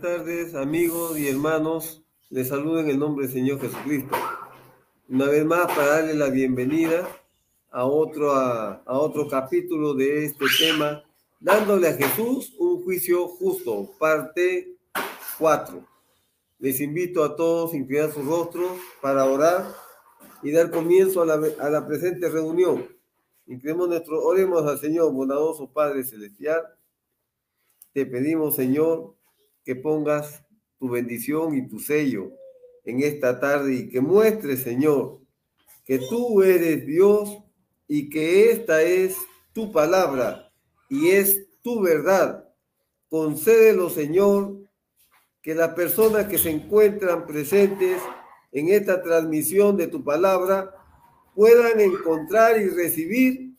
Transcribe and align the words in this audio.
tardes, 0.00 0.54
amigos 0.54 1.18
y 1.18 1.28
hermanos. 1.28 2.02
Les 2.30 2.48
saludo 2.48 2.80
en 2.80 2.88
el 2.88 2.98
nombre 2.98 3.26
del 3.26 3.34
Señor 3.34 3.60
Jesucristo. 3.60 4.16
Una 5.08 5.26
vez 5.26 5.44
más, 5.44 5.66
para 5.66 5.98
darle 5.98 6.14
la 6.14 6.30
bienvenida 6.30 7.06
a 7.70 7.84
otro, 7.84 8.32
a, 8.32 8.82
a 8.86 8.98
otro 8.98 9.28
capítulo 9.28 9.94
de 9.94 10.24
este 10.24 10.46
tema, 10.58 11.04
dándole 11.40 11.88
a 11.88 11.94
Jesús 11.94 12.54
un 12.58 12.82
juicio 12.84 13.28
justo, 13.28 13.90
parte 13.98 14.76
4. 15.38 15.84
Les 16.60 16.80
invito 16.80 17.24
a 17.24 17.36
todos 17.36 17.72
a 17.72 17.76
inclinar 17.76 18.12
sus 18.12 18.24
rostros 18.24 18.72
para 19.00 19.24
orar 19.24 19.66
y 20.42 20.52
dar 20.52 20.70
comienzo 20.70 21.22
a 21.22 21.26
la, 21.26 21.40
a 21.58 21.70
la 21.70 21.86
presente 21.86 22.28
reunión. 22.30 22.86
Inclinemos 23.46 23.88
nuestro, 23.88 24.22
oremos 24.22 24.64
al 24.64 24.78
Señor, 24.78 25.12
bondadoso 25.12 25.68
Padre 25.70 26.04
Celestial. 26.04 26.62
Te 27.92 28.06
pedimos, 28.06 28.54
Señor, 28.54 29.14
que 29.64 29.76
pongas 29.76 30.44
tu 30.78 30.90
bendición 30.90 31.56
y 31.56 31.68
tu 31.68 31.78
sello 31.78 32.32
en 32.84 33.02
esta 33.02 33.38
tarde 33.38 33.74
y 33.74 33.88
que 33.88 34.00
muestres, 34.00 34.62
Señor, 34.62 35.20
que 35.84 35.98
tú 35.98 36.42
eres 36.42 36.86
Dios 36.86 37.38
y 37.86 38.10
que 38.10 38.50
esta 38.50 38.82
es 38.82 39.16
tu 39.52 39.72
palabra 39.72 40.52
y 40.88 41.10
es 41.10 41.46
tu 41.62 41.80
verdad. 41.80 42.48
Concédelo, 43.08 43.90
Señor, 43.90 44.56
que 45.40 45.54
las 45.54 45.74
personas 45.74 46.26
que 46.26 46.38
se 46.38 46.50
encuentran 46.50 47.26
presentes 47.26 48.00
en 48.52 48.68
esta 48.68 49.02
transmisión 49.02 49.76
de 49.76 49.86
tu 49.86 50.02
palabra 50.02 50.74
puedan 51.34 51.80
encontrar 51.80 52.60
y 52.60 52.68
recibir 52.68 53.52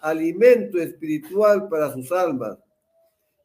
alimento 0.00 0.78
espiritual 0.78 1.68
para 1.68 1.92
sus 1.92 2.12
almas. 2.12 2.58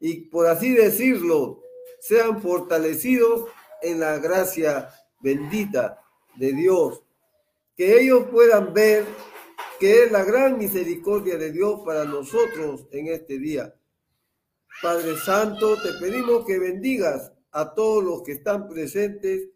Y 0.00 0.22
por 0.28 0.46
así 0.46 0.72
decirlo, 0.72 1.63
sean 2.04 2.42
fortalecidos 2.42 3.48
en 3.80 3.98
la 3.98 4.18
gracia 4.18 4.90
bendita 5.20 6.02
de 6.36 6.52
Dios. 6.52 7.02
Que 7.74 7.98
ellos 7.98 8.26
puedan 8.30 8.74
ver 8.74 9.06
que 9.80 10.02
es 10.02 10.12
la 10.12 10.22
gran 10.22 10.58
misericordia 10.58 11.38
de 11.38 11.50
Dios 11.50 11.80
para 11.82 12.04
nosotros 12.04 12.86
en 12.92 13.06
este 13.06 13.38
día. 13.38 13.74
Padre 14.82 15.16
Santo, 15.16 15.80
te 15.80 15.94
pedimos 15.98 16.44
que 16.44 16.58
bendigas 16.58 17.32
a 17.52 17.72
todos 17.72 18.04
los 18.04 18.22
que 18.22 18.32
están 18.32 18.68
presentes 18.68 19.48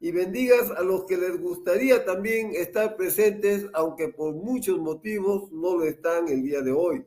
y 0.00 0.10
bendigas 0.10 0.72
a 0.72 0.82
los 0.82 1.04
que 1.04 1.18
les 1.18 1.40
gustaría 1.40 2.04
también 2.04 2.50
estar 2.52 2.96
presentes, 2.96 3.66
aunque 3.74 4.08
por 4.08 4.34
muchos 4.34 4.76
motivos 4.80 5.52
no 5.52 5.76
lo 5.76 5.84
están 5.84 6.26
el 6.26 6.42
día 6.42 6.62
de 6.62 6.72
hoy. 6.72 7.06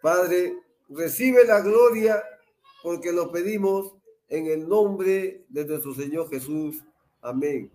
Padre, 0.00 0.54
recibe 0.88 1.44
la 1.44 1.60
gloria 1.62 2.22
porque 2.86 3.10
lo 3.10 3.32
pedimos 3.32 3.96
en 4.28 4.46
el 4.46 4.68
nombre 4.68 5.44
de 5.48 5.64
nuestro 5.64 5.92
Señor 5.92 6.30
Jesús. 6.30 6.84
Amén 7.20 7.68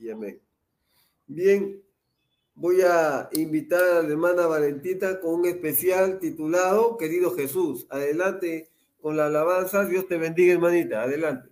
y 0.00 0.10
amén. 0.10 0.42
Bien, 1.28 1.80
voy 2.56 2.80
a 2.80 3.28
invitar 3.34 3.80
a 3.84 4.02
la 4.02 4.08
hermana 4.08 4.48
Valentita 4.48 5.20
con 5.20 5.34
un 5.34 5.46
especial 5.46 6.18
titulado 6.18 6.96
Querido 6.96 7.36
Jesús. 7.36 7.86
Adelante 7.88 8.68
con 9.00 9.16
la 9.16 9.26
alabanza. 9.26 9.84
Dios 9.84 10.08
te 10.08 10.18
bendiga, 10.18 10.54
hermanita. 10.54 11.04
Adelante. 11.04 11.50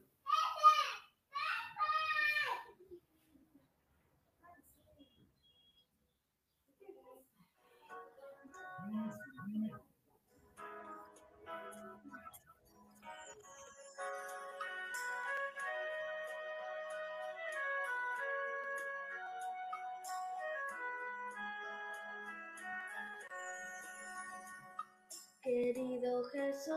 Querido 25.47 26.25
Jesús, 26.25 26.75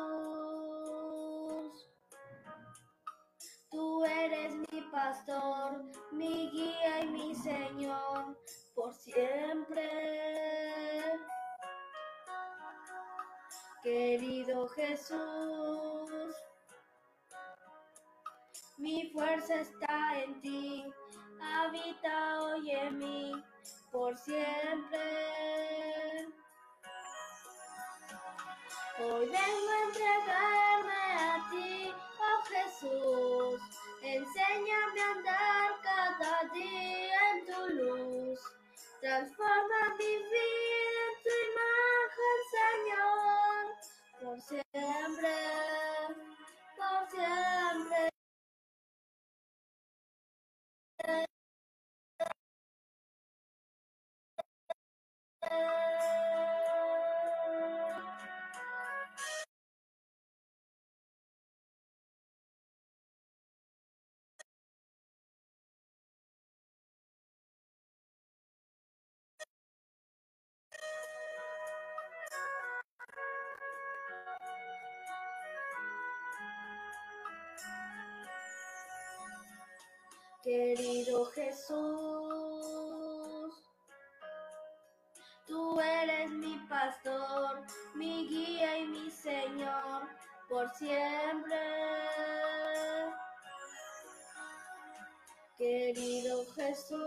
tú 3.72 4.06
eres 4.06 4.54
mi 4.54 4.82
pastor, 4.92 5.86
mi 6.12 6.52
guía 6.52 7.02
y 7.02 7.08
mi 7.08 7.34
Señor 7.34 8.38
por 8.76 8.94
siempre. 8.94 9.90
Querido 13.82 14.68
Jesús, 14.68 16.36
mi 18.78 19.10
fuerza 19.10 19.62
está 19.62 20.22
en 20.22 20.40
ti, 20.42 20.86
habita 21.42 22.44
hoy 22.44 22.70
en 22.70 23.00
mí 23.00 23.32
por 23.92 24.16
siempre. 24.16 25.99
Hoy 29.00 29.28
vengo 29.28 29.72
a 29.72 29.84
entregarme 29.86 30.94
a 31.20 31.50
ti, 31.52 31.94
oh 32.20 32.44
Jesús. 32.50 33.62
Enséñame 34.04 35.02
a 35.02 35.12
andar 35.12 35.82
cada 35.84 36.44
día 36.54 37.20
en 37.34 37.46
tu 37.46 37.76
luz. 37.76 38.40
Transforma 39.02 39.96
mi 40.00 40.06
vida 40.06 41.00
en 41.08 41.14
tu 41.24 41.32
imagen, 41.50 42.38
Señor. 42.58 43.64
Por 44.22 44.42
siempre, 44.42 45.36
por 46.78 47.10
siempre. 47.10 48.10
Querido 80.50 81.26
Jesús, 81.26 81.78
tú 85.46 85.80
eres 85.80 86.32
mi 86.32 86.58
pastor, 86.68 87.62
mi 87.94 88.28
guía 88.28 88.80
y 88.80 88.86
mi 88.86 89.12
Señor 89.12 90.08
por 90.50 90.68
siempre. 90.72 91.56
Querido 95.56 96.44
Jesús, 96.56 96.98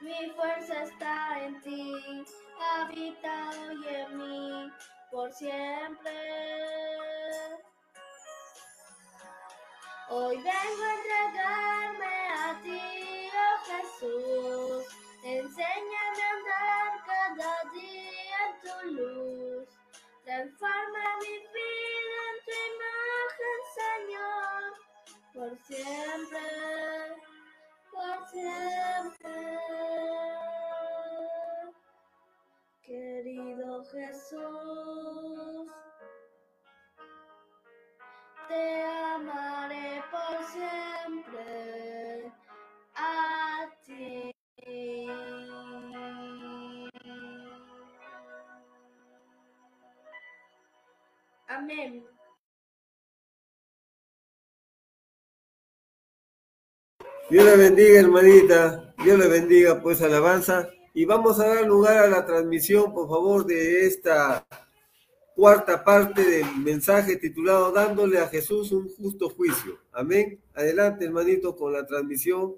mi 0.00 0.30
fuerza 0.30 0.82
está 0.82 1.44
en 1.44 1.62
ti, 1.62 2.24
habita 2.58 3.50
hoy 3.50 3.86
en 3.86 4.18
mí 4.18 4.72
por 5.12 5.32
siempre. 5.32 6.77
Hoy 10.20 10.36
vengo 10.36 10.84
a 10.84 10.94
entregarme 10.96 12.14
a 12.34 12.60
ti, 12.64 13.30
oh 13.38 13.58
Jesús. 13.70 14.86
Enséñame 15.22 16.22
a 16.24 16.30
andar 16.36 16.92
cada 17.06 17.72
día 17.72 18.38
en 18.48 18.52
tu 18.60 18.76
luz. 18.96 19.68
Transforma 20.24 21.04
mi 21.20 21.38
vida 21.54 22.18
en 22.30 22.36
tu 22.46 22.52
imagen, 22.74 23.58
Señor. 23.78 24.60
Por 25.34 25.52
siempre, 25.68 26.46
por 27.92 28.28
siempre. 28.28 29.67
Dios 57.30 57.44
le 57.44 57.56
bendiga, 57.56 58.00
hermanita. 58.00 58.94
Dios 59.04 59.18
le 59.18 59.28
bendiga, 59.28 59.82
pues, 59.82 60.00
alabanza. 60.00 60.70
Y 60.94 61.04
vamos 61.04 61.38
a 61.40 61.46
dar 61.46 61.66
lugar 61.66 61.98
a 61.98 62.08
la 62.08 62.24
transmisión, 62.24 62.94
por 62.94 63.06
favor, 63.06 63.44
de 63.44 63.86
esta 63.86 64.46
cuarta 65.36 65.84
parte 65.84 66.22
del 66.22 66.56
mensaje 66.56 67.16
titulado 67.16 67.70
Dándole 67.70 68.18
a 68.18 68.28
Jesús 68.28 68.72
un 68.72 68.88
justo 68.88 69.28
juicio. 69.28 69.78
Amén. 69.92 70.42
Adelante, 70.54 71.04
hermanito, 71.04 71.54
con 71.54 71.74
la 71.74 71.86
transmisión. 71.86 72.56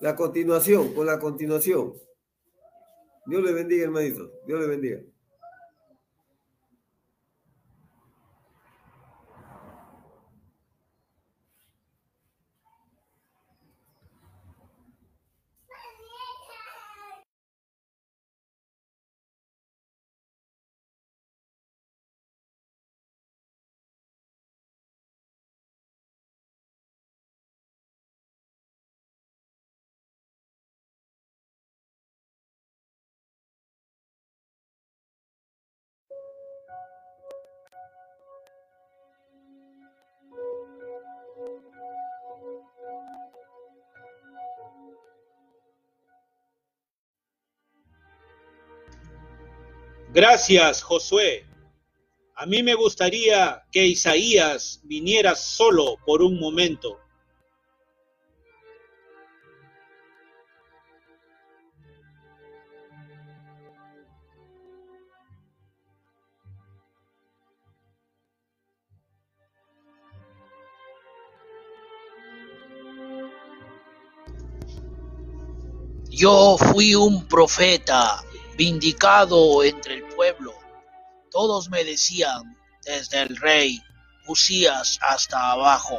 La 0.00 0.16
continuación, 0.16 0.94
con 0.94 1.06
la 1.06 1.18
continuación. 1.18 1.92
Dios 3.26 3.44
le 3.44 3.52
bendiga, 3.52 3.84
hermanito. 3.84 4.30
Dios 4.46 4.60
le 4.60 4.66
bendiga. 4.66 5.00
Gracias, 50.16 50.82
Josué. 50.82 51.44
A 52.36 52.46
mí 52.46 52.62
me 52.62 52.72
gustaría 52.74 53.62
que 53.70 53.84
Isaías 53.84 54.80
viniera 54.84 55.34
solo 55.34 55.98
por 56.06 56.22
un 56.22 56.40
momento. 56.40 56.98
Yo 76.08 76.56
fui 76.56 76.94
un 76.94 77.28
profeta 77.28 78.25
vindicado 78.56 79.62
entre 79.62 79.94
el 79.94 80.02
pueblo. 80.04 80.54
Todos 81.30 81.68
me 81.68 81.84
decían, 81.84 82.56
desde 82.84 83.22
el 83.22 83.36
rey 83.36 83.82
Usías 84.28 84.98
hasta 85.02 85.52
abajo. 85.52 85.98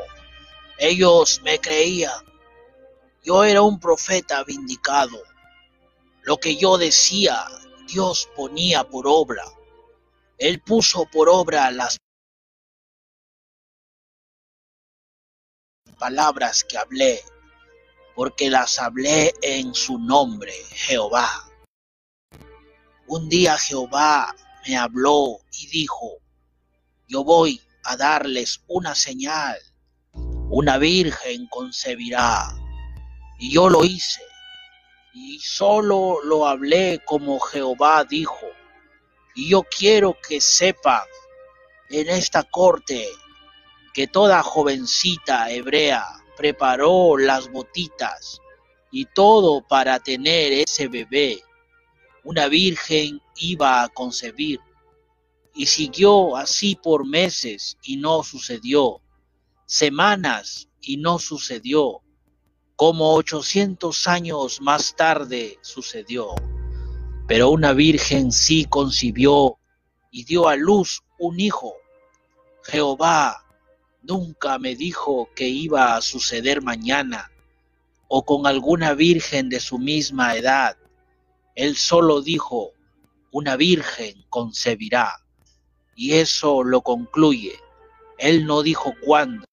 Ellos 0.78 1.42
me 1.44 1.60
creían. 1.60 2.26
Yo 3.24 3.44
era 3.44 3.62
un 3.62 3.80
profeta 3.80 4.44
vindicado. 4.44 5.18
Lo 6.24 6.38
que 6.38 6.58
yo 6.58 6.78
decía, 6.78 7.46
Dios 7.88 8.30
ponía 8.36 8.84
por 8.84 9.08
obra. 9.08 9.46
Él 10.38 10.62
puso 10.62 11.06
por 11.06 11.30
obra 11.30 11.72
las 11.72 11.98
palabras 15.98 16.64
que 16.64 16.78
hablé, 16.78 17.24
porque 18.14 18.50
las 18.50 18.78
hablé 18.78 19.34
en 19.42 19.74
su 19.74 19.98
nombre, 19.98 20.54
Jehová. 20.72 21.47
Un 23.10 23.30
día 23.30 23.58
Jehová 23.58 24.36
me 24.68 24.76
habló 24.76 25.40
y 25.58 25.68
dijo, 25.68 26.18
yo 27.08 27.24
voy 27.24 27.62
a 27.86 27.96
darles 27.96 28.62
una 28.68 28.96
señal, 28.96 29.58
una 30.50 30.78
virgen 30.78 31.48
concebirá. 31.48 32.54
Y 33.40 33.54
yo 33.54 33.70
lo 33.70 33.86
hice, 33.86 34.22
y 35.14 35.40
solo 35.40 36.20
lo 36.22 36.46
hablé 36.46 37.02
como 37.06 37.40
Jehová 37.40 38.04
dijo. 38.04 38.46
Y 39.36 39.52
yo 39.52 39.64
quiero 39.64 40.18
que 40.28 40.42
sepan 40.42 41.04
en 41.90 42.10
esta 42.10 42.44
corte 42.44 43.08
que 43.94 44.08
toda 44.08 44.44
jovencita 44.44 45.50
hebrea 45.50 46.06
preparó 46.36 47.18
las 47.18 47.50
botitas 47.54 48.42
y 48.92 49.06
todo 49.06 49.66
para 49.66 49.98
tener 50.00 50.52
ese 50.52 50.90
bebé 50.90 51.42
una 52.28 52.50
virgen 52.50 53.22
iba 53.38 53.84
a 53.84 53.88
concebir. 53.88 54.60
Y 55.56 55.68
siguió 55.68 56.36
así 56.36 56.76
por 56.76 57.08
meses 57.08 57.78
y 57.82 57.96
no 57.96 58.22
sucedió, 58.22 59.00
semanas 59.66 60.68
y 60.82 60.98
no 60.98 61.20
sucedió, 61.20 62.02
como 62.76 63.14
ochocientos 63.14 64.10
años 64.10 64.60
más 64.60 64.94
tarde 64.98 65.58
sucedió. 65.62 66.36
Pero 67.30 67.50
una 67.50 67.72
virgen 67.72 68.34
sí 68.34 68.66
concibió 68.66 69.58
y 70.12 70.26
dio 70.26 70.50
a 70.50 70.58
luz 70.58 71.04
un 71.20 71.40
hijo. 71.40 71.76
Jehová 72.64 73.46
nunca 74.02 74.60
me 74.60 74.76
dijo 74.76 75.30
que 75.34 75.48
iba 75.48 75.96
a 75.96 76.02
suceder 76.02 76.62
mañana 76.62 77.32
o 78.10 78.26
con 78.26 78.46
alguna 78.48 78.96
virgen 78.96 79.48
de 79.48 79.62
su 79.62 79.80
misma 79.80 80.36
edad 80.36 80.76
él 81.58 81.76
solo 81.76 82.22
dijo, 82.22 82.74
una 83.32 83.56
virgen 83.56 84.24
concebirá. 84.30 85.26
Y 85.96 86.14
eso 86.14 86.64
lo 86.64 86.82
concluye. 86.82 87.60
Él 88.20 88.46
no 88.46 88.62
dijo 88.62 88.94
cuándo. 89.02 89.44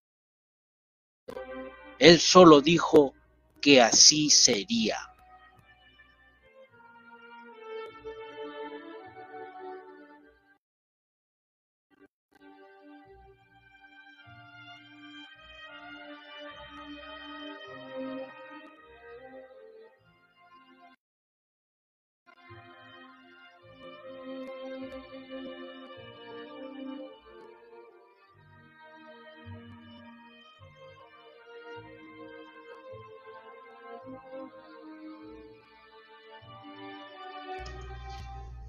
Él 1.99 2.21
solo 2.21 2.61
dijo 2.61 3.15
que 3.63 3.81
así 3.81 4.29
sería. 4.29 4.99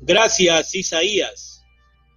Gracias, 0.08 0.76
Isaías. 0.76 1.64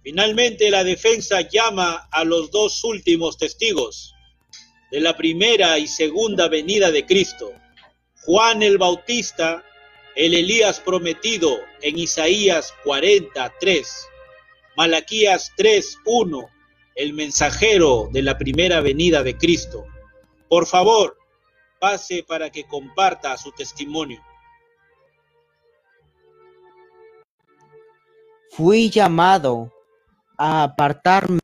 Finalmente 0.03 0.69
la 0.69 0.83
defensa 0.83 1.41
llama 1.41 2.07
a 2.11 2.23
los 2.23 2.51
dos 2.51 2.83
últimos 2.83 3.35
testigos 3.39 4.13
de 4.91 4.99
la 4.99 5.17
primera 5.17 5.79
y 5.79 5.87
segunda 5.87 6.47
venida 6.49 6.91
de 6.91 7.07
Cristo, 7.07 7.51
Juan 8.21 8.61
el 8.61 8.77
Bautista, 8.77 9.63
el 10.15 10.35
Elías 10.35 10.79
prometido 10.79 11.57
en 11.81 11.97
Isaías 11.97 12.75
43, 12.83 14.07
Malaquías 14.77 15.51
3.1, 15.57 16.47
el 16.93 17.13
mensajero 17.13 18.07
de 18.11 18.21
la 18.21 18.37
primera 18.37 18.81
venida 18.81 19.23
de 19.23 19.35
Cristo. 19.35 19.87
Por 20.47 20.67
favor, 20.67 21.17
pase 21.79 22.23
para 22.23 22.51
que 22.51 22.65
comparta 22.65 23.35
su 23.35 23.51
testimonio. 23.51 24.23
Fui 28.51 28.89
llamado 28.89 29.71
a 30.37 30.63
apartarme 30.63 31.39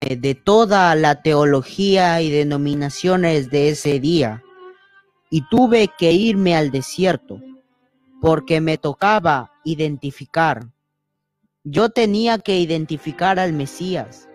de 0.00 0.34
toda 0.34 0.94
la 0.94 1.22
teología 1.22 2.20
y 2.22 2.30
denominaciones 2.30 3.50
de 3.50 3.68
ese 3.68 4.00
día, 4.00 4.42
y 5.30 5.46
tuve 5.48 5.88
que 5.98 6.12
irme 6.12 6.56
al 6.56 6.70
desierto, 6.70 7.40
porque 8.20 8.60
me 8.60 8.78
tocaba 8.78 9.52
identificar. 9.64 10.71
Yo 11.64 11.90
tenía 11.90 12.38
que 12.38 12.58
identificar 12.58 13.38
al 13.38 13.52
Mesías, 13.52 14.28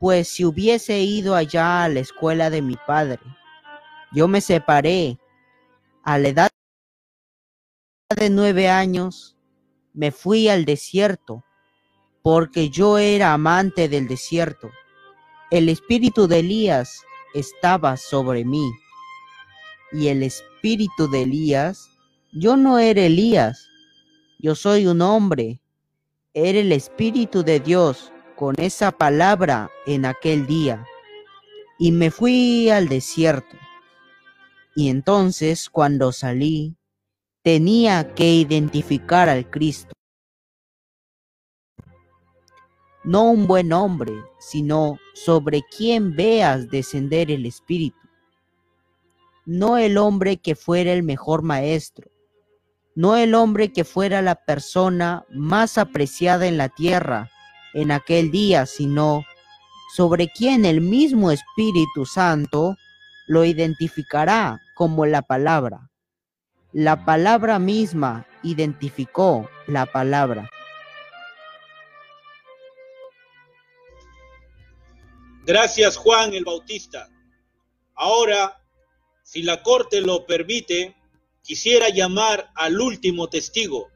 pues 0.00 0.28
si 0.28 0.44
hubiese 0.44 1.00
ido 1.00 1.36
allá 1.36 1.84
a 1.84 1.88
la 1.88 2.00
escuela 2.00 2.50
de 2.50 2.60
mi 2.60 2.76
padre, 2.86 3.20
yo 4.12 4.26
me 4.26 4.40
separé 4.40 5.18
a 6.02 6.18
la 6.18 6.28
edad 6.28 6.50
de 8.16 8.30
nueve 8.30 8.68
años, 8.68 9.36
me 9.92 10.10
fui 10.10 10.48
al 10.48 10.64
desierto 10.64 11.44
porque 12.24 12.70
yo 12.70 12.98
era 12.98 13.32
amante 13.32 13.88
del 13.88 14.08
desierto. 14.08 14.70
El 15.50 15.68
espíritu 15.68 16.26
de 16.26 16.40
Elías 16.40 17.02
estaba 17.34 17.96
sobre 17.96 18.44
mí. 18.44 18.66
Y 19.92 20.08
el 20.08 20.22
espíritu 20.22 21.08
de 21.08 21.22
Elías, 21.22 21.90
yo 22.32 22.56
no 22.56 22.78
era 22.78 23.02
Elías, 23.02 23.68
yo 24.38 24.54
soy 24.54 24.86
un 24.86 25.02
hombre. 25.02 25.60
Era 26.36 26.58
el 26.58 26.72
espíritu 26.72 27.44
de 27.44 27.60
Dios 27.60 28.12
con 28.34 28.56
esa 28.58 28.90
palabra 28.90 29.70
en 29.86 30.04
aquel 30.04 30.48
día. 30.48 30.84
Y 31.78 31.92
me 31.92 32.10
fui 32.10 32.70
al 32.70 32.88
desierto. 32.88 33.56
Y 34.74 34.88
entonces 34.88 35.70
cuando 35.70 36.10
salí, 36.10 36.74
tenía 37.42 38.14
que 38.16 38.34
identificar 38.34 39.28
al 39.28 39.48
Cristo. 39.48 39.92
No 43.04 43.30
un 43.30 43.46
buen 43.46 43.72
hombre, 43.72 44.14
sino 44.40 44.98
sobre 45.12 45.62
quien 45.62 46.16
veas 46.16 46.68
descender 46.68 47.30
el 47.30 47.46
Espíritu. 47.46 48.08
No 49.46 49.78
el 49.78 49.98
hombre 49.98 50.38
que 50.38 50.56
fuera 50.56 50.92
el 50.92 51.04
mejor 51.04 51.42
maestro, 51.42 52.10
no 52.94 53.16
el 53.16 53.34
hombre 53.34 53.72
que 53.72 53.84
fuera 53.84 54.22
la 54.22 54.36
persona 54.36 55.24
más 55.30 55.78
apreciada 55.78 56.46
en 56.46 56.56
la 56.56 56.68
tierra 56.68 57.30
en 57.74 57.90
aquel 57.90 58.30
día, 58.30 58.66
sino 58.66 59.24
sobre 59.94 60.28
quien 60.28 60.64
el 60.64 60.80
mismo 60.80 61.30
Espíritu 61.30 62.06
Santo 62.06 62.76
lo 63.26 63.44
identificará 63.44 64.60
como 64.74 65.06
la 65.06 65.22
palabra. 65.22 65.90
La 66.72 67.04
palabra 67.04 67.58
misma 67.58 68.26
identificó 68.42 69.48
la 69.66 69.86
palabra. 69.86 70.50
Gracias 75.46 75.96
Juan 75.96 76.32
el 76.32 76.44
Bautista. 76.44 77.08
Ahora, 77.94 78.60
si 79.22 79.42
la 79.42 79.62
corte 79.62 80.00
lo 80.00 80.26
permite, 80.26 80.96
quisiera 81.44 81.90
llamar 81.90 82.50
al 82.54 82.80
último 82.80 83.28
testigo 83.28 83.90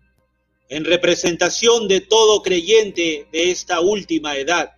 en 0.69 0.85
representación 0.85 1.89
de 1.89 2.03
todo 2.03 2.43
creyente 2.43 3.27
de 3.33 3.51
esta 3.51 3.81
última 3.81 4.37
edad. 4.37 4.73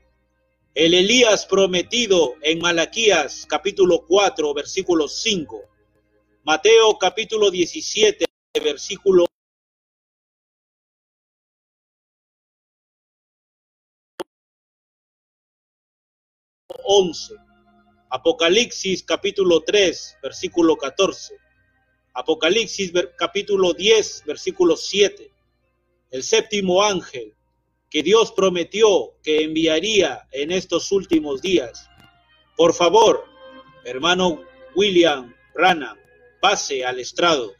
El 0.75 0.95
Elías 0.95 1.47
prometido 1.47 2.35
en 2.43 2.61
Malaquías 2.61 3.45
capítulo 3.49 4.07
4 4.07 4.55
versículo 4.55 5.09
5. 5.09 5.61
Mateo 6.45 6.97
capítulo 6.97 7.50
17 7.50 8.25
versículo 8.62 9.27
11. 16.85 17.35
Apocalipsis 18.11 19.03
capítulo 19.03 19.62
3, 19.62 20.19
versículo 20.23 20.77
14. 20.77 21.50
Apocalipsis 22.14 22.93
capítulo 23.17 23.73
10, 23.73 24.25
versículo 24.26 24.76
7. 24.76 25.31
El 26.11 26.23
séptimo 26.23 26.83
ángel 26.83 27.35
que 27.88 28.02
Dios 28.02 28.33
prometió 28.33 29.14
que 29.23 29.43
enviaría 29.43 30.29
en 30.33 30.52
estos 30.52 30.93
últimos 30.93 31.43
días. 31.43 31.88
Por 32.57 32.73
favor, 32.73 33.25
hermano 33.85 34.43
William 34.75 35.35
Rana, 35.55 35.97
pase 36.40 36.85
al 36.85 37.00
estrado. 37.00 37.52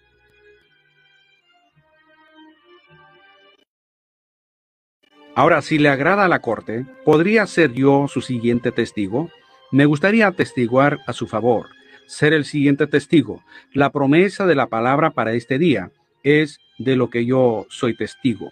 Ahora, 5.35 5.63
si 5.63 5.79
le 5.79 5.89
agrada 5.89 6.25
a 6.25 6.29
la 6.29 6.43
corte, 6.43 6.85
¿podría 7.05 7.47
ser 7.47 7.73
yo 7.73 8.09
su 8.09 8.21
siguiente 8.21 8.73
testigo? 8.73 9.31
Me 9.71 9.87
gustaría 9.87 10.27
atestiguar 10.27 10.99
a 11.07 11.13
su 11.13 11.27
favor, 11.27 11.69
ser 12.11 12.33
el 12.33 12.45
siguiente 12.45 12.87
testigo. 12.87 13.43
La 13.73 13.91
promesa 13.91 14.47
de 14.47 14.55
la 14.55 14.67
palabra 14.67 15.11
para 15.11 15.33
este 15.33 15.59
día 15.59 15.91
es 16.23 16.59
de 16.79 16.97
lo 16.97 17.11
que 17.11 17.25
yo 17.25 17.67
soy 17.71 17.97
testigo. 17.97 18.51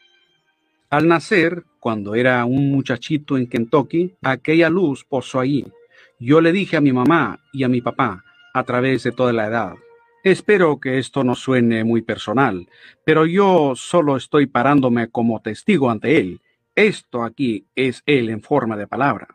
Al 0.91 1.09
nacer, 1.09 1.65
cuando 1.81 2.15
era 2.15 2.45
un 2.45 2.71
muchachito 2.71 3.37
en 3.37 3.47
Kentucky, 3.47 4.15
aquella 4.23 4.71
luz 4.71 5.05
posó 5.05 5.41
allí. 5.41 5.67
Yo 6.19 6.41
le 6.41 6.53
dije 6.53 6.77
a 6.77 6.81
mi 6.81 6.93
mamá 6.93 7.41
y 7.53 7.65
a 7.65 7.69
mi 7.69 7.81
papá 7.81 8.25
a 8.55 8.63
través 8.65 9.03
de 9.03 9.13
toda 9.13 9.33
la 9.33 9.47
edad. 9.47 9.75
Espero 10.25 10.81
que 10.81 10.99
esto 10.99 11.25
no 11.25 11.35
suene 11.35 11.85
muy 11.85 12.03
personal, 12.03 12.69
pero 13.05 13.27
yo 13.27 13.75
solo 13.77 14.17
estoy 14.17 14.47
parándome 14.47 15.09
como 15.09 15.41
testigo 15.41 15.91
ante 15.91 16.19
él 16.19 16.41
esto 16.79 17.25
aquí 17.25 17.67
es 17.75 18.05
Él 18.07 18.31
en 18.31 18.41
forma 18.41 18.77
de 18.77 18.87
palabra. 18.87 19.27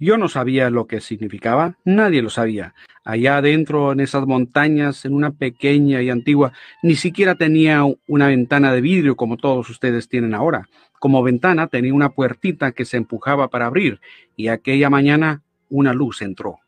Yo 0.00 0.16
no 0.16 0.30
sabía 0.30 0.70
lo 0.70 0.86
que 0.86 1.02
significaba, 1.02 1.76
nadie 1.84 2.22
lo 2.22 2.30
sabía. 2.30 2.74
Allá 3.04 3.36
adentro, 3.36 3.92
en 3.92 4.00
esas 4.00 4.26
montañas, 4.26 5.04
en 5.04 5.12
una 5.12 5.30
pequeña 5.30 6.00
y 6.00 6.08
antigua, 6.08 6.54
ni 6.82 6.94
siquiera 6.94 7.34
tenía 7.34 7.84
una 8.08 8.28
ventana 8.28 8.72
de 8.72 8.80
vidrio 8.80 9.14
como 9.14 9.36
todos 9.36 9.68
ustedes 9.68 10.08
tienen 10.08 10.32
ahora. 10.32 10.68
Como 10.98 11.22
ventana 11.22 11.66
tenía 11.66 11.92
una 11.92 12.08
puertita 12.08 12.72
que 12.72 12.86
se 12.86 12.96
empujaba 12.96 13.48
para 13.48 13.66
abrir, 13.66 14.00
y 14.36 14.48
aquella 14.48 14.88
mañana 14.88 15.42
una 15.68 15.92
luz 15.92 16.22
entró. 16.22 16.60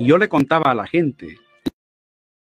Y 0.00 0.06
yo 0.06 0.18
le 0.18 0.28
contaba 0.28 0.72
a 0.72 0.74
la 0.74 0.88
gente, 0.88 1.38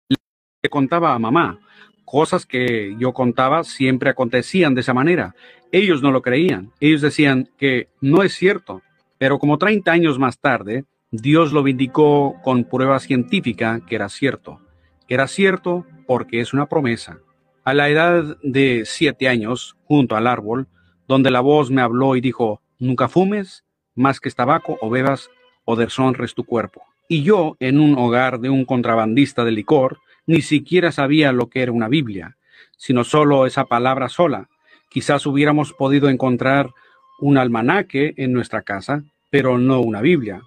le 0.09 0.69
contaba 0.69 1.13
a 1.13 1.19
mamá, 1.19 1.61
cosas 2.03 2.45
que 2.45 2.97
yo 2.99 3.13
contaba 3.13 3.63
siempre 3.63 4.09
acontecían 4.09 4.75
de 4.75 4.81
esa 4.81 4.93
manera. 4.93 5.35
Ellos 5.71 6.01
no 6.01 6.11
lo 6.11 6.21
creían. 6.21 6.71
Ellos 6.81 7.01
decían 7.01 7.49
que 7.57 7.87
no 8.01 8.23
es 8.23 8.33
cierto. 8.33 8.81
Pero 9.17 9.39
como 9.39 9.57
30 9.57 9.91
años 9.91 10.19
más 10.19 10.39
tarde, 10.39 10.85
Dios 11.11 11.53
lo 11.53 11.63
vindicó 11.63 12.35
con 12.43 12.65
prueba 12.65 12.99
científica 12.99 13.81
que 13.87 13.95
era 13.95 14.09
cierto. 14.09 14.59
Era 15.07 15.27
cierto 15.27 15.85
porque 16.05 16.41
es 16.41 16.53
una 16.53 16.67
promesa. 16.67 17.19
A 17.63 17.73
la 17.73 17.89
edad 17.89 18.37
de 18.43 18.83
siete 18.85 19.27
años, 19.27 19.75
junto 19.85 20.15
al 20.15 20.27
árbol, 20.27 20.67
donde 21.07 21.31
la 21.31 21.39
voz 21.39 21.71
me 21.71 21.81
habló 21.81 22.15
y 22.15 22.21
dijo, 22.21 22.61
nunca 22.79 23.07
fumes 23.07 23.63
más 23.95 24.19
que 24.19 24.29
tabaco 24.31 24.77
o 24.81 24.89
bebas 24.89 25.29
o 25.65 25.75
deshonres 25.75 26.33
tu 26.33 26.43
cuerpo. 26.43 26.83
Y 27.09 27.23
yo, 27.23 27.55
en 27.59 27.79
un 27.79 27.97
hogar 27.97 28.39
de 28.39 28.49
un 28.49 28.65
contrabandista 28.65 29.43
de 29.43 29.51
licor, 29.51 29.99
ni 30.25 30.41
siquiera 30.41 30.91
sabía 30.91 31.31
lo 31.31 31.49
que 31.49 31.61
era 31.61 31.71
una 31.71 31.87
Biblia, 31.87 32.37
sino 32.75 33.03
solo 33.03 33.45
esa 33.45 33.65
palabra 33.65 34.09
sola. 34.09 34.49
Quizás 34.89 35.25
hubiéramos 35.25 35.73
podido 35.73 36.09
encontrar 36.09 36.71
un 37.19 37.37
almanaque 37.37 38.13
en 38.17 38.33
nuestra 38.33 38.61
casa, 38.61 39.03
pero 39.29 39.57
no 39.57 39.81
una 39.81 40.01
Biblia. 40.01 40.41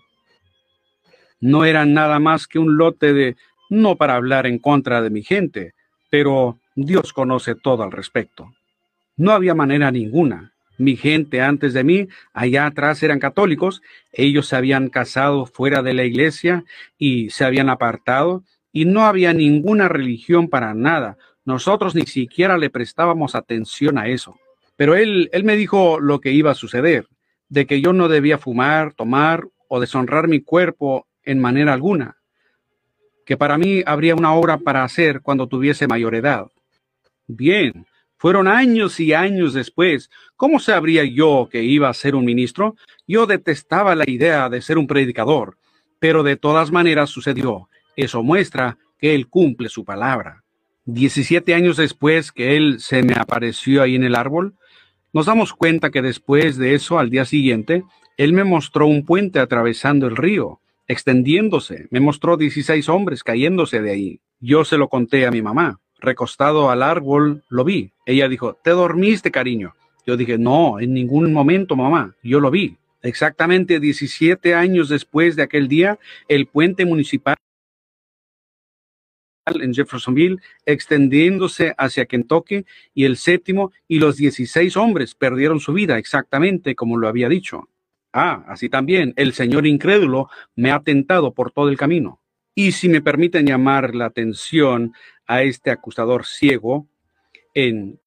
No 1.41 1.65
era 1.65 1.85
nada 1.85 2.19
más 2.19 2.47
que 2.47 2.59
un 2.59 2.77
lote 2.77 3.12
de, 3.12 3.37
no 3.71 3.97
para 3.97 4.17
hablar 4.17 4.47
en 4.47 4.59
contra 4.59 5.00
de 5.00 5.11
mi 5.11 5.23
gente, 5.23 5.75
pero 6.11 6.59
Dios 6.75 7.12
conoce 7.12 7.55
todo 7.55 7.83
al 7.83 7.93
respecto. 7.93 8.53
No 9.17 9.33
había 9.33 9.55
manera 9.55 9.91
ninguna. 9.91 10.53
Mi 10.79 10.97
gente 10.97 11.43
antes 11.43 11.75
de 11.75 11.85
mí, 11.85 12.09
allá 12.33 12.67
atrás 12.67 13.03
eran 13.03 13.19
católicos, 13.19 13.83
ellos 14.12 14.47
se 14.49 14.57
habían 14.57 14.89
casado 14.89 15.45
fuera 15.45 15.83
de 15.83 15.93
la 15.93 16.05
iglesia 16.05 16.65
y 16.99 17.29
se 17.31 17.45
habían 17.45 17.69
apartado 17.69 18.45
y 18.73 18.87
no 18.87 19.05
había 19.05 19.35
ninguna 19.35 19.89
religión 19.89 20.49
para 20.49 20.73
nada. 20.73 21.19
Nosotros 21.45 21.95
ni 21.95 22.07
siquiera 22.07 22.57
le 22.57 22.71
prestábamos 22.71 23.35
atención 23.35 23.99
a 23.99 24.09
eso. 24.09 24.39
Pero 24.81 24.95
él, 24.95 25.29
él 25.35 25.45
me 25.45 25.57
dijo 25.57 26.01
lo 26.01 26.23
que 26.23 26.33
iba 26.33 26.53
a 26.53 26.55
suceder, 26.55 27.07
de 27.51 27.67
que 27.67 27.83
yo 27.83 27.93
no 27.93 28.09
debía 28.09 28.39
fumar, 28.39 28.95
tomar 28.95 29.47
o 29.69 29.79
deshonrar 29.79 30.27
mi 30.27 30.41
cuerpo 30.41 31.07
en 31.23 31.39
manera 31.39 31.75
alguna, 31.75 32.17
que 33.27 33.37
para 33.37 33.59
mí 33.59 33.83
habría 33.85 34.15
una 34.15 34.33
obra 34.33 34.57
para 34.57 34.83
hacer 34.83 35.21
cuando 35.21 35.49
tuviese 35.49 35.87
mayor 35.87 36.15
edad. 36.15 36.47
Bien, 37.27 37.85
fueron 38.17 38.49
años 38.49 38.99
y 39.01 39.13
años 39.13 39.53
después. 39.53 40.09
¿Cómo 40.35 40.59
sabría 40.59 41.05
yo 41.05 41.51
que 41.53 41.63
iba 41.63 41.91
a 41.91 41.93
ser 41.93 42.15
un 42.15 42.25
ministro? 42.25 42.75
Yo 43.07 43.27
detestaba 43.27 43.95
la 43.95 44.09
idea 44.09 44.49
de 44.49 44.63
ser 44.63 44.79
un 44.79 44.87
predicador, 44.87 45.59
pero 45.99 46.23
de 46.23 46.37
todas 46.37 46.73
maneras 46.73 47.11
sucedió. 47.11 47.69
Eso 47.97 48.23
muestra 48.23 48.79
que 48.99 49.15
Él 49.15 49.29
cumple 49.29 49.69
su 49.69 49.85
palabra. 49.85 50.43
Diecisiete 50.87 51.53
años 51.53 51.77
después 51.77 52.33
que 52.33 52.57
Él 52.57 52.81
se 52.81 53.03
me 53.03 53.13
apareció 53.13 53.83
ahí 53.83 53.95
en 53.95 54.05
el 54.05 54.15
árbol, 54.15 54.55
nos 55.12 55.26
damos 55.26 55.52
cuenta 55.52 55.90
que 55.90 56.02
después 56.02 56.57
de 56.57 56.75
eso, 56.75 56.99
al 56.99 57.11
día 57.11 57.25
siguiente, 57.25 57.85
Él 58.17 58.33
me 58.33 58.45
mostró 58.45 58.87
un 58.87 59.05
puente 59.05 59.40
atravesando 59.40 60.07
el 60.07 60.17
río, 60.17 60.61
extendiéndose. 60.87 61.88
Me 61.90 62.00
mostró 62.00 62.37
16 62.37 62.88
hombres 62.88 63.25
cayéndose 63.25 63.81
de 63.81 63.90
ahí. 63.90 64.21
Yo 64.38 64.64
se 64.64 64.79
lo 64.79 64.88
conté 64.88 65.26
a 65.26 65.31
mi 65.31 65.43
mamá. 65.43 65.81
Recostado 65.99 66.71
al 66.71 66.83
árbol, 66.83 67.43
lo 67.49 67.64
vi. 67.64 67.93
Ella 68.07 68.29
dijo, 68.29 68.55
¿te 68.55 68.71
dormiste, 68.71 69.31
cariño? 69.31 69.75
Yo 70.07 70.17
dije, 70.17 70.38
no, 70.38 70.81
en 70.81 70.95
ningún 70.95 71.33
momento, 71.33 71.76
mamá. 71.76 72.14
Yo 72.23 72.40
lo 72.40 72.50
vi. 72.50 72.76
Exactamente 73.02 73.81
17 73.81 74.55
años 74.55 74.88
después 74.88 75.35
de 75.35 75.43
aquel 75.43 75.69
día, 75.69 75.99
el 76.29 76.47
puente 76.47 76.85
municipal 76.85 77.37
en 79.61 79.75
Jeffersonville, 79.75 80.38
extendiéndose 80.64 81.75
hacia 81.76 82.07
Kentucky, 82.07 82.64
y 82.95 83.04
el 83.04 83.16
séptimo 83.16 83.73
y 83.88 83.99
los 83.99 84.16
16 84.16 84.76
hombres 84.76 85.14
perdieron 85.14 85.61
su 85.61 85.73
vida 85.73 85.99
exactamente 85.99 86.75
como 86.75 86.97
lo 86.97 87.09
había 87.09 87.28
dicho. 87.28 87.69
Ah, 88.12 88.45
así 88.49 88.69
también, 88.69 89.12
el 89.16 89.33
Señor 89.33 89.66
incrédulo 89.66 90.28
me 90.57 90.73
ha 90.73 90.80
tentado 90.80 91.33
por 91.33 91.52
todo 91.52 91.69
el 91.69 91.76
camino. 91.76 92.21
Y 92.54 92.73
si 92.73 92.88
me 92.88 93.00
permiten 93.00 93.47
llamar 93.47 93.95
la 93.95 94.07
atención 94.07 94.92
a 95.26 95.42
este 95.42 95.71
acusador 95.71 96.26
ciego 96.26 96.88
en 97.54 98.00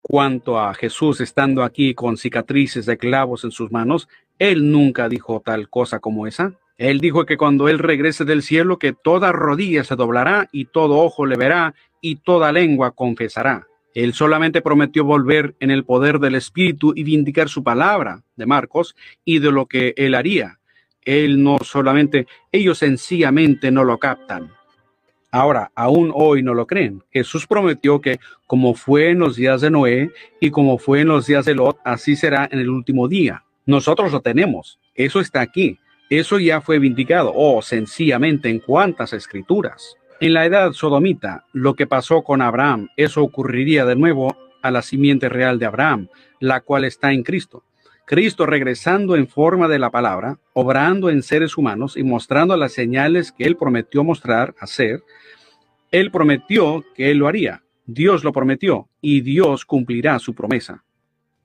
cuanto 0.00 0.58
a 0.58 0.74
Jesús 0.74 1.20
estando 1.20 1.62
aquí 1.62 1.94
con 1.94 2.16
cicatrices 2.16 2.86
de 2.86 2.98
clavos 2.98 3.44
en 3.44 3.52
sus 3.52 3.70
manos, 3.70 4.08
él 4.38 4.70
nunca 4.70 5.08
dijo 5.08 5.40
tal 5.40 5.68
cosa 5.68 6.00
como 6.00 6.26
esa. 6.26 6.58
Él 6.82 6.98
dijo 6.98 7.26
que 7.26 7.36
cuando 7.36 7.68
Él 7.68 7.78
regrese 7.78 8.24
del 8.24 8.42
cielo, 8.42 8.76
que 8.76 8.92
toda 8.92 9.30
rodilla 9.30 9.84
se 9.84 9.94
doblará 9.94 10.48
y 10.50 10.64
todo 10.64 10.98
ojo 10.98 11.26
le 11.26 11.36
verá 11.36 11.76
y 12.00 12.16
toda 12.16 12.50
lengua 12.50 12.90
confesará. 12.90 13.68
Él 13.94 14.14
solamente 14.14 14.62
prometió 14.62 15.04
volver 15.04 15.54
en 15.60 15.70
el 15.70 15.84
poder 15.84 16.18
del 16.18 16.34
Espíritu 16.34 16.92
y 16.96 17.04
vindicar 17.04 17.48
su 17.48 17.62
palabra 17.62 18.24
de 18.34 18.46
Marcos 18.46 18.96
y 19.24 19.38
de 19.38 19.52
lo 19.52 19.66
que 19.66 19.94
Él 19.96 20.16
haría. 20.16 20.58
Él 21.04 21.44
no 21.44 21.58
solamente, 21.62 22.26
ellos 22.50 22.78
sencillamente 22.78 23.70
no 23.70 23.84
lo 23.84 23.98
captan. 23.98 24.50
Ahora, 25.30 25.70
aún 25.76 26.10
hoy 26.12 26.42
no 26.42 26.52
lo 26.52 26.66
creen. 26.66 27.04
Jesús 27.12 27.46
prometió 27.46 28.00
que 28.00 28.18
como 28.48 28.74
fue 28.74 29.10
en 29.10 29.20
los 29.20 29.36
días 29.36 29.60
de 29.60 29.70
Noé 29.70 30.10
y 30.40 30.50
como 30.50 30.78
fue 30.78 31.02
en 31.02 31.08
los 31.08 31.28
días 31.28 31.44
de 31.44 31.54
Lot, 31.54 31.78
así 31.84 32.16
será 32.16 32.48
en 32.50 32.58
el 32.58 32.70
último 32.70 33.06
día. 33.06 33.44
Nosotros 33.66 34.10
lo 34.10 34.20
tenemos. 34.20 34.80
Eso 34.96 35.20
está 35.20 35.42
aquí. 35.42 35.78
Eso 36.12 36.38
ya 36.38 36.60
fue 36.60 36.78
vindicado, 36.78 37.30
o 37.30 37.56
oh, 37.56 37.62
sencillamente 37.62 38.50
en 38.50 38.58
cuántas 38.58 39.14
escrituras. 39.14 39.96
En 40.20 40.34
la 40.34 40.44
edad 40.44 40.72
sodomita, 40.72 41.46
lo 41.54 41.72
que 41.72 41.86
pasó 41.86 42.20
con 42.20 42.42
Abraham, 42.42 42.90
eso 42.98 43.22
ocurriría 43.22 43.86
de 43.86 43.96
nuevo 43.96 44.36
a 44.60 44.70
la 44.70 44.82
simiente 44.82 45.30
real 45.30 45.58
de 45.58 45.64
Abraham, 45.64 46.08
la 46.38 46.60
cual 46.60 46.84
está 46.84 47.14
en 47.14 47.22
Cristo. 47.22 47.64
Cristo 48.04 48.44
regresando 48.44 49.16
en 49.16 49.26
forma 49.26 49.68
de 49.68 49.78
la 49.78 49.88
palabra, 49.88 50.36
obrando 50.52 51.08
en 51.08 51.22
seres 51.22 51.56
humanos 51.56 51.96
y 51.96 52.02
mostrando 52.02 52.58
las 52.58 52.72
señales 52.72 53.32
que 53.32 53.44
él 53.44 53.56
prometió 53.56 54.04
mostrar, 54.04 54.54
hacer, 54.60 55.02
él 55.90 56.10
prometió 56.10 56.84
que 56.94 57.10
él 57.10 57.16
lo 57.16 57.26
haría. 57.26 57.62
Dios 57.86 58.22
lo 58.22 58.34
prometió 58.34 58.86
y 59.00 59.22
Dios 59.22 59.64
cumplirá 59.64 60.18
su 60.18 60.34
promesa. 60.34 60.84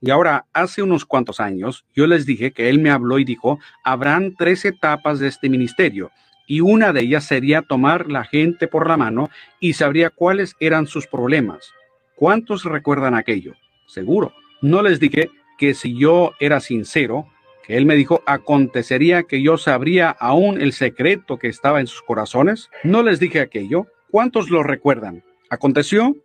Y 0.01 0.11
ahora, 0.11 0.45
hace 0.53 0.83
unos 0.83 1.05
cuantos 1.05 1.39
años, 1.39 1.85
yo 1.95 2.05
les 2.07 2.25
dije 2.25 2.51
que 2.51 2.69
él 2.69 2.79
me 2.79 2.91
habló 2.91 3.17
y 3.19 3.25
dijo, 3.25 3.59
habrán 3.83 4.35
tres 4.35 4.63
etapas 4.65 5.19
de 5.19 5.27
este 5.27 5.49
ministerio, 5.49 6.11
y 6.47 6.61
una 6.61 6.93
de 6.93 7.01
ellas 7.01 7.25
sería 7.25 7.61
tomar 7.61 8.09
la 8.09 8.23
gente 8.23 8.67
por 8.67 8.87
la 8.87 8.95
mano 8.95 9.29
y 9.59 9.73
sabría 9.73 10.09
cuáles 10.09 10.55
eran 10.59 10.87
sus 10.87 11.05
problemas. 11.05 11.71
¿Cuántos 12.15 12.63
recuerdan 12.63 13.15
aquello? 13.15 13.53
Seguro. 13.85 14.33
No 14.61 14.81
les 14.81 14.99
dije 14.99 15.29
que 15.57 15.73
si 15.73 15.97
yo 15.97 16.31
era 16.39 16.61
sincero, 16.61 17.27
que 17.63 17.75
él 17.75 17.85
me 17.85 17.95
dijo, 17.95 18.23
acontecería 18.25 19.23
que 19.23 19.41
yo 19.41 19.57
sabría 19.57 20.09
aún 20.09 20.61
el 20.61 20.71
secreto 20.71 21.37
que 21.37 21.49
estaba 21.49 21.81
en 21.81 21.87
sus 21.87 22.01
corazones. 22.01 22.69
No 22.83 23.03
les 23.03 23.19
dije 23.19 23.41
aquello. 23.41 23.87
¿Cuántos 24.09 24.49
lo 24.49 24.63
recuerdan? 24.63 25.23
¿Aconteció? 25.49 26.15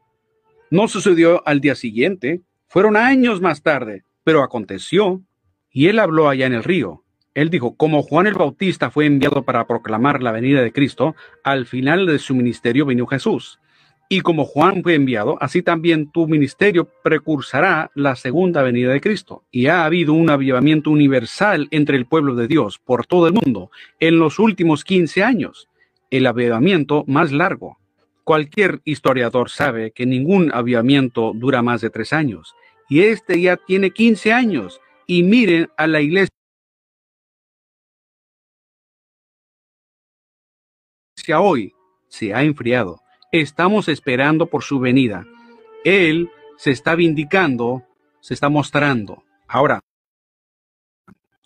No 0.71 0.87
sucedió 0.87 1.43
al 1.47 1.61
día 1.61 1.75
siguiente, 1.75 2.41
fueron 2.73 2.97
años 2.97 3.43
más 3.43 3.63
tarde, 3.63 4.03
pero 4.25 4.43
aconteció, 4.43 5.21
y 5.71 5.89
él 5.89 5.99
habló 5.99 6.31
allá 6.31 6.47
en 6.47 6.55
el 6.55 6.65
río. 6.65 7.05
Él 7.35 7.51
dijo, 7.51 7.77
como 7.77 8.03
Juan 8.03 8.27
el 8.27 8.33
Bautista 8.33 8.91
fue 8.91 9.05
enviado 9.05 9.43
para 9.43 9.67
proclamar 9.67 10.23
la 10.23 10.33
venida 10.33 10.63
de 10.63 10.73
Cristo, 10.73 11.15
al 11.45 11.67
final 11.67 12.07
de 12.07 12.19
su 12.19 12.35
ministerio 12.35 12.87
vino 12.87 13.07
Jesús. 13.07 13.61
Y 14.09 14.23
como 14.23 14.47
Juan 14.47 14.83
fue 14.83 14.95
enviado, 14.95 15.37
así 15.43 15.61
también 15.61 16.11
tu 16.11 16.27
ministerio 16.27 16.89
precursará 17.05 17.91
la 17.95 18.17
segunda 18.17 18.63
venida 18.63 18.91
de 18.91 19.03
Cristo. 19.03 19.45
Y 19.51 19.67
ha 19.67 19.85
habido 19.85 20.15
un 20.15 20.31
avivamiento 20.31 20.91
universal 20.91 21.69
entre 21.73 21.99
el 21.99 22.07
pueblo 22.07 22.35
de 22.35 22.49
Dios 22.49 22.79
por 22.79 23.05
todo 23.05 23.27
el 23.27 23.35
mundo 23.35 23.71
en 24.01 24.19
los 24.19 24.39
últimos 24.39 24.83
15 24.85 25.23
años, 25.23 25.69
el 26.11 26.27
avivamiento 26.27 27.05
más 27.07 27.33
largo. 27.33 27.77
Cualquier 28.25 28.81
historiador 28.85 29.51
sabe 29.51 29.91
que 29.91 30.07
ningún 30.07 30.51
avivamiento 30.55 31.33
dura 31.35 31.61
más 31.61 31.83
de 31.83 31.91
tres 31.91 32.15
años 32.15 32.55
y 32.93 33.05
este 33.05 33.41
ya 33.41 33.57
tiene 33.57 33.91
15 33.91 34.35
años. 34.35 34.79
Y 35.07 35.23
miren 35.23 35.71
a 35.79 35.87
la 35.87 36.03
iglesia 36.03 36.29
hoy 41.41 41.73
se 42.09 42.35
ha 42.35 42.43
enfriado. 42.43 43.01
Estamos 43.33 43.89
esperando 43.89 44.45
por 44.45 44.63
su 44.63 44.79
venida. 44.79 45.27
Él 45.87 46.31
se 46.59 46.71
está 46.71 46.95
vindicando, 46.95 47.83
se 48.21 48.35
está 48.35 48.51
mostrando. 48.51 49.25
Ahora, 49.49 49.81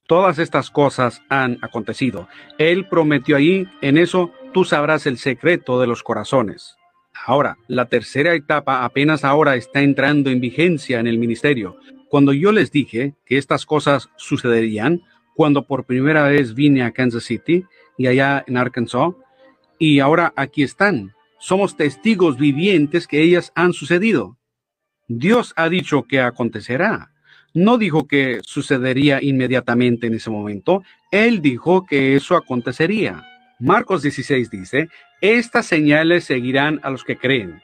todas 0.09 0.41
estas 0.41 0.73
cosas 0.73 1.23
han 1.29 1.61
acontecido. 1.63 2.29
Él 2.59 2.89
prometió 2.89 3.37
ahí, 3.37 3.69
en 3.83 3.99
eso 3.99 4.33
tú 4.53 4.65
sabrás 4.65 5.07
el 5.07 5.17
secreto 5.17 5.81
de 5.81 5.87
los 5.87 6.03
corazones. 6.03 6.77
Ahora, 7.25 7.57
la 7.69 7.89
tercera 7.89 8.35
etapa 8.35 8.85
apenas 8.85 9.25
ahora 9.25 9.57
está 9.57 9.83
entrando 9.83 10.31
en 10.31 10.41
vigencia 10.41 11.01
en 11.01 11.07
el 11.07 11.19
ministerio. 11.19 11.77
Cuando 12.09 12.33
yo 12.33 12.53
les 12.53 12.71
dije 12.71 13.15
que 13.25 13.39
estas 13.39 13.67
cosas 13.67 14.09
sucederían, 14.17 15.03
cuando 15.35 15.67
por 15.67 15.85
primera 15.85 16.25
vez 16.29 16.55
vine 16.55 16.83
a 16.83 16.93
Kansas 16.93 17.25
City 17.25 17.65
y 17.99 18.07
allá 18.07 18.45
en 18.47 18.57
Arkansas, 18.57 19.13
y 19.79 20.01
ahora 20.01 20.33
aquí 20.37 20.63
están. 20.63 21.13
Somos 21.39 21.77
testigos 21.77 22.39
vivientes 22.39 23.07
que 23.07 23.23
ellas 23.23 23.53
han 23.55 23.73
sucedido. 23.73 24.39
Dios 25.09 25.53
ha 25.57 25.69
dicho 25.69 26.05
que 26.05 26.21
acontecerá. 26.21 27.13
No 27.55 27.79
dijo 27.79 28.07
que 28.07 28.41
sucedería 28.43 29.23
inmediatamente 29.23 30.07
en 30.07 30.15
ese 30.15 30.31
momento. 30.31 30.83
Él 31.11 31.41
dijo 31.41 31.87
que 31.87 32.17
eso 32.17 32.37
acontecería. 32.37 33.25
Marcos 33.59 34.03
16 34.03 34.51
dice, 34.51 34.89
estas 35.21 35.67
señales 35.67 36.25
seguirán 36.25 36.81
a 36.83 36.91
los 36.91 37.05
que 37.05 37.17
creen. 37.17 37.63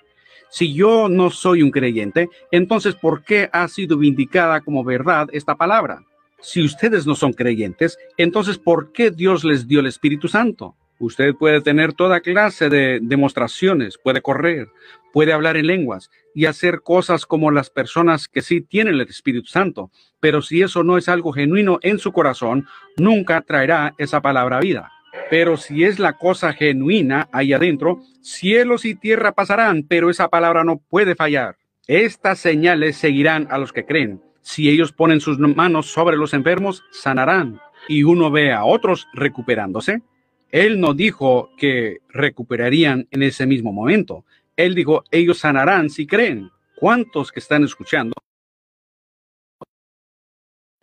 Si 0.51 0.75
yo 0.75 1.09
no 1.09 1.31
soy 1.31 1.62
un 1.62 1.71
creyente, 1.71 2.29
entonces 2.51 2.95
¿por 2.95 3.25
qué 3.25 3.49
ha 3.53 3.67
sido 3.69 3.97
vindicada 3.97 4.61
como 4.61 4.85
verdad 4.85 5.29
esta 5.33 5.57
palabra? 5.57 6.05
Si 6.41 6.62
ustedes 6.62 7.07
no 7.07 7.15
son 7.15 7.33
creyentes, 7.33 7.97
entonces 8.17 8.59
¿por 8.59 8.93
qué 8.93 9.11
Dios 9.11 9.45
les 9.45 9.67
dio 9.67 9.81
el 9.81 9.87
Espíritu 9.87 10.29
Santo? 10.29 10.77
Usted 10.99 11.35
puede 11.35 11.61
tener 11.61 11.95
toda 11.95 12.21
clase 12.21 12.69
de 12.69 13.01
demostraciones, 13.03 13.99
puede 13.99 14.23
correr, 14.23 14.69
puede 15.12 15.33
hablar 15.33 15.57
en 15.57 15.67
lenguas 15.67 16.11
y 16.35 16.47
hacer 16.47 16.83
cosas 16.83 17.27
como 17.27 17.51
las 17.51 17.71
personas 17.71 18.29
que 18.29 18.43
sí 18.43 18.61
tienen 18.61 18.95
el 18.95 19.01
Espíritu 19.01 19.49
Santo, 19.49 19.91
pero 20.21 20.43
si 20.43 20.62
eso 20.62 20.85
no 20.85 20.99
es 20.99 21.09
algo 21.09 21.33
genuino 21.33 21.79
en 21.83 21.99
su 21.99 22.12
corazón, 22.12 22.67
nunca 22.97 23.41
traerá 23.41 23.95
esa 23.99 24.21
palabra 24.23 24.61
vida. 24.61 24.93
Pero 25.31 25.57
si 25.57 25.85
es 25.85 25.98
la 25.98 26.14
cosa 26.14 26.53
genuina 26.53 27.29
ahí 27.33 27.53
adentro, 27.53 28.03
cielos 28.20 28.85
y 28.85 28.94
tierra 28.94 29.33
pasarán, 29.33 29.83
pero 29.83 30.11
esa 30.11 30.29
palabra 30.29 30.64
no 30.64 30.79
puede 30.79 31.14
fallar. 31.14 31.57
Estas 31.87 32.38
señales 32.38 32.96
seguirán 32.96 33.48
a 33.51 33.59
los 33.59 33.72
que 33.72 33.85
creen. 33.85 34.22
Si 34.40 34.68
ellos 34.68 34.92
ponen 34.92 35.20
sus 35.20 35.38
manos 35.38 35.87
sobre 35.87 36.16
los 36.16 36.35
enfermos, 36.35 36.85
sanarán. 36.90 37.61
Y 37.88 38.05
uno 38.05 38.31
ve 38.31 38.53
a 38.53 38.64
otros 38.64 39.09
recuperándose. 39.12 40.03
Él 40.51 40.81
no 40.81 40.94
dijo 40.94 41.51
que 41.57 41.98
recuperarían 42.09 43.09
en 43.11 43.22
ese 43.22 43.46
mismo 43.46 43.72
momento. 43.72 44.25
Él 44.57 44.75
dijo, 44.75 45.05
ellos 45.11 45.38
sanarán 45.38 45.90
si 45.90 46.07
creen. 46.07 46.51
¿Cuántos 46.77 47.33
que 47.33 47.40
están 47.40 47.64
escuchando 47.64 48.14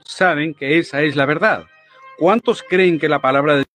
saben 0.04 0.54
que 0.54 0.80
esa 0.80 1.02
es 1.02 1.16
la 1.16 1.26
verdad? 1.26 1.66
¿Cuántos 2.18 2.64
creen 2.64 3.00
que 3.00 3.08
la 3.08 3.22
palabra 3.22 3.58
de 3.58 3.66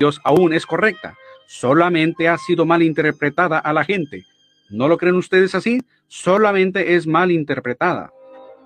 Dios 0.00 0.18
aún 0.24 0.54
es 0.54 0.64
correcta, 0.64 1.14
solamente 1.46 2.26
ha 2.26 2.38
sido 2.38 2.64
mal 2.64 2.82
interpretada 2.82 3.58
a 3.58 3.74
la 3.74 3.84
gente. 3.84 4.24
¿No 4.70 4.88
lo 4.88 4.96
creen 4.96 5.16
ustedes 5.16 5.54
así? 5.54 5.82
Solamente 6.08 6.94
es 6.94 7.06
mal 7.06 7.30
interpretada. 7.30 8.10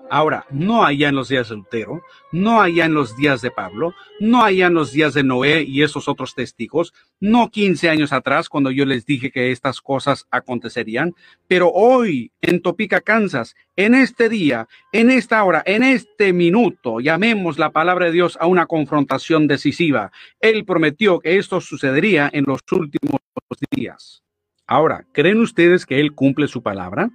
Ahora, 0.09 0.45
no 0.51 0.85
allá 0.85 1.09
en 1.09 1.15
los 1.15 1.29
días 1.29 1.49
de 1.49 1.55
Lutero, 1.55 2.03
no 2.31 2.61
allá 2.61 2.85
en 2.85 2.93
los 2.93 3.17
días 3.17 3.41
de 3.41 3.49
Pablo, 3.49 3.95
no 4.19 4.43
allá 4.43 4.67
en 4.67 4.75
los 4.75 4.91
días 4.91 5.15
de 5.15 5.23
Noé 5.23 5.63
y 5.63 5.81
esos 5.81 6.07
otros 6.07 6.35
testigos, 6.35 6.93
no 7.19 7.49
15 7.49 7.89
años 7.89 8.13
atrás 8.13 8.47
cuando 8.47 8.69
yo 8.69 8.85
les 8.85 9.05
dije 9.05 9.31
que 9.31 9.51
estas 9.51 9.81
cosas 9.81 10.27
acontecerían, 10.29 11.15
pero 11.47 11.71
hoy 11.71 12.31
en 12.41 12.61
Topica, 12.61 13.01
Kansas, 13.01 13.55
en 13.75 13.95
este 13.95 14.29
día, 14.29 14.67
en 14.91 15.09
esta 15.09 15.43
hora, 15.43 15.63
en 15.65 15.81
este 15.81 16.33
minuto, 16.33 16.99
llamemos 16.99 17.57
la 17.57 17.71
palabra 17.71 18.05
de 18.05 18.11
Dios 18.11 18.37
a 18.39 18.45
una 18.45 18.67
confrontación 18.67 19.47
decisiva. 19.47 20.11
Él 20.39 20.65
prometió 20.65 21.19
que 21.19 21.37
esto 21.37 21.61
sucedería 21.61 22.29
en 22.31 22.45
los 22.45 22.61
últimos 22.71 23.21
días. 23.71 24.23
Ahora, 24.67 25.07
¿creen 25.13 25.39
ustedes 25.39 25.85
que 25.85 25.99
Él 25.99 26.13
cumple 26.13 26.47
su 26.47 26.61
palabra? 26.61 27.09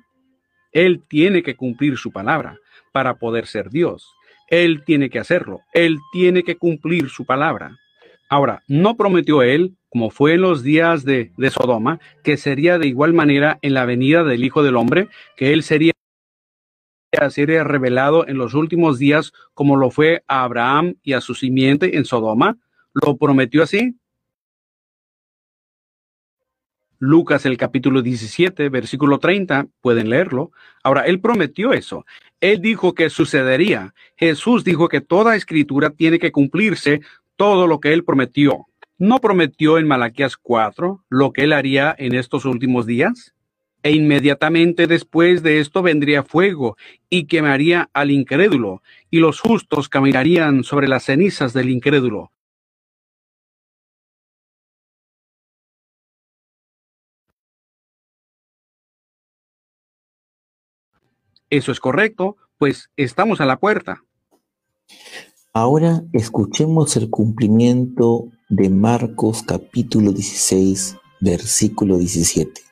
Él 0.73 1.03
tiene 1.09 1.43
que 1.43 1.57
cumplir 1.57 1.97
su 1.97 2.11
palabra 2.11 2.59
para 2.93 3.19
poder 3.19 3.47
ser 3.47 3.71
Dios. 3.71 4.07
Él 4.49 4.83
tiene 4.85 5.11
que 5.11 5.19
hacerlo. 5.19 5.61
Él 5.73 5.99
tiene 6.13 6.43
que 6.43 6.57
cumplir 6.57 7.09
su 7.09 7.25
palabra. 7.25 7.79
Ahora, 8.29 8.63
no 8.69 8.97
prometió 8.97 9.43
él, 9.43 9.77
como 9.89 10.11
fue 10.11 10.35
en 10.35 10.43
los 10.43 10.63
días 10.63 11.05
de, 11.05 11.33
Sodoma, 11.51 11.99
que 12.23 12.37
sería 12.37 12.79
de 12.79 12.87
igual 12.87 13.13
manera 13.13 13.59
en 13.63 13.75
la 13.75 13.85
venida 13.85 14.23
del 14.23 14.45
Hijo 14.45 14.63
del 14.63 14.77
Hombre, 14.77 15.09
que 15.37 15.53
él 15.53 15.63
sería 15.63 15.93
sería 17.29 17.65
revelado 17.65 18.27
en 18.29 18.39
los 18.39 18.55
últimos 18.55 18.99
días 18.99 19.33
como 19.53 19.77
lo 19.77 19.91
fue 19.91 20.23
a 20.29 20.45
Abraham 20.45 20.95
y 21.03 21.15
a 21.15 21.21
su 21.21 21.35
simiente 21.35 21.97
en 21.97 22.05
Sodoma. 22.05 22.57
¿Lo 22.95 23.17
prometió 23.17 23.65
así? 23.65 23.97
Lucas 27.01 27.47
el 27.47 27.57
capítulo 27.57 28.03
17, 28.03 28.69
versículo 28.69 29.19
30, 29.19 29.67
pueden 29.81 30.11
leerlo. 30.11 30.53
Ahora, 30.85 31.03
él 31.07 31.21
prometió 31.21 31.73
eso. 31.73 32.05
Él 32.41 32.61
dijo 32.63 32.95
que 32.95 33.11
sucedería. 33.11 33.95
Jesús 34.17 34.65
dijo 34.65 34.89
que 34.89 35.01
toda 35.01 35.37
escritura 35.37 35.91
tiene 35.91 36.19
que 36.19 36.33
cumplirse 36.33 37.01
todo 37.37 37.67
lo 37.67 37.81
que 37.81 37.93
él 37.93 38.05
prometió. 38.05 38.67
¿No 38.99 39.19
prometió 39.19 39.79
en 39.79 39.89
Malaquías 39.89 40.37
4 40.37 41.05
lo 41.09 41.33
que 41.33 41.45
él 41.45 41.53
haría 41.53 41.95
en 41.99 42.15
estos 42.15 42.45
últimos 42.45 42.87
días? 42.87 43.35
E 43.83 43.93
inmediatamente 43.93 44.87
después 44.87 45.43
de 45.43 45.61
esto 45.61 45.83
vendría 45.83 46.23
fuego 46.23 46.77
y 47.09 47.25
quemaría 47.25 47.89
al 47.95 48.11
incrédulo, 48.11 48.83
y 49.11 49.21
los 49.21 49.41
justos 49.41 49.89
caminarían 49.89 50.65
sobre 50.65 50.87
las 50.87 51.05
cenizas 51.05 51.55
del 51.55 51.71
incrédulo. 51.71 52.31
Eso 61.51 61.73
es 61.73 61.81
correcto, 61.81 62.37
pues 62.59 62.91
estamos 62.97 63.41
a 63.41 63.45
la 63.45 63.59
puerta. 63.59 64.05
Ahora 65.53 66.03
escuchemos 66.13 66.97
el 66.97 67.11
cumplimiento 67.11 68.29
de 68.49 68.71
Marcos 68.71 69.43
capítulo 69.43 70.13
16, 70.13 70.97
versículo 71.21 71.99
17. 71.99 72.63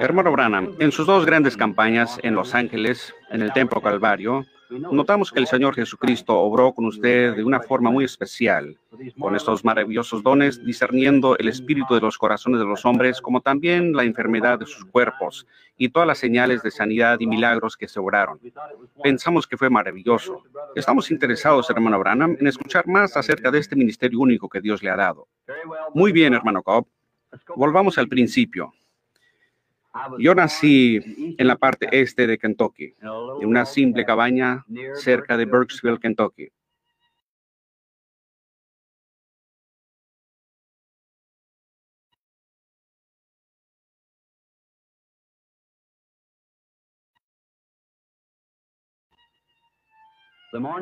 Hermano 0.00 0.32
Branham, 0.32 0.74
en 0.78 0.92
sus 0.92 1.06
dos 1.06 1.26
grandes 1.26 1.58
campañas 1.58 2.18
en 2.22 2.34
Los 2.34 2.54
Ángeles, 2.54 3.14
en 3.30 3.42
el 3.42 3.52
Templo 3.52 3.82
Calvario, 3.82 4.46
notamos 4.70 5.30
que 5.30 5.40
el 5.40 5.46
Señor 5.46 5.74
Jesucristo 5.74 6.38
obró 6.38 6.72
con 6.72 6.86
usted 6.86 7.34
de 7.34 7.44
una 7.44 7.60
forma 7.60 7.90
muy 7.90 8.04
especial, 8.04 8.78
con 9.18 9.34
estos 9.34 9.64
maravillosos 9.64 10.22
dones, 10.22 10.64
discerniendo 10.64 11.36
el 11.38 11.48
espíritu 11.48 11.94
de 11.94 12.00
los 12.00 12.18
corazones 12.18 12.60
de 12.60 12.66
los 12.66 12.84
hombres, 12.84 13.20
como 13.20 13.40
también 13.40 13.92
la 13.92 14.04
enfermedad 14.04 14.58
de 14.58 14.66
sus 14.66 14.84
cuerpos 14.84 15.46
y 15.76 15.88
todas 15.88 16.06
las 16.06 16.18
señales 16.18 16.62
de 16.62 16.70
sanidad 16.70 17.18
y 17.20 17.26
milagros 17.26 17.76
que 17.76 17.88
se 17.88 17.98
obraron. 18.00 18.38
Pensamos 19.02 19.46
que 19.46 19.56
fue 19.56 19.70
maravilloso. 19.70 20.42
Estamos 20.74 21.10
interesados, 21.10 21.68
hermano 21.70 21.98
Branham, 21.98 22.36
en 22.38 22.46
escuchar 22.46 22.86
más 22.86 23.16
acerca 23.16 23.50
de 23.50 23.58
este 23.58 23.76
ministerio 23.76 24.20
único 24.20 24.48
que 24.48 24.60
Dios 24.60 24.82
le 24.82 24.90
ha 24.90 24.96
dado. 24.96 25.28
Muy 25.94 26.12
bien, 26.12 26.34
hermano 26.34 26.62
Cobb. 26.62 26.86
Volvamos 27.56 27.98
al 27.98 28.08
principio. 28.08 28.72
Yo 30.18 30.34
nací 30.34 31.00
en 31.38 31.46
la 31.46 31.56
parte 31.56 31.88
este 31.92 32.26
de 32.26 32.38
Kentucky, 32.38 32.94
en 33.40 33.48
una 33.48 33.64
simple 33.64 34.04
cabaña 34.04 34.64
cerca 34.94 35.36
de 35.36 35.46
Burkesville, 35.46 35.98
Kentucky. 36.00 36.48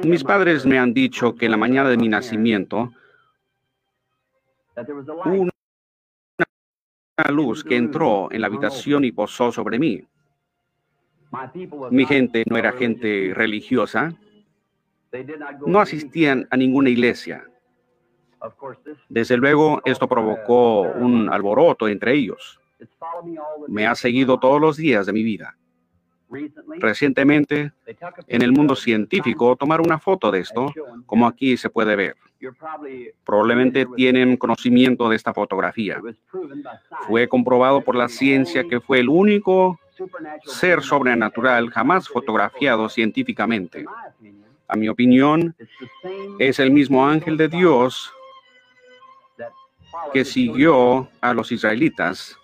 Mis 0.04 0.22
padres 0.22 0.66
me 0.66 0.78
han 0.78 0.92
dicho 0.92 1.34
que 1.34 1.46
en 1.46 1.50
la 1.50 1.56
mañana 1.56 1.88
de 1.88 1.96
mi 1.96 2.08
nacimiento 2.08 2.92
luz 7.30 7.62
que 7.64 7.76
entró 7.76 8.30
en 8.32 8.40
la 8.40 8.46
habitación 8.48 9.04
y 9.04 9.12
posó 9.12 9.52
sobre 9.52 9.78
mí. 9.78 10.04
Mi 11.90 12.04
gente 12.04 12.44
no 12.48 12.56
era 12.56 12.72
gente 12.72 13.32
religiosa, 13.34 14.14
no 15.66 15.80
asistían 15.80 16.46
a 16.50 16.56
ninguna 16.56 16.90
iglesia. 16.90 17.44
Desde 19.08 19.36
luego, 19.36 19.80
esto 19.84 20.08
provocó 20.08 20.82
un 20.82 21.28
alboroto 21.30 21.88
entre 21.88 22.14
ellos. 22.14 22.60
Me 23.68 23.86
ha 23.86 23.94
seguido 23.94 24.38
todos 24.38 24.60
los 24.60 24.76
días 24.76 25.06
de 25.06 25.12
mi 25.12 25.22
vida. 25.22 25.56
Recientemente, 26.78 27.72
en 28.28 28.42
el 28.42 28.52
mundo 28.52 28.74
científico, 28.76 29.56
tomar 29.56 29.80
una 29.80 29.98
foto 29.98 30.30
de 30.30 30.40
esto, 30.40 30.72
como 31.06 31.26
aquí 31.26 31.56
se 31.56 31.70
puede 31.70 31.96
ver. 31.96 32.16
Probablemente 33.24 33.86
tienen 33.96 34.36
conocimiento 34.36 35.08
de 35.08 35.16
esta 35.16 35.32
fotografía. 35.32 36.00
Fue 37.06 37.28
comprobado 37.28 37.82
por 37.82 37.94
la 37.94 38.08
ciencia 38.08 38.64
que 38.64 38.80
fue 38.80 39.00
el 39.00 39.08
único 39.08 39.78
ser 40.44 40.82
sobrenatural 40.82 41.70
jamás 41.70 42.08
fotografiado 42.08 42.88
científicamente. 42.88 43.84
A 44.66 44.76
mi 44.76 44.88
opinión, 44.88 45.54
es 46.38 46.58
el 46.58 46.70
mismo 46.70 47.06
ángel 47.06 47.36
de 47.36 47.48
Dios 47.48 48.12
que 50.12 50.24
siguió 50.24 51.08
a 51.20 51.34
los 51.34 51.52
israelitas 51.52 52.36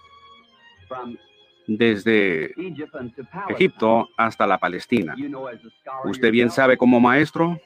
desde 1.69 2.55
Egipto 3.49 4.09
hasta 4.17 4.47
la 4.47 4.59
Palestina. 4.59 5.15
Usted 6.05 6.33
bien 6.33 6.51
sabe 6.51 6.77
como 6.79 6.99
maestro 6.99 7.61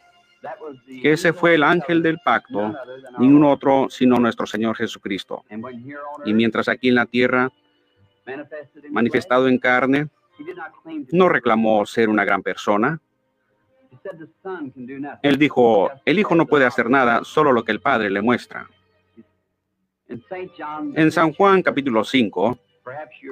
que 1.00 1.12
ese 1.12 1.32
fue 1.32 1.54
el 1.54 1.62
ángel 1.62 2.02
del 2.02 2.18
pacto, 2.18 2.74
ningún 3.18 3.44
otro 3.44 3.86
sino 3.88 4.16
nuestro 4.18 4.44
Señor 4.44 4.76
Jesucristo. 4.76 5.44
Y 6.24 6.34
mientras 6.34 6.68
aquí 6.68 6.88
en 6.88 6.96
la 6.96 7.06
tierra, 7.06 7.48
manifestado 8.90 9.46
en 9.46 9.58
carne, 9.58 10.08
no 11.12 11.28
reclamó 11.28 11.86
ser 11.86 12.08
una 12.08 12.24
gran 12.24 12.42
persona. 12.42 13.00
Él 15.22 15.38
dijo, 15.38 15.90
el 16.04 16.18
Hijo 16.18 16.34
no 16.34 16.46
puede 16.46 16.64
hacer 16.64 16.90
nada, 16.90 17.22
solo 17.22 17.52
lo 17.52 17.62
que 17.62 17.70
el 17.70 17.80
Padre 17.80 18.10
le 18.10 18.20
muestra. 18.20 18.68
En 20.08 21.12
San 21.12 21.32
Juan 21.32 21.62
capítulo 21.62 22.02
5, 22.02 22.58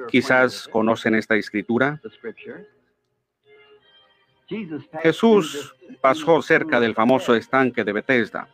Quizás 0.09 0.67
conocen 0.67 1.15
esta 1.15 1.35
escritura. 1.35 1.99
Jesús 5.01 5.73
pasó 6.01 6.41
cerca 6.41 6.79
del 6.79 6.93
famoso 6.93 7.35
estanque 7.35 7.83
de 7.83 7.93
Bethesda. 7.93 8.49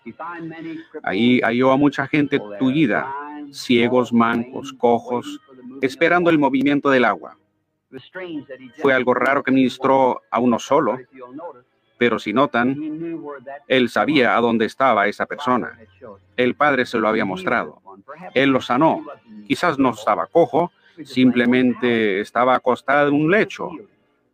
Ahí 1.04 1.40
halló 1.42 1.72
a 1.72 1.78
mucha 1.78 2.08
gente 2.08 2.40
tullida, 2.60 3.12
ciegos, 3.52 4.14
mancos, 4.14 4.74
cojos, 4.74 5.40
esperando 5.82 6.30
el 6.30 6.38
movimiento 6.38 6.90
del 6.90 7.06
agua. 7.06 7.38
Fue 8.82 8.94
algo 8.94 9.14
raro 9.14 9.44
que 9.44 9.52
ministró 9.52 10.22
a 10.30 10.40
uno 10.40 10.60
solo, 10.60 10.98
pero 11.98 12.20
si 12.20 12.34
notan, 12.34 12.76
él 13.68 13.90
sabía 13.90 14.38
a 14.38 14.42
dónde 14.42 14.66
estaba 14.66 15.08
esa 15.08 15.26
persona. 15.26 15.80
El 16.36 16.56
Padre 16.56 16.86
se 16.86 17.00
lo 17.00 17.08
había 17.08 17.26
mostrado. 17.26 17.82
Él 18.34 18.50
lo 18.52 18.62
sanó. 18.62 19.04
Quizás 19.48 19.80
no 19.80 19.92
estaba 19.92 20.28
cojo, 20.28 20.72
simplemente 21.04 22.20
estaba 22.20 22.56
acostado 22.56 23.10
en 23.10 23.14
un 23.14 23.32
lecho, 23.32 23.70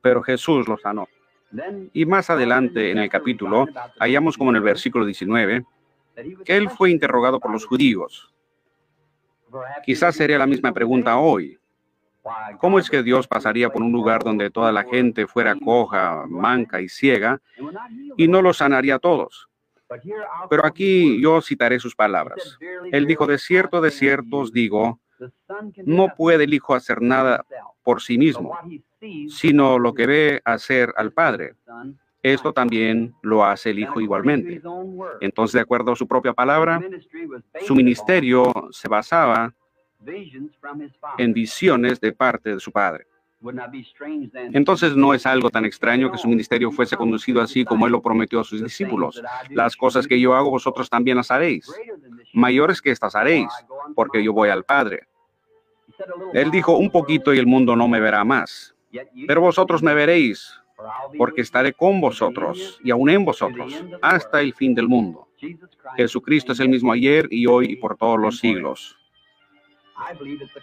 pero 0.02 0.21
Jesús 0.21 0.67
lo 0.67 0.78
sanó. 0.78 1.08
Y 1.93 2.06
más 2.06 2.30
adelante 2.30 2.91
en 2.91 2.97
el 2.97 3.10
capítulo, 3.10 3.67
hallamos 3.99 4.38
como 4.38 4.49
en 4.49 4.58
el 4.58 4.63
versículo 4.63 5.06
19, 5.06 5.65
que 6.43 6.58
él 6.58 6.69
fue 6.69 6.91
interrogado 6.91 7.39
por 7.39 7.52
los 7.52 7.65
judíos. 7.65 8.34
Quizás 9.86 10.15
sería 10.15 10.38
la 10.38 10.47
misma 10.47 10.73
pregunta 10.73 11.17
hoy. 11.17 11.60
¿Cómo 12.58 12.80
es 12.80 12.89
que 12.89 13.04
Dios 13.04 13.28
pasaría 13.28 13.69
por 13.69 13.82
un 13.82 13.91
lugar 13.91 14.23
donde 14.23 14.49
toda 14.49 14.71
la 14.71 14.84
gente 14.84 15.28
fuera 15.28 15.56
coja, 15.56 16.26
manca 16.28 16.82
y 16.82 16.88
ciega 16.88 17.41
y 18.17 18.28
no 18.28 18.41
los 18.41 18.58
sanaría 18.58 18.95
a 18.95 18.99
todos? 18.99 19.49
Pero 20.49 20.65
aquí 20.65 21.21
yo 21.21 21.41
citaré 21.41 21.80
sus 21.80 21.95
palabras. 21.95 22.58
Él 22.91 23.06
dijo, 23.06 23.28
de 23.28 23.38
cierto, 23.38 23.82
de 23.82 23.91
cierto 23.91 24.38
os 24.38 24.52
digo, 24.52 24.99
no 25.86 26.07
puede 26.15 26.45
el 26.45 26.53
Hijo 26.53 26.75
hacer 26.75 27.01
nada 27.01 27.45
por 27.83 28.01
sí 28.01 28.17
mismo, 28.17 28.57
sino 29.29 29.79
lo 29.79 29.93
que 29.93 30.07
ve 30.07 30.41
hacer 30.45 30.93
al 30.97 31.12
Padre. 31.12 31.55
Esto 32.21 32.53
también 32.53 33.13
lo 33.21 33.43
hace 33.43 33.71
el 33.71 33.79
Hijo 33.79 33.99
igualmente. 33.99 34.62
Entonces, 35.19 35.53
de 35.53 35.59
acuerdo 35.59 35.91
a 35.91 35.95
su 35.95 36.07
propia 36.07 36.33
palabra, 36.33 36.81
su 37.65 37.75
ministerio 37.75 38.51
se 38.71 38.88
basaba 38.88 39.53
en 41.17 41.33
visiones 41.33 41.99
de 41.99 42.13
parte 42.13 42.53
de 42.53 42.59
su 42.59 42.71
Padre. 42.71 43.07
Entonces 44.53 44.95
no 44.95 45.13
es 45.13 45.25
algo 45.25 45.49
tan 45.49 45.65
extraño 45.65 46.12
que 46.12 46.17
su 46.17 46.27
ministerio 46.29 46.71
fuese 46.71 46.95
conducido 46.95 47.41
así 47.41 47.65
como 47.65 47.86
él 47.86 47.91
lo 47.91 48.01
prometió 48.01 48.39
a 48.39 48.43
sus 48.43 48.63
discípulos. 48.63 49.21
Las 49.49 49.75
cosas 49.75 50.07
que 50.07 50.19
yo 50.19 50.33
hago 50.33 50.49
vosotros 50.49 50.89
también 50.89 51.17
las 51.17 51.29
haréis. 51.29 51.69
Mayores 52.31 52.81
que 52.81 52.91
estas 52.91 53.15
haréis, 53.15 53.49
porque 53.95 54.23
yo 54.23 54.31
voy 54.31 54.49
al 54.49 54.63
Padre. 54.63 55.07
Él 56.34 56.51
dijo, 56.51 56.77
un 56.77 56.89
poquito 56.89 57.34
y 57.34 57.39
el 57.39 57.45
mundo 57.45 57.75
no 57.75 57.88
me 57.88 57.99
verá 57.99 58.23
más, 58.23 58.75
pero 59.27 59.41
vosotros 59.41 59.82
me 59.84 59.93
veréis, 59.93 60.60
porque 61.17 61.41
estaré 61.41 61.73
con 61.73 62.01
vosotros 62.01 62.79
y 62.84 62.91
aún 62.91 63.10
en 63.10 63.25
vosotros 63.25 63.84
hasta 64.01 64.41
el 64.41 64.53
fin 64.53 64.73
del 64.75 64.88
mundo. 64.88 65.27
Jesucristo 65.97 66.53
es 66.53 66.60
el 66.60 66.69
mismo 66.69 66.91
ayer 66.91 67.27
y 67.29 67.45
hoy 67.47 67.71
y 67.71 67.75
por 67.75 67.97
todos 67.97 68.19
los 68.19 68.39
siglos. 68.39 68.97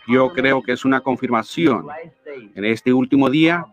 Yo 0.09 0.33
creo 0.33 0.62
que 0.62 0.73
es 0.73 0.85
una 0.85 1.01
confirmación 1.01 1.87
en 2.55 2.64
este 2.64 2.93
último 2.93 3.31
día 3.31 3.64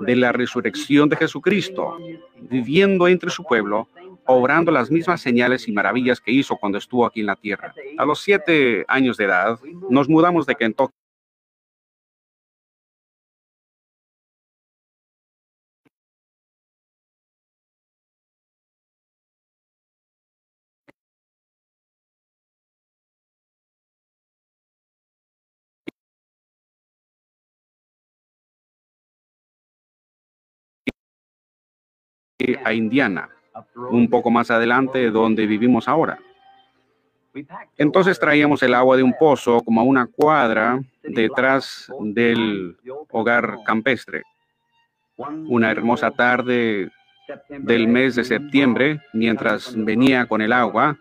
de 0.00 0.16
la 0.16 0.32
resurrección 0.32 1.08
de 1.08 1.16
Jesucristo, 1.16 1.98
viviendo 2.36 3.08
entre 3.08 3.30
su 3.30 3.44
pueblo, 3.44 3.88
obrando 4.26 4.70
las 4.70 4.90
mismas 4.90 5.20
señales 5.20 5.68
y 5.68 5.72
maravillas 5.72 6.20
que 6.20 6.32
hizo 6.32 6.56
cuando 6.56 6.78
estuvo 6.78 7.06
aquí 7.06 7.20
en 7.20 7.26
la 7.26 7.36
tierra. 7.36 7.74
A 7.98 8.04
los 8.04 8.20
siete 8.20 8.84
años 8.88 9.16
de 9.16 9.24
edad, 9.24 9.58
nos 9.88 10.08
mudamos 10.08 10.46
de 10.46 10.54
Kentucky 10.54 10.94
a 32.64 32.72
Indiana, 32.72 33.28
un 33.90 34.08
poco 34.08 34.30
más 34.30 34.50
adelante 34.50 35.10
donde 35.10 35.46
vivimos 35.46 35.88
ahora. 35.88 36.18
Entonces 37.76 38.18
traíamos 38.18 38.62
el 38.62 38.74
agua 38.74 38.96
de 38.96 39.02
un 39.02 39.14
pozo 39.16 39.60
como 39.60 39.80
a 39.80 39.84
una 39.84 40.06
cuadra 40.06 40.80
detrás 41.02 41.90
del 42.00 42.76
hogar 43.10 43.58
campestre. 43.64 44.22
Una 45.16 45.70
hermosa 45.70 46.10
tarde 46.10 46.90
del 47.48 47.86
mes 47.86 48.16
de 48.16 48.24
septiembre, 48.24 49.00
mientras 49.12 49.74
venía 49.76 50.26
con 50.26 50.40
el 50.40 50.52
agua, 50.52 50.96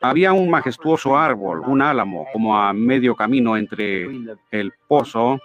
había 0.00 0.32
un 0.32 0.50
majestuoso 0.50 1.16
árbol, 1.16 1.60
un 1.60 1.80
álamo, 1.80 2.26
como 2.32 2.58
a 2.58 2.72
medio 2.72 3.14
camino 3.14 3.56
entre 3.56 4.08
el 4.50 4.72
pozo 4.88 5.40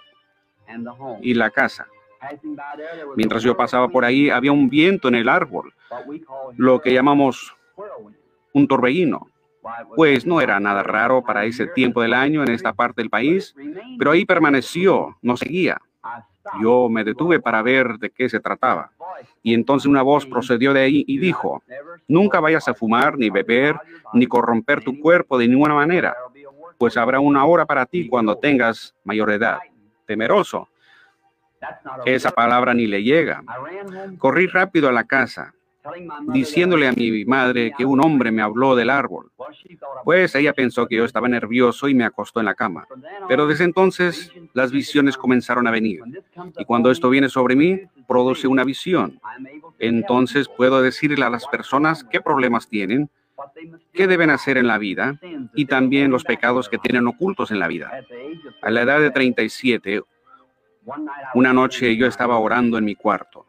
y 1.22 1.34
la 1.34 1.50
casa. 1.50 1.86
Mientras 3.16 3.42
yo 3.42 3.56
pasaba 3.56 3.88
por 3.88 4.04
ahí, 4.04 4.30
había 4.30 4.52
un 4.52 4.68
viento 4.68 5.08
en 5.08 5.14
el 5.14 5.28
árbol, 5.28 5.72
lo 6.56 6.80
que 6.80 6.92
llamamos 6.92 7.54
un 8.52 8.66
torbellino. 8.68 9.28
Pues 9.96 10.24
no 10.24 10.40
era 10.40 10.58
nada 10.60 10.82
raro 10.82 11.22
para 11.22 11.44
ese 11.44 11.66
tiempo 11.66 12.00
del 12.00 12.14
año 12.14 12.42
en 12.42 12.50
esta 12.50 12.72
parte 12.72 13.02
del 13.02 13.10
país, 13.10 13.54
pero 13.98 14.12
ahí 14.12 14.24
permaneció, 14.24 15.16
no 15.20 15.36
seguía. 15.36 15.80
Yo 16.62 16.88
me 16.88 17.04
detuve 17.04 17.40
para 17.40 17.62
ver 17.62 17.98
de 17.98 18.10
qué 18.10 18.28
se 18.28 18.40
trataba. 18.40 18.92
Y 19.42 19.54
entonces 19.54 19.86
una 19.86 20.02
voz 20.02 20.26
procedió 20.26 20.72
de 20.72 20.80
ahí 20.80 21.04
y 21.06 21.18
dijo, 21.18 21.62
nunca 22.06 22.40
vayas 22.40 22.68
a 22.68 22.74
fumar, 22.74 23.18
ni 23.18 23.30
beber, 23.30 23.76
ni 24.14 24.26
corromper 24.26 24.82
tu 24.82 24.98
cuerpo 25.00 25.36
de 25.36 25.48
ninguna 25.48 25.74
manera, 25.74 26.16
pues 26.78 26.96
habrá 26.96 27.20
una 27.20 27.44
hora 27.44 27.66
para 27.66 27.84
ti 27.86 28.08
cuando 28.08 28.36
tengas 28.38 28.94
mayor 29.04 29.30
edad. 29.32 29.58
Temeroso, 30.06 30.68
esa 32.04 32.30
palabra 32.30 32.74
ni 32.74 32.86
le 32.86 33.02
llega. 33.02 33.42
Corrí 34.18 34.46
rápido 34.46 34.88
a 34.88 34.92
la 34.92 35.04
casa, 35.04 35.54
diciéndole 36.28 36.88
a 36.88 36.92
mi 36.92 37.24
madre 37.24 37.72
que 37.76 37.84
un 37.84 38.04
hombre 38.04 38.30
me 38.30 38.42
habló 38.42 38.74
del 38.76 38.90
árbol. 38.90 39.30
Pues 40.04 40.34
ella 40.34 40.52
pensó 40.52 40.86
que 40.86 40.96
yo 40.96 41.04
estaba 41.04 41.28
nervioso 41.28 41.88
y 41.88 41.94
me 41.94 42.04
acostó 42.04 42.40
en 42.40 42.46
la 42.46 42.54
cama. 42.54 42.86
Pero 43.28 43.46
desde 43.46 43.64
entonces 43.64 44.32
las 44.54 44.70
visiones 44.70 45.16
comenzaron 45.16 45.66
a 45.66 45.70
venir. 45.70 46.00
Y 46.58 46.64
cuando 46.64 46.90
esto 46.90 47.10
viene 47.10 47.28
sobre 47.28 47.56
mí, 47.56 47.80
produce 48.06 48.46
una 48.46 48.64
visión. 48.64 49.20
Entonces 49.78 50.48
puedo 50.48 50.82
decirle 50.82 51.24
a 51.24 51.30
las 51.30 51.46
personas 51.46 52.04
qué 52.04 52.20
problemas 52.20 52.68
tienen, 52.68 53.10
qué 53.92 54.06
deben 54.06 54.30
hacer 54.30 54.58
en 54.58 54.66
la 54.66 54.78
vida 54.78 55.18
y 55.54 55.66
también 55.66 56.10
los 56.10 56.24
pecados 56.24 56.68
que 56.68 56.78
tienen 56.78 57.06
ocultos 57.06 57.50
en 57.50 57.58
la 57.58 57.68
vida. 57.68 57.90
A 58.62 58.70
la 58.70 58.82
edad 58.82 59.00
de 59.00 59.10
37, 59.10 60.02
una 61.34 61.52
noche 61.52 61.96
yo 61.96 62.06
estaba 62.06 62.38
orando 62.38 62.78
en 62.78 62.84
mi 62.84 62.94
cuarto 62.94 63.46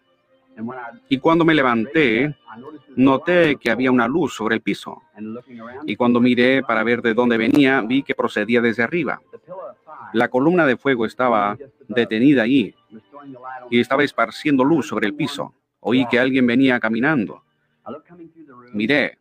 y 1.08 1.17
cuando 1.19 1.45
me 1.45 1.56
levanté, 1.56 2.36
noté 2.95 3.56
que 3.56 3.71
había 3.71 3.91
una 3.91 4.08
luz 4.08 4.34
sobre 4.36 4.56
el 4.56 4.62
piso. 4.62 5.02
Y 5.86 5.95
cuando 5.95 6.19
miré 6.19 6.63
para 6.63 6.84
ver 6.84 7.02
de 7.02 7.13
dónde 7.13 7.38
venía, 7.38 7.82
vi 7.82 8.04
que 8.04 8.15
procedía 8.15 8.62
desde 8.62 8.84
arriba. 8.84 9.21
La 10.13 10.28
columna 10.28 10.65
de 10.65 10.78
fuego 10.78 11.06
estaba 11.06 11.58
detenida 11.88 12.43
allí 12.43 12.75
y 13.69 13.80
estaba 13.80 14.04
esparciendo 14.04 14.63
luz 14.63 14.88
sobre 14.88 15.08
el 15.08 15.15
piso. 15.15 15.54
Oí 15.80 16.06
que 16.08 16.19
alguien 16.19 16.45
venía 16.45 16.80
caminando. 16.80 17.43
Miré 18.73 19.17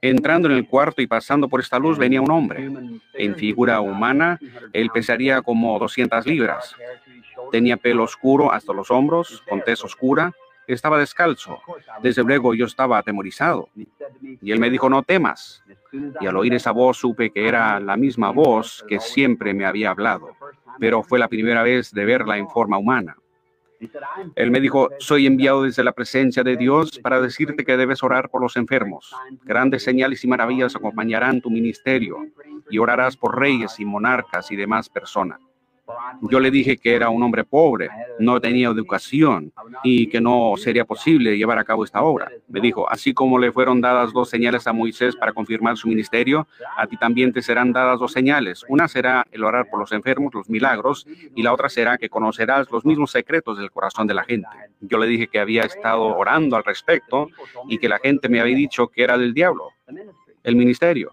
Entrando 0.00 0.48
en 0.48 0.56
el 0.56 0.66
cuarto 0.66 1.02
y 1.02 1.06
pasando 1.06 1.48
por 1.48 1.60
esta 1.60 1.78
luz 1.78 1.98
venía 1.98 2.20
un 2.20 2.30
hombre. 2.30 2.70
En 3.14 3.36
figura 3.36 3.80
humana, 3.80 4.38
él 4.72 4.90
pesaría 4.90 5.42
como 5.42 5.78
200 5.78 6.26
libras. 6.26 6.74
Tenía 7.50 7.76
pelo 7.76 8.04
oscuro 8.04 8.52
hasta 8.52 8.72
los 8.72 8.90
hombros, 8.90 9.42
con 9.48 9.62
tez 9.62 9.82
oscura. 9.84 10.32
Estaba 10.66 10.98
descalzo. 10.98 11.60
Desde 12.02 12.22
luego 12.22 12.54
yo 12.54 12.66
estaba 12.66 12.98
atemorizado. 12.98 13.68
Y 14.40 14.52
él 14.52 14.60
me 14.60 14.70
dijo, 14.70 14.88
no 14.88 15.02
temas. 15.02 15.64
Y 16.20 16.26
al 16.26 16.36
oír 16.36 16.54
esa 16.54 16.70
voz 16.70 16.98
supe 16.98 17.30
que 17.30 17.48
era 17.48 17.80
la 17.80 17.96
misma 17.96 18.30
voz 18.30 18.84
que 18.88 19.00
siempre 19.00 19.52
me 19.54 19.66
había 19.66 19.90
hablado, 19.90 20.36
pero 20.78 21.02
fue 21.02 21.18
la 21.18 21.26
primera 21.28 21.62
vez 21.64 21.90
de 21.92 22.04
verla 22.04 22.38
en 22.38 22.48
forma 22.48 22.78
humana. 22.78 23.16
Él 24.34 24.50
me 24.50 24.60
dijo, 24.60 24.90
soy 24.98 25.26
enviado 25.26 25.62
desde 25.62 25.84
la 25.84 25.92
presencia 25.92 26.42
de 26.42 26.56
Dios 26.56 26.98
para 27.02 27.20
decirte 27.20 27.64
que 27.64 27.76
debes 27.76 28.02
orar 28.02 28.28
por 28.28 28.42
los 28.42 28.56
enfermos. 28.56 29.14
Grandes 29.44 29.82
señales 29.82 30.22
y 30.24 30.28
maravillas 30.28 30.76
acompañarán 30.76 31.40
tu 31.40 31.50
ministerio 31.50 32.18
y 32.68 32.78
orarás 32.78 33.16
por 33.16 33.38
reyes 33.38 33.80
y 33.80 33.84
monarcas 33.84 34.50
y 34.50 34.56
demás 34.56 34.88
personas. 34.88 35.40
Yo 36.22 36.40
le 36.40 36.50
dije 36.50 36.76
que 36.76 36.94
era 36.94 37.08
un 37.10 37.22
hombre 37.22 37.44
pobre, 37.44 37.88
no 38.18 38.40
tenía 38.40 38.68
educación 38.68 39.52
y 39.82 40.08
que 40.08 40.20
no 40.20 40.54
sería 40.56 40.84
posible 40.84 41.36
llevar 41.36 41.58
a 41.58 41.64
cabo 41.64 41.84
esta 41.84 42.02
obra. 42.02 42.30
Me 42.48 42.60
dijo, 42.60 42.90
así 42.90 43.14
como 43.14 43.38
le 43.38 43.52
fueron 43.52 43.80
dadas 43.80 44.12
dos 44.12 44.28
señales 44.28 44.66
a 44.66 44.72
Moisés 44.72 45.16
para 45.16 45.32
confirmar 45.32 45.76
su 45.76 45.88
ministerio, 45.88 46.46
a 46.76 46.86
ti 46.86 46.96
también 46.96 47.32
te 47.32 47.42
serán 47.42 47.72
dadas 47.72 47.98
dos 47.98 48.12
señales. 48.12 48.64
Una 48.68 48.88
será 48.88 49.26
el 49.30 49.44
orar 49.44 49.68
por 49.70 49.80
los 49.80 49.92
enfermos, 49.92 50.34
los 50.34 50.48
milagros, 50.48 51.06
y 51.34 51.42
la 51.42 51.52
otra 51.52 51.68
será 51.68 51.98
que 51.98 52.08
conocerás 52.08 52.70
los 52.70 52.84
mismos 52.84 53.10
secretos 53.10 53.58
del 53.58 53.70
corazón 53.70 54.06
de 54.06 54.14
la 54.14 54.24
gente. 54.24 54.48
Yo 54.80 54.98
le 54.98 55.06
dije 55.06 55.28
que 55.28 55.40
había 55.40 55.62
estado 55.62 56.02
orando 56.16 56.56
al 56.56 56.64
respecto 56.64 57.28
y 57.68 57.78
que 57.78 57.88
la 57.88 57.98
gente 57.98 58.28
me 58.28 58.40
había 58.40 58.56
dicho 58.56 58.88
que 58.88 59.02
era 59.02 59.16
del 59.16 59.34
diablo 59.34 59.72
el 60.42 60.56
ministerio. 60.56 61.12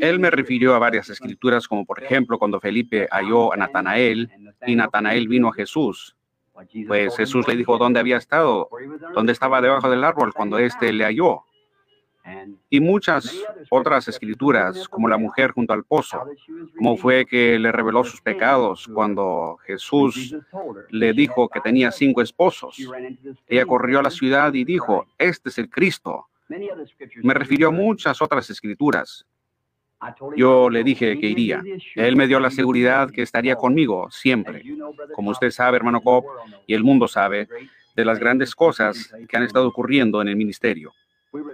Él 0.00 0.18
me 0.18 0.30
refirió 0.30 0.74
a 0.74 0.78
varias 0.78 1.08
escrituras, 1.10 1.68
como 1.68 1.84
por 1.84 2.02
ejemplo 2.02 2.38
cuando 2.38 2.60
Felipe 2.60 3.08
halló 3.10 3.52
a 3.52 3.56
Natanael 3.56 4.30
y 4.66 4.76
Natanael 4.76 5.28
vino 5.28 5.48
a 5.48 5.52
Jesús. 5.52 6.16
Pues 6.86 7.16
Jesús 7.16 7.48
le 7.48 7.56
dijo 7.56 7.78
dónde 7.78 8.00
había 8.00 8.16
estado, 8.16 8.68
dónde 9.14 9.32
estaba 9.32 9.60
debajo 9.60 9.90
del 9.90 10.04
árbol 10.04 10.34
cuando 10.34 10.58
éste 10.58 10.92
le 10.92 11.04
halló. 11.04 11.44
Y 12.68 12.80
muchas 12.80 13.34
otras 13.70 14.06
escrituras, 14.08 14.88
como 14.88 15.08
la 15.08 15.16
mujer 15.16 15.52
junto 15.52 15.72
al 15.72 15.84
pozo, 15.84 16.22
como 16.76 16.96
fue 16.96 17.24
que 17.24 17.58
le 17.58 17.72
reveló 17.72 18.04
sus 18.04 18.20
pecados 18.20 18.88
cuando 18.92 19.56
Jesús 19.64 20.36
le 20.90 21.12
dijo 21.12 21.48
que 21.48 21.60
tenía 21.60 21.90
cinco 21.90 22.20
esposos. 22.20 22.76
Ella 23.48 23.66
corrió 23.66 24.00
a 24.00 24.02
la 24.02 24.10
ciudad 24.10 24.52
y 24.52 24.64
dijo, 24.64 25.06
este 25.18 25.48
es 25.48 25.58
el 25.58 25.70
Cristo, 25.70 26.26
me 27.22 27.34
refirió 27.34 27.68
a 27.68 27.72
muchas 27.72 28.20
otras 28.20 28.48
escrituras. 28.50 29.26
Yo 30.36 30.70
le 30.70 30.82
dije 30.82 31.18
que 31.18 31.26
iría. 31.26 31.62
Él 31.94 32.16
me 32.16 32.26
dio 32.26 32.40
la 32.40 32.50
seguridad 32.50 33.10
que 33.10 33.22
estaría 33.22 33.56
conmigo 33.56 34.10
siempre. 34.10 34.64
Como 35.14 35.30
usted 35.30 35.50
sabe, 35.50 35.76
hermano 35.76 36.00
Cobb, 36.00 36.24
y 36.66 36.74
el 36.74 36.82
mundo 36.82 37.06
sabe, 37.06 37.48
de 37.94 38.04
las 38.04 38.18
grandes 38.18 38.54
cosas 38.54 39.14
que 39.28 39.36
han 39.36 39.42
estado 39.42 39.68
ocurriendo 39.68 40.22
en 40.22 40.28
el 40.28 40.36
ministerio. 40.36 40.92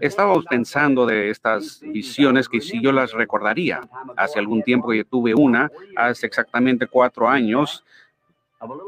Estábamos 0.00 0.44
pensando 0.46 1.04
de 1.04 1.28
estas 1.28 1.80
visiones 1.80 2.48
que 2.48 2.60
si 2.60 2.80
yo 2.80 2.92
las 2.92 3.12
recordaría. 3.12 3.80
Hace 4.16 4.38
algún 4.38 4.62
tiempo 4.62 4.90
que 4.90 5.04
tuve 5.04 5.34
una, 5.34 5.70
hace 5.96 6.26
exactamente 6.26 6.86
cuatro 6.86 7.28
años, 7.28 7.84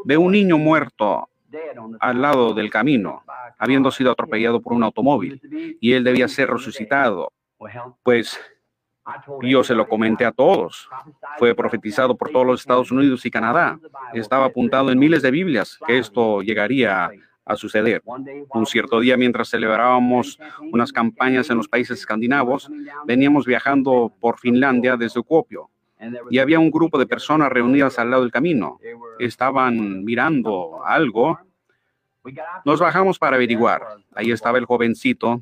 de 0.04 0.16
un 0.16 0.32
niño 0.32 0.56
muerto 0.56 1.28
al 2.00 2.22
lado 2.22 2.54
del 2.54 2.70
camino, 2.70 3.22
habiendo 3.58 3.90
sido 3.90 4.10
atropellado 4.10 4.60
por 4.60 4.72
un 4.72 4.82
automóvil, 4.82 5.40
y 5.80 5.92
él 5.92 6.04
debía 6.04 6.28
ser 6.28 6.50
resucitado. 6.50 7.32
Pues 8.02 8.38
yo 9.42 9.64
se 9.64 9.74
lo 9.74 9.88
comenté 9.88 10.24
a 10.24 10.32
todos. 10.32 10.88
Fue 11.38 11.54
profetizado 11.54 12.16
por 12.16 12.30
todos 12.30 12.46
los 12.46 12.60
Estados 12.60 12.90
Unidos 12.90 13.24
y 13.24 13.30
Canadá. 13.30 13.78
Estaba 14.12 14.46
apuntado 14.46 14.90
en 14.90 14.98
miles 14.98 15.22
de 15.22 15.30
Biblias 15.30 15.78
que 15.86 15.98
esto 15.98 16.42
llegaría 16.42 17.10
a 17.44 17.56
suceder. 17.56 18.02
Un 18.04 18.66
cierto 18.66 19.00
día, 19.00 19.16
mientras 19.16 19.48
celebrábamos 19.48 20.38
unas 20.70 20.92
campañas 20.92 21.48
en 21.48 21.56
los 21.56 21.68
países 21.68 21.98
escandinavos, 21.98 22.70
veníamos 23.06 23.46
viajando 23.46 24.12
por 24.20 24.38
Finlandia 24.38 24.96
desde 24.96 25.22
Kuopio. 25.22 25.70
Y 26.30 26.38
había 26.38 26.58
un 26.58 26.70
grupo 26.70 26.98
de 26.98 27.06
personas 27.06 27.50
reunidas 27.50 27.98
al 27.98 28.10
lado 28.10 28.22
del 28.22 28.32
camino. 28.32 28.78
Estaban 29.18 30.04
mirando 30.04 30.84
algo. 30.84 31.38
Nos 32.64 32.80
bajamos 32.80 33.18
para 33.18 33.36
averiguar. 33.36 33.82
Ahí 34.14 34.30
estaba 34.32 34.58
el 34.58 34.66
jovencito, 34.66 35.40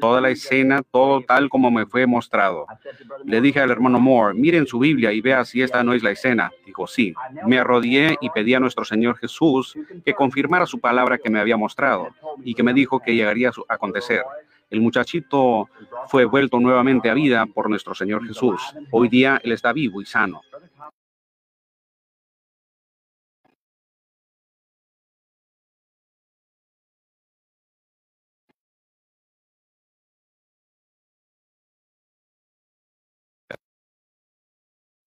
toda 0.00 0.20
la 0.20 0.30
escena, 0.30 0.82
todo 0.82 1.20
tal 1.20 1.48
como 1.48 1.70
me 1.70 1.84
fue 1.84 2.06
mostrado. 2.06 2.66
Le 3.24 3.40
dije 3.40 3.60
al 3.60 3.70
hermano 3.70 4.00
Moore, 4.00 4.34
miren 4.34 4.66
su 4.66 4.78
Biblia 4.78 5.12
y 5.12 5.20
vea 5.20 5.44
si 5.44 5.60
esta 5.60 5.82
no 5.82 5.92
es 5.92 6.02
la 6.02 6.12
escena. 6.12 6.50
Dijo, 6.64 6.86
sí. 6.86 7.14
Me 7.46 7.58
arrodillé 7.58 8.16
y 8.20 8.30
pedí 8.30 8.54
a 8.54 8.60
nuestro 8.60 8.84
Señor 8.84 9.18
Jesús 9.18 9.76
que 10.04 10.14
confirmara 10.14 10.64
su 10.64 10.80
palabra 10.80 11.18
que 11.18 11.28
me 11.28 11.40
había 11.40 11.56
mostrado 11.56 12.08
y 12.42 12.54
que 12.54 12.62
me 12.62 12.72
dijo 12.72 13.00
que 13.00 13.14
llegaría 13.14 13.50
a 13.68 13.74
acontecer. 13.74 14.22
El 14.70 14.80
muchachito 14.80 15.68
fue 16.08 16.24
vuelto 16.24 16.58
nuevamente 16.58 17.10
a 17.10 17.14
vida 17.14 17.46
por 17.46 17.68
nuestro 17.68 17.94
Señor 17.94 18.26
Jesús. 18.26 18.60
Hoy 18.90 19.08
día 19.08 19.40
él 19.42 19.52
está 19.52 19.72
vivo 19.72 20.00
y 20.00 20.06
sano. 20.06 20.40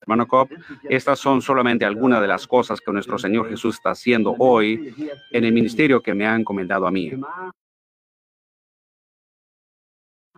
Hermano 0.08 0.26
Cobb, 0.26 0.48
estas 0.88 1.20
son 1.20 1.42
solamente 1.42 1.84
algunas 1.84 2.22
de 2.22 2.28
las 2.28 2.48
cosas 2.48 2.80
que 2.80 2.94
nuestro 2.94 3.18
Señor 3.18 3.50
Jesús 3.50 3.76
está 3.76 3.90
haciendo 3.90 4.34
hoy 4.40 4.96
en 5.32 5.44
el 5.44 5.52
ministerio 5.52 6.02
que 6.02 6.14
me 6.14 6.26
ha 6.26 6.34
encomendado 6.34 6.88
a 6.88 6.92
mí. 6.92 7.12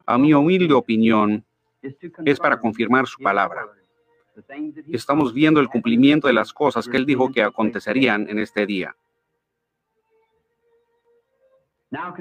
A 0.10 0.18
mi 0.18 0.34
humilde 0.34 0.74
opinión, 0.74 1.46
es 2.26 2.40
para 2.40 2.60
confirmar 2.60 3.06
su 3.06 3.22
palabra. 3.22 3.68
Estamos 4.92 5.36
viendo 5.36 5.60
el 5.60 5.70
cumplimiento 5.70 6.26
de 6.26 6.34
las 6.34 6.52
cosas 6.52 6.88
que 6.88 6.98
Él 6.98 7.06
dijo 7.06 7.32
que 7.32 7.44
acontecerían 7.44 8.28
en 8.28 8.40
este 8.40 8.66
día. 8.66 8.96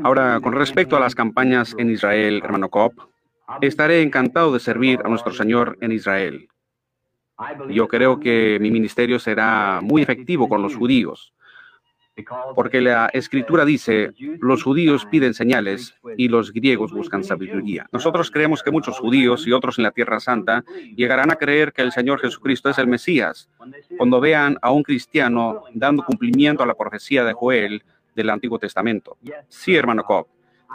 Ahora, 0.02 0.38
con 0.40 0.52
respecto 0.52 0.98
a 0.98 1.00
las 1.00 1.14
campañas 1.14 1.74
en 1.78 1.88
Israel, 1.88 2.42
hermano 2.44 2.68
Cobb, 2.68 2.92
estaré 3.62 4.02
encantado 4.02 4.52
de 4.52 4.60
servir 4.60 5.00
a 5.02 5.08
nuestro 5.08 5.32
Señor 5.32 5.78
en 5.80 5.92
Israel. 5.92 6.46
Yo 7.70 7.88
creo 7.88 8.20
que 8.20 8.58
mi 8.60 8.70
ministerio 8.70 9.18
será 9.18 9.80
muy 9.82 10.02
efectivo 10.02 10.46
con 10.46 10.60
los 10.60 10.76
judíos, 10.76 11.32
porque 12.54 12.80
la 12.80 13.06
escritura 13.12 13.64
dice, 13.64 14.10
los 14.40 14.62
judíos 14.62 15.06
piden 15.06 15.34
señales 15.34 15.94
y 16.16 16.28
los 16.28 16.52
griegos 16.52 16.92
buscan 16.92 17.24
sabiduría. 17.24 17.86
Nosotros 17.92 18.30
creemos 18.30 18.62
que 18.62 18.70
muchos 18.70 18.98
judíos 18.98 19.46
y 19.46 19.52
otros 19.52 19.78
en 19.78 19.84
la 19.84 19.90
Tierra 19.90 20.20
Santa 20.20 20.64
llegarán 20.96 21.30
a 21.30 21.36
creer 21.36 21.72
que 21.72 21.82
el 21.82 21.92
Señor 21.92 22.20
Jesucristo 22.20 22.70
es 22.70 22.78
el 22.78 22.86
Mesías 22.86 23.48
cuando 23.96 24.20
vean 24.20 24.58
a 24.62 24.70
un 24.70 24.82
cristiano 24.82 25.64
dando 25.74 26.04
cumplimiento 26.04 26.62
a 26.62 26.66
la 26.66 26.74
profecía 26.74 27.24
de 27.24 27.32
Joel 27.32 27.82
del 28.14 28.30
Antiguo 28.30 28.58
Testamento. 28.58 29.16
Sí, 29.48 29.74
hermano 29.76 30.04
Cobb. 30.04 30.26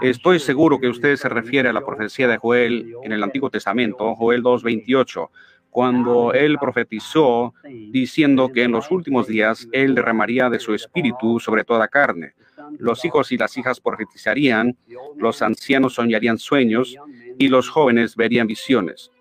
Estoy 0.01 0.39
seguro 0.39 0.79
que 0.79 0.87
usted 0.87 1.15
se 1.17 1.29
refiere 1.29 1.69
a 1.69 1.73
la 1.73 1.85
profecía 1.85 2.27
de 2.27 2.37
Joel 2.37 2.95
en 3.03 3.11
el 3.11 3.21
Antiguo 3.21 3.51
Testamento, 3.51 4.15
Joel 4.15 4.41
2.28, 4.41 5.29
cuando 5.73 6.33
él 6.33 6.59
profetizó 6.59 7.55
diciendo 7.63 8.51
que 8.53 8.63
en 8.63 8.71
los 8.71 8.91
últimos 8.91 9.25
días 9.25 9.67
él 9.71 9.95
derramaría 9.95 10.47
de 10.51 10.59
su 10.59 10.75
espíritu 10.75 11.39
sobre 11.39 11.63
toda 11.63 11.87
carne. 11.87 12.35
Los 12.77 13.03
hijos 13.05 13.31
y 13.31 13.37
las 13.37 13.57
hijas 13.57 13.81
profetizarían, 13.81 14.77
los 15.17 15.41
ancianos 15.41 15.95
soñarían 15.95 16.37
sueños 16.37 16.95
y 17.39 17.47
los 17.47 17.69
jóvenes 17.69 18.15
verían 18.15 18.45
visiones. 18.45 19.11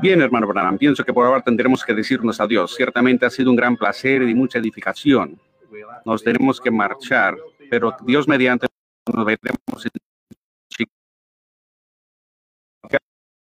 Bien, 0.00 0.22
hermano 0.22 0.46
Branham, 0.46 0.78
pienso 0.78 1.02
que 1.02 1.12
por 1.12 1.26
ahora 1.26 1.42
tendremos 1.42 1.84
que 1.84 1.92
decirnos 1.92 2.40
adiós. 2.40 2.76
Ciertamente 2.76 3.26
ha 3.26 3.30
sido 3.30 3.50
un 3.50 3.56
gran 3.56 3.76
placer 3.76 4.22
y 4.22 4.34
mucha 4.34 4.60
edificación. 4.60 5.40
Nos 6.04 6.22
tenemos 6.22 6.60
que 6.60 6.70
marchar, 6.70 7.36
pero 7.68 7.96
Dios 8.06 8.28
mediante 8.28 8.68
nos 9.12 9.26
veremos 9.26 9.86
en 9.86 9.90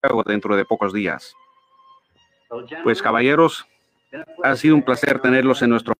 Chicago 0.03 0.23
dentro 0.23 0.55
de 0.55 0.65
pocos 0.65 0.93
días. 0.93 1.35
Pues 2.83 3.01
caballeros, 3.01 3.67
ha 4.43 4.55
sido 4.55 4.75
un 4.75 4.83
placer 4.83 5.19
tenerlos 5.19 5.61
en 5.61 5.71
nuestro 5.71 5.93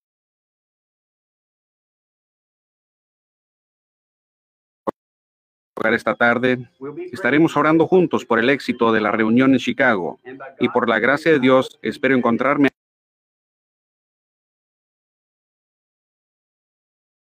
esta 5.93 6.15
tarde. 6.15 6.69
Estaremos 7.12 7.55
orando 7.55 7.88
juntos 7.88 8.25
por 8.25 8.39
el 8.39 8.49
éxito 8.49 8.91
de 8.91 9.01
la 9.01 9.12
reunión 9.12 9.53
en 9.53 9.60
Chicago 9.60 10.19
y 10.60 10.69
por 10.69 10.89
la 10.89 10.99
gracia 10.99 11.31
de 11.31 11.39
Dios 11.39 11.79
espero 11.81 12.15
encontrarme 12.15 12.69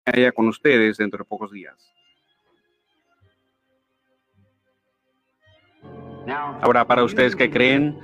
allá 0.04 0.33
con 0.33 0.48
ustedes 0.48 0.96
dentro 0.96 1.18
de 1.18 1.24
pocos 1.24 1.50
días. 1.52 1.76
Ahora, 6.62 6.87
para 6.87 7.02
ustedes 7.02 7.35
que 7.35 7.50
creen, 7.50 7.98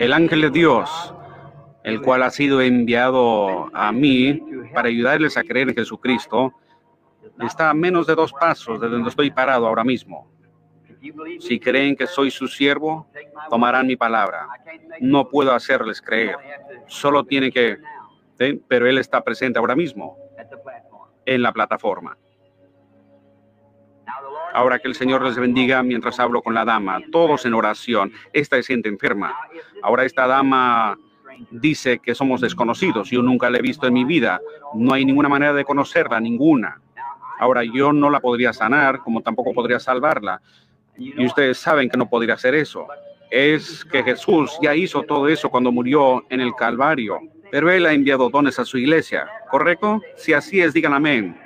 el 0.00 0.14
ángel 0.14 0.40
de 0.40 0.50
Dios, 0.50 1.14
el 1.84 2.00
cual 2.00 2.22
ha 2.22 2.30
sido 2.30 2.62
enviado 2.62 3.70
a 3.74 3.92
mí 3.92 4.40
para 4.72 4.88
ayudarles 4.88 5.36
a 5.36 5.44
creer 5.44 5.68
en 5.68 5.74
Jesucristo, 5.74 6.54
está 7.38 7.68
a 7.68 7.74
menos 7.74 8.06
de 8.06 8.14
dos 8.14 8.32
pasos 8.32 8.80
de 8.80 8.88
donde 8.88 9.10
estoy 9.10 9.30
parado 9.30 9.66
ahora 9.66 9.84
mismo. 9.84 10.26
Si 11.38 11.60
creen 11.60 11.96
que 11.96 12.06
soy 12.06 12.30
su 12.30 12.48
siervo, 12.48 13.08
tomarán 13.50 13.86
mi 13.86 13.96
palabra. 13.96 14.48
No 15.00 15.28
puedo 15.28 15.52
hacerles 15.52 16.00
creer. 16.00 16.36
Solo 16.86 17.24
tiene 17.24 17.52
que... 17.52 17.76
Pero 18.68 18.88
Él 18.88 18.96
está 18.96 19.22
presente 19.22 19.58
ahora 19.58 19.76
mismo 19.76 20.16
en 21.26 21.42
la 21.42 21.52
plataforma. 21.52 22.16
Ahora 24.52 24.78
que 24.78 24.88
el 24.88 24.94
Señor 24.94 25.22
les 25.22 25.36
bendiga 25.36 25.82
mientras 25.82 26.18
hablo 26.18 26.42
con 26.42 26.54
la 26.54 26.64
dama, 26.64 27.00
todos 27.12 27.46
en 27.46 27.54
oración. 27.54 28.12
Esta 28.32 28.56
es 28.56 28.66
gente 28.66 28.88
enferma. 28.88 29.34
Ahora 29.82 30.04
esta 30.04 30.26
dama 30.26 30.98
dice 31.50 31.98
que 31.98 32.14
somos 32.14 32.40
desconocidos. 32.40 33.10
Yo 33.10 33.22
nunca 33.22 33.50
la 33.50 33.58
he 33.58 33.62
visto 33.62 33.86
en 33.86 33.94
mi 33.94 34.04
vida. 34.04 34.40
No 34.74 34.92
hay 34.92 35.04
ninguna 35.04 35.28
manera 35.28 35.52
de 35.52 35.64
conocerla, 35.64 36.20
ninguna. 36.20 36.80
Ahora 37.38 37.64
yo 37.64 37.92
no 37.92 38.10
la 38.10 38.20
podría 38.20 38.52
sanar, 38.52 38.98
como 38.98 39.22
tampoco 39.22 39.54
podría 39.54 39.80
salvarla. 39.80 40.40
Y 40.96 41.24
ustedes 41.24 41.58
saben 41.58 41.88
que 41.88 41.96
no 41.96 42.08
podría 42.08 42.34
hacer 42.34 42.54
eso. 42.54 42.86
Es 43.30 43.84
que 43.84 44.02
Jesús 44.02 44.58
ya 44.60 44.74
hizo 44.74 45.02
todo 45.02 45.28
eso 45.28 45.48
cuando 45.48 45.72
murió 45.72 46.24
en 46.28 46.40
el 46.40 46.54
Calvario. 46.54 47.20
Pero 47.50 47.70
Él 47.70 47.86
ha 47.86 47.92
enviado 47.92 48.28
dones 48.28 48.58
a 48.58 48.64
su 48.64 48.76
iglesia, 48.78 49.26
¿correcto? 49.50 50.00
Si 50.16 50.32
así 50.32 50.60
es, 50.60 50.72
digan 50.72 50.92
amén. 50.92 51.36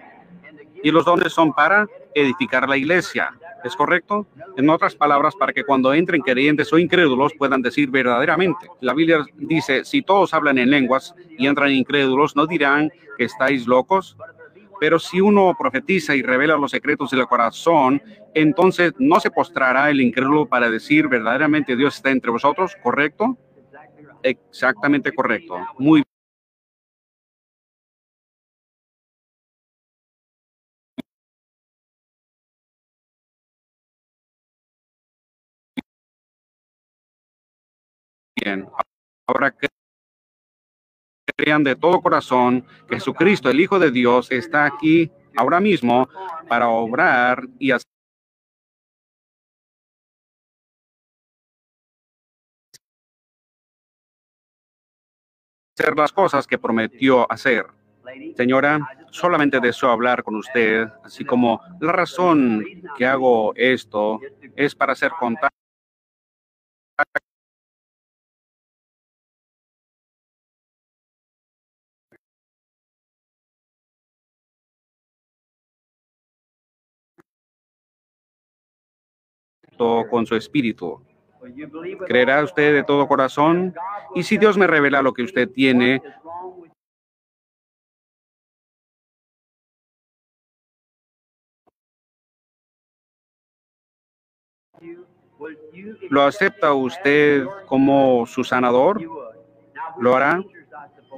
Y 0.85 0.91
los 0.93 1.05
dones 1.05 1.33
son 1.33 1.53
para 1.53 1.89
edificar 2.15 2.69
la 2.69 2.77
iglesia. 2.77 3.33
¿Es 3.65 3.75
correcto? 3.75 4.27
En 4.59 4.69
otras 4.69 4.95
palabras, 4.95 5.35
para 5.35 5.55
que 5.55 5.65
cuando 5.65 5.95
entren 5.95 6.21
creyentes 6.21 6.71
o 6.73 6.79
incrédulos 6.79 7.33
puedan 7.39 7.63
decir 7.63 7.91
verdaderamente. 7.91 8.69
La 8.83 8.93
Biblia 8.93 9.25
dice, 9.37 9.87
si 9.87 10.03
todos 10.03 10.35
hablan 10.35 10.59
en 10.59 10.71
lenguas 10.71 11.15
y 11.39 11.47
entran 11.47 11.73
incrédulos, 11.73 12.37
no 12.37 12.47
dirán 12.47 12.93
que 13.17 13.25
estáis 13.25 13.67
locos. 13.67 14.17
Pero 14.79 14.99
si 14.99 15.23
uno 15.23 15.57
profetiza 15.59 16.15
y 16.15 16.23
revela 16.23 16.59
los 16.59 16.73
secretos 16.73 17.11
del 17.11 17.27
corazón, 17.27 18.03
entonces 18.35 18.93
no 18.99 19.19
se 19.19 19.31
postrará 19.31 19.89
el 19.89 20.03
incrédulo 20.03 20.45
para 20.45 20.69
decir 20.69 21.09
verdaderamente 21.09 21.77
Dios 21.77 21.97
está 21.97 22.11
entre 22.11 22.31
vosotros, 22.31 22.77
¿correcto? 22.83 23.39
Exactamente 24.23 25.13
correcto. 25.13 25.59
Muy 25.79 26.03
bien. 38.45 38.69
Ahora 39.27 39.55
crean 41.37 41.65
de 41.65 41.75
todo 41.75 42.01
corazón 42.01 42.65
que 42.89 42.97
Jesucristo, 42.97 43.51
el 43.51 43.61
Hijo 43.61 43.79
de 43.79 43.91
Dios, 43.91 44.31
está 44.31 44.67
aquí 44.67 45.11
ahora 45.37 45.59
mismo 45.59 46.09
para 46.49 46.69
obrar 46.69 47.49
y 47.59 47.73
hacer 47.73 47.87
las 55.97 56.13
cosas 56.13 56.47
que 56.47 56.59
prometió 56.59 57.31
hacer. 57.33 57.67
Señora, 58.37 58.79
solamente 59.11 59.59
deseo 59.59 59.91
hablar 59.91 60.23
con 60.23 60.37
usted, 60.37 60.87
así 61.03 61.25
como 61.25 61.61
la 61.81 61.93
razón 61.93 62.65
que 62.97 63.07
hago 63.07 63.55
esto 63.57 64.21
es 64.55 64.75
para 64.75 64.93
hacer 64.93 65.11
contacto 65.19 65.57
con 79.77 80.27
su 80.27 80.35
espíritu. 80.37 81.03
¿Creerá 82.07 82.43
usted 82.43 82.75
de 82.75 82.85
todo 82.85 83.07
corazón? 83.07 83.75
Y 84.15 84.23
si 84.23 84.39
Dios 84.39 84.57
me 84.57 84.67
revela 84.67 85.03
lo 85.03 85.13
que 85.13 85.23
usted 85.23 85.49
tiene, 85.51 86.03
¿lo 96.09 96.23
acepta 96.23 96.73
usted 96.73 97.45
como 97.67 98.27
su 98.27 98.45
sanador? 98.45 99.03
¿Lo 99.99 100.17
hará? 100.17 100.43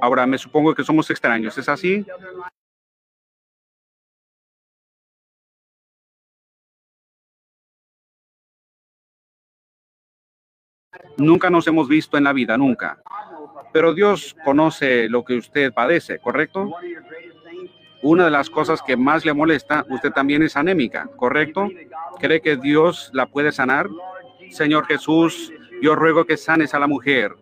Ahora 0.01 0.27
me 0.27 0.37
supongo 0.37 0.75
que 0.75 0.83
somos 0.83 1.09
extraños, 1.09 1.57
¿es 1.57 1.69
así? 1.69 2.05
Nunca 11.17 11.49
nos 11.49 11.67
hemos 11.67 11.87
visto 11.87 12.17
en 12.17 12.23
la 12.23 12.33
vida, 12.33 12.57
nunca. 12.57 13.01
Pero 13.73 13.93
Dios 13.93 14.35
conoce 14.43 15.09
lo 15.09 15.23
que 15.23 15.35
usted 15.35 15.73
padece, 15.73 16.19
¿correcto? 16.19 16.71
Una 18.01 18.25
de 18.25 18.31
las 18.31 18.49
cosas 18.49 18.81
que 18.81 18.95
más 18.95 19.25
le 19.25 19.33
molesta, 19.33 19.85
usted 19.89 20.11
también 20.11 20.43
es 20.43 20.55
anémica, 20.55 21.09
¿correcto? 21.15 21.69
¿Cree 22.19 22.41
que 22.41 22.55
Dios 22.55 23.09
la 23.13 23.25
puede 23.25 23.51
sanar? 23.51 23.89
Señor 24.51 24.85
Jesús, 24.85 25.51
yo 25.81 25.95
ruego 25.95 26.25
que 26.25 26.37
sanes 26.37 26.73
a 26.73 26.79
la 26.79 26.87
mujer. 26.87 27.35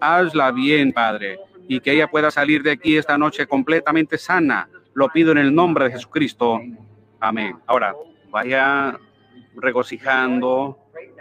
Hazla 0.00 0.50
bien, 0.50 0.92
Padre, 0.92 1.38
y 1.68 1.80
que 1.80 1.92
ella 1.92 2.08
pueda 2.08 2.30
salir 2.30 2.62
de 2.62 2.72
aquí 2.72 2.96
esta 2.96 3.16
noche 3.16 3.46
completamente 3.46 4.18
sana. 4.18 4.68
Lo 4.94 5.08
pido 5.08 5.32
en 5.32 5.38
el 5.38 5.54
nombre 5.54 5.86
de 5.86 5.92
Jesucristo. 5.92 6.60
Amén. 7.20 7.56
Ahora, 7.66 7.94
vaya 8.30 8.98
regocijando, 9.54 10.78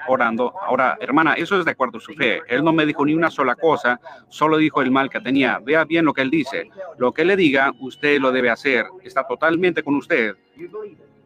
orando. 0.07 0.53
Ahora, 0.61 0.97
hermana, 0.99 1.33
eso 1.33 1.59
es 1.59 1.65
de 1.65 1.71
acuerdo 1.71 1.97
a 1.97 2.01
su 2.01 2.13
fe. 2.13 2.41
Él 2.47 2.63
no 2.63 2.73
me 2.73 2.85
dijo 2.85 3.05
ni 3.05 3.13
una 3.13 3.29
sola 3.29 3.55
cosa, 3.55 3.99
solo 4.29 4.57
dijo 4.57 4.81
el 4.81 4.91
mal 4.91 5.09
que 5.09 5.19
tenía. 5.19 5.59
Vea 5.59 5.85
bien 5.85 6.05
lo 6.05 6.13
que 6.13 6.21
él 6.21 6.29
dice. 6.29 6.69
Lo 6.97 7.13
que 7.13 7.25
le 7.25 7.35
diga, 7.35 7.71
usted 7.79 8.19
lo 8.19 8.31
debe 8.31 8.49
hacer. 8.49 8.85
Está 9.03 9.25
totalmente 9.25 9.83
con 9.83 9.95
usted. 9.95 10.35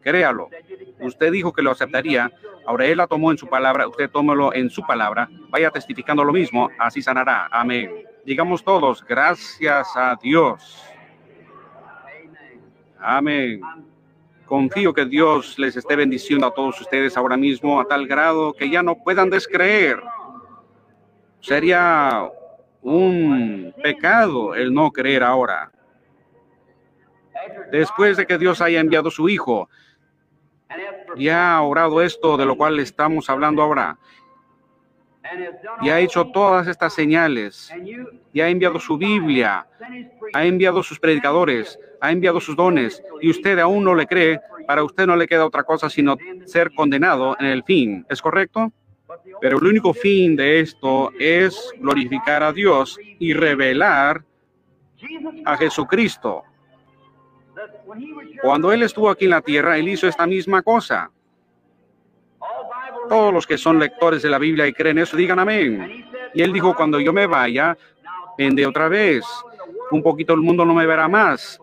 Créalo. 0.02 0.48
Usted 1.00 1.32
dijo 1.32 1.52
que 1.52 1.62
lo 1.62 1.70
aceptaría. 1.70 2.30
Ahora 2.66 2.86
él 2.86 2.98
la 2.98 3.06
tomó 3.06 3.30
en 3.30 3.38
su 3.38 3.46
palabra. 3.46 3.86
Usted 3.88 4.10
tómelo 4.10 4.52
en 4.54 4.70
su 4.70 4.82
palabra. 4.82 5.28
Vaya 5.50 5.70
testificando 5.70 6.24
lo 6.24 6.32
mismo. 6.32 6.70
Así 6.78 7.02
sanará. 7.02 7.48
Amén. 7.50 8.04
Digamos 8.24 8.62
todos, 8.62 9.04
gracias 9.04 9.96
a 9.96 10.16
Dios. 10.20 10.84
Amén. 13.00 13.60
Confío 14.52 14.92
que 14.92 15.06
Dios 15.06 15.58
les 15.58 15.78
esté 15.78 15.96
bendiciendo 15.96 16.46
a 16.46 16.52
todos 16.52 16.78
ustedes 16.78 17.16
ahora 17.16 17.38
mismo 17.38 17.80
a 17.80 17.86
tal 17.86 18.06
grado 18.06 18.52
que 18.52 18.68
ya 18.68 18.82
no 18.82 19.02
puedan 19.02 19.30
descreer. 19.30 20.02
Sería 21.40 22.30
un 22.82 23.74
pecado 23.82 24.54
el 24.54 24.74
no 24.74 24.92
creer 24.92 25.22
ahora. 25.22 25.72
Después 27.70 28.18
de 28.18 28.26
que 28.26 28.36
Dios 28.36 28.60
haya 28.60 28.80
enviado 28.80 29.10
su 29.10 29.26
Hijo 29.26 29.70
y 31.16 31.30
ha 31.30 31.58
orado 31.62 32.02
esto 32.02 32.36
de 32.36 32.44
lo 32.44 32.54
cual 32.54 32.78
estamos 32.78 33.30
hablando 33.30 33.62
ahora, 33.62 33.98
y 35.80 35.88
ha 35.88 35.98
hecho 35.98 36.26
todas 36.26 36.66
estas 36.66 36.92
señales, 36.92 37.72
y 38.34 38.42
ha 38.42 38.50
enviado 38.50 38.78
su 38.78 38.98
Biblia, 38.98 39.66
ha 40.34 40.44
enviado 40.44 40.82
sus 40.82 41.00
predicadores, 41.00 41.78
ha 42.02 42.10
enviado 42.10 42.40
sus 42.40 42.56
dones, 42.56 43.00
y 43.20 43.30
usted 43.30 43.60
aún 43.60 43.84
no 43.84 43.94
le 43.94 44.08
cree, 44.08 44.40
para 44.66 44.82
usted 44.82 45.06
no 45.06 45.14
le 45.14 45.28
queda 45.28 45.46
otra 45.46 45.62
cosa 45.62 45.88
sino 45.88 46.16
ser 46.46 46.74
condenado 46.74 47.36
en 47.38 47.46
el 47.46 47.62
fin. 47.62 48.04
¿Es 48.10 48.20
correcto? 48.20 48.72
Pero 49.40 49.58
el 49.58 49.66
único 49.66 49.94
fin 49.94 50.34
de 50.34 50.58
esto 50.58 51.12
es 51.16 51.72
glorificar 51.78 52.42
a 52.42 52.52
Dios 52.52 52.98
y 53.20 53.32
revelar 53.32 54.24
a 55.44 55.56
Jesucristo. 55.56 56.42
Cuando 58.42 58.72
Él 58.72 58.82
estuvo 58.82 59.08
aquí 59.08 59.26
en 59.26 59.30
la 59.30 59.40
tierra, 59.40 59.78
Él 59.78 59.86
hizo 59.86 60.08
esta 60.08 60.26
misma 60.26 60.60
cosa. 60.62 61.08
Todos 63.08 63.32
los 63.32 63.46
que 63.46 63.58
son 63.58 63.78
lectores 63.78 64.22
de 64.22 64.30
la 64.30 64.38
Biblia 64.38 64.66
y 64.66 64.72
creen 64.72 64.98
eso, 64.98 65.16
digan 65.16 65.38
amén. 65.38 66.04
Y 66.34 66.42
Él 66.42 66.52
dijo, 66.52 66.74
cuando 66.74 66.98
yo 66.98 67.12
me 67.12 67.28
vaya, 67.28 67.78
vende 68.36 68.66
otra 68.66 68.88
vez. 68.88 69.24
Un 69.92 70.02
poquito 70.02 70.34
el 70.34 70.40
mundo 70.40 70.64
no 70.64 70.74
me 70.74 70.86
verá 70.86 71.06
más. 71.06 71.60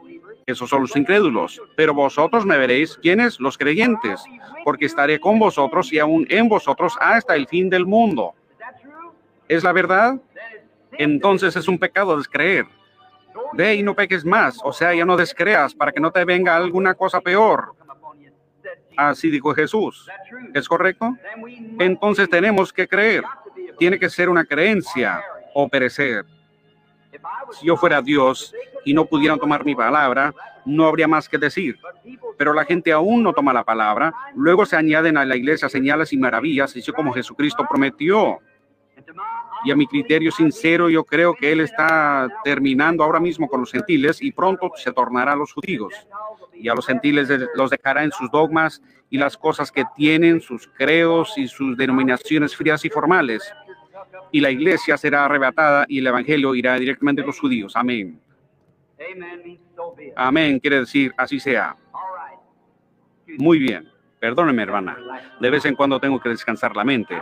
Esos 0.50 0.68
son 0.68 0.82
los 0.82 0.95
incrédulos. 0.95 1.62
Pero 1.76 1.93
vosotros 1.93 2.43
me 2.43 2.58
veréis, 2.58 2.97
¿quiénes? 2.97 3.39
Los 3.39 3.56
creyentes. 3.56 4.24
Porque 4.64 4.88
estaré 4.88 5.20
con 5.20 5.38
vosotros 5.38 5.93
y 5.93 6.00
aún 6.00 6.26
en 6.28 6.50
vosotros 6.50 6.97
hasta 7.00 7.36
el 7.36 7.47
fin 7.47 7.70
del 7.70 7.86
mundo. 7.86 8.34
¿Es 9.47 9.64
la 9.64 9.72
verdad? 9.74 10.20
Entonces 10.93 11.56
es 11.56 11.68
un 11.68 11.78
pecado 11.78 12.18
descreer. 12.18 12.66
Ve 13.54 13.76
y 13.76 13.84
no 13.84 13.95
peques 13.95 14.26
más, 14.26 14.60
o 14.64 14.74
sea, 14.74 14.93
ya 14.95 15.06
no 15.06 15.16
descreas 15.16 15.76
para 15.76 15.91
que 15.91 16.00
no 16.00 16.12
te 16.12 16.26
venga 16.26 16.56
alguna 16.56 16.95
cosa 16.95 17.22
peor. 17.22 17.76
Así 18.97 19.30
dijo 19.30 19.54
Jesús. 19.54 20.10
¿Es 20.56 20.68
correcto? 20.68 21.16
Entonces 21.78 22.28
tenemos 22.28 22.74
que 22.74 22.88
creer. 22.88 23.24
Tiene 23.78 24.00
que 24.00 24.10
ser 24.10 24.30
una 24.30 24.45
creencia 24.45 25.22
o 25.54 25.70
perecer. 25.70 26.26
Si 27.52 27.68
yo 27.68 27.78
fuera 27.78 28.02
Dios 28.02 28.54
y 28.90 28.94
no 28.96 29.06
pudieran 29.06 29.38
tomar 29.38 29.64
mi 29.64 29.76
palabra, 29.76 30.34
no 30.66 30.86
habría 30.88 31.08
más 31.08 31.30
que 31.30 31.38
decir. 31.38 31.78
Pero 32.40 32.54
la 32.54 32.66
gente 32.66 32.92
aún 32.92 33.22
no 33.22 33.34
toma 33.34 33.54
la 33.54 33.64
palabra. 33.64 34.12
Luego 34.36 34.66
se 34.66 34.76
añaden 34.76 35.16
a 35.16 35.26
la 35.26 35.36
iglesia 35.36 35.70
señales 35.70 36.12
y 36.12 36.18
maravillas, 36.18 36.76
así 36.76 36.92
como 36.92 37.14
Jesucristo 37.14 37.68
prometió 37.70 38.40
y 39.64 39.72
a 39.72 39.76
mi 39.76 39.86
criterio 39.86 40.32
sincero 40.32 40.90
yo 40.90 41.04
creo 41.04 41.36
que 41.36 41.52
él 41.52 41.60
está 41.60 42.28
terminando 42.44 43.04
ahora 43.04 43.20
mismo 43.20 43.48
con 43.48 43.60
los 43.60 43.72
gentiles 43.72 44.22
y 44.22 44.32
pronto 44.32 44.72
se 44.76 44.92
tornará 44.92 45.34
a 45.34 45.36
los 45.36 45.54
judíos. 45.54 45.94
Y 46.54 46.68
a 46.70 46.74
los 46.74 46.88
gentiles 46.88 47.30
los 47.56 47.70
dejará 47.70 48.04
en 48.04 48.12
sus 48.12 48.32
dogmas 48.32 48.82
y 49.10 49.18
las 49.18 49.38
cosas 49.38 49.72
que 49.72 49.84
tienen, 49.96 50.42
sus 50.42 50.68
credos 50.68 51.38
y 51.38 51.48
sus 51.48 51.78
denominaciones 51.78 52.56
frías 52.56 52.84
y 52.86 52.90
formales. 52.90 53.54
Y 54.32 54.40
la 54.40 54.50
iglesia 54.50 54.98
será 54.98 55.26
arrebatada 55.26 55.86
y 55.88 56.00
el 56.00 56.08
evangelio 56.08 56.56
irá 56.56 56.76
directamente 56.80 57.22
a 57.22 57.26
los 57.26 57.40
judíos. 57.40 57.76
Amén. 57.76 58.20
Amén 60.16 60.60
quiere 60.60 60.80
decir 60.82 61.14
así 61.18 61.39
sea. 61.39 61.76
Muy 63.38 63.60
bien. 63.60 63.89
Perdóneme, 64.20 64.64
hermana. 64.64 64.97
De 65.39 65.50
vez 65.50 65.64
en 65.66 65.76
cuando 65.76 66.00
tengo 66.00 66.20
que 66.20 66.30
descansar 66.30 66.76
la 66.76 66.84
mente. 66.84 67.16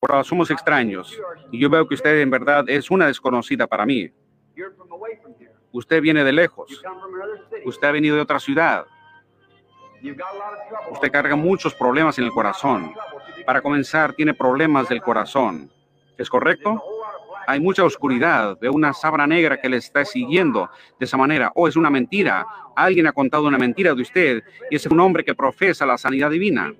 Ahora 0.00 0.22
somos 0.22 0.48
extraños 0.50 1.20
y 1.50 1.58
yo 1.58 1.68
veo 1.68 1.88
que 1.88 1.94
usted 1.94 2.20
en 2.20 2.30
verdad 2.30 2.64
es 2.68 2.88
una 2.88 3.06
desconocida 3.06 3.66
para 3.66 3.84
mí. 3.84 4.08
Usted 5.72 6.00
viene 6.00 6.22
de 6.22 6.32
lejos. 6.32 6.82
Usted 7.64 7.88
ha 7.88 7.92
venido 7.92 8.14
de 8.14 8.22
otra 8.22 8.38
ciudad. 8.38 8.86
Usted 10.92 11.10
carga 11.10 11.34
muchos 11.34 11.74
problemas 11.74 12.16
en 12.18 12.24
el 12.24 12.30
corazón. 12.30 12.94
Para 13.44 13.60
comenzar, 13.60 14.12
tiene 14.12 14.34
problemas 14.34 14.88
del 14.88 15.02
corazón. 15.02 15.68
¿Es 16.16 16.30
correcto? 16.30 16.80
Hay 17.48 17.58
mucha 17.58 17.82
oscuridad. 17.82 18.56
Veo 18.60 18.72
una 18.72 18.92
sábana 18.92 19.26
negra 19.26 19.60
que 19.60 19.68
le 19.68 19.78
está 19.78 20.04
siguiendo 20.04 20.70
de 21.00 21.06
esa 21.06 21.16
manera. 21.16 21.50
Oh, 21.56 21.66
es 21.66 21.74
una 21.74 21.90
mentira. 21.90 22.46
Alguien 22.76 23.08
ha 23.08 23.12
contado 23.12 23.48
una 23.48 23.58
mentira 23.58 23.94
de 23.94 24.02
usted 24.02 24.44
y 24.70 24.76
es 24.76 24.86
un 24.86 25.00
hombre 25.00 25.24
que 25.24 25.34
profesa 25.34 25.84
la 25.84 25.98
sanidad 25.98 26.30
divina. 26.30 26.72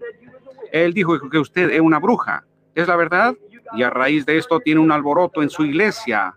Él 0.71 0.95
dijo 0.95 1.19
que 1.29 1.39
usted 1.39 1.71
es 1.71 1.81
una 1.81 1.99
bruja. 1.99 2.45
¿Es 2.79 2.87
la 2.87 2.95
verdad? 2.95 3.35
Y 3.75 3.83
a 3.83 3.91
raíz 3.91 4.25
de 4.25 4.37
esto 4.37 4.61
tiene 4.61 4.81
un 4.81 4.93
alboroto 4.93 5.43
en 5.43 5.51
su 5.51 5.65
iglesia. 5.65 6.37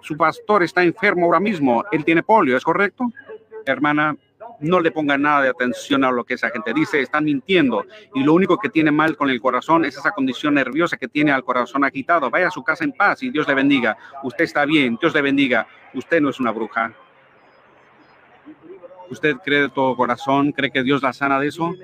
Su 0.00 0.16
pastor 0.16 0.62
está 0.62 0.82
enfermo 0.82 1.26
ahora 1.26 1.38
mismo. 1.38 1.84
Él 1.92 2.02
tiene 2.02 2.22
polio, 2.22 2.56
¿es 2.56 2.64
correcto? 2.64 3.12
Hermana, 3.66 4.16
no 4.60 4.80
le 4.80 4.90
ponga 4.90 5.18
nada 5.18 5.42
de 5.42 5.50
atención 5.50 6.02
a 6.02 6.10
lo 6.10 6.24
que 6.24 6.32
esa 6.32 6.48
gente 6.48 6.72
dice. 6.72 6.98
Están 6.98 7.26
mintiendo. 7.26 7.84
Y 8.14 8.22
lo 8.24 8.32
único 8.32 8.56
que 8.56 8.70
tiene 8.70 8.90
mal 8.90 9.18
con 9.18 9.28
el 9.28 9.38
corazón 9.38 9.84
es 9.84 9.98
esa 9.98 10.12
condición 10.12 10.54
nerviosa 10.54 10.96
que 10.96 11.08
tiene 11.08 11.30
al 11.30 11.44
corazón 11.44 11.84
agitado. 11.84 12.30
Vaya 12.30 12.48
a 12.48 12.50
su 12.50 12.64
casa 12.64 12.84
en 12.84 12.92
paz 12.92 13.22
y 13.22 13.28
Dios 13.28 13.46
le 13.46 13.52
bendiga. 13.52 13.98
Usted 14.22 14.44
está 14.44 14.64
bien. 14.64 14.96
Dios 14.98 15.12
le 15.12 15.20
bendiga. 15.20 15.66
Usted 15.92 16.22
no 16.22 16.30
es 16.30 16.40
una 16.40 16.52
bruja. 16.52 16.90
¿Usted 19.12 19.36
cree 19.44 19.60
de 19.60 19.68
todo 19.68 19.94
corazón? 19.94 20.52
¿Cree 20.52 20.70
que 20.70 20.82
Dios 20.82 21.02
la 21.02 21.12
sana 21.12 21.38
de 21.38 21.48
eso? 21.48 21.74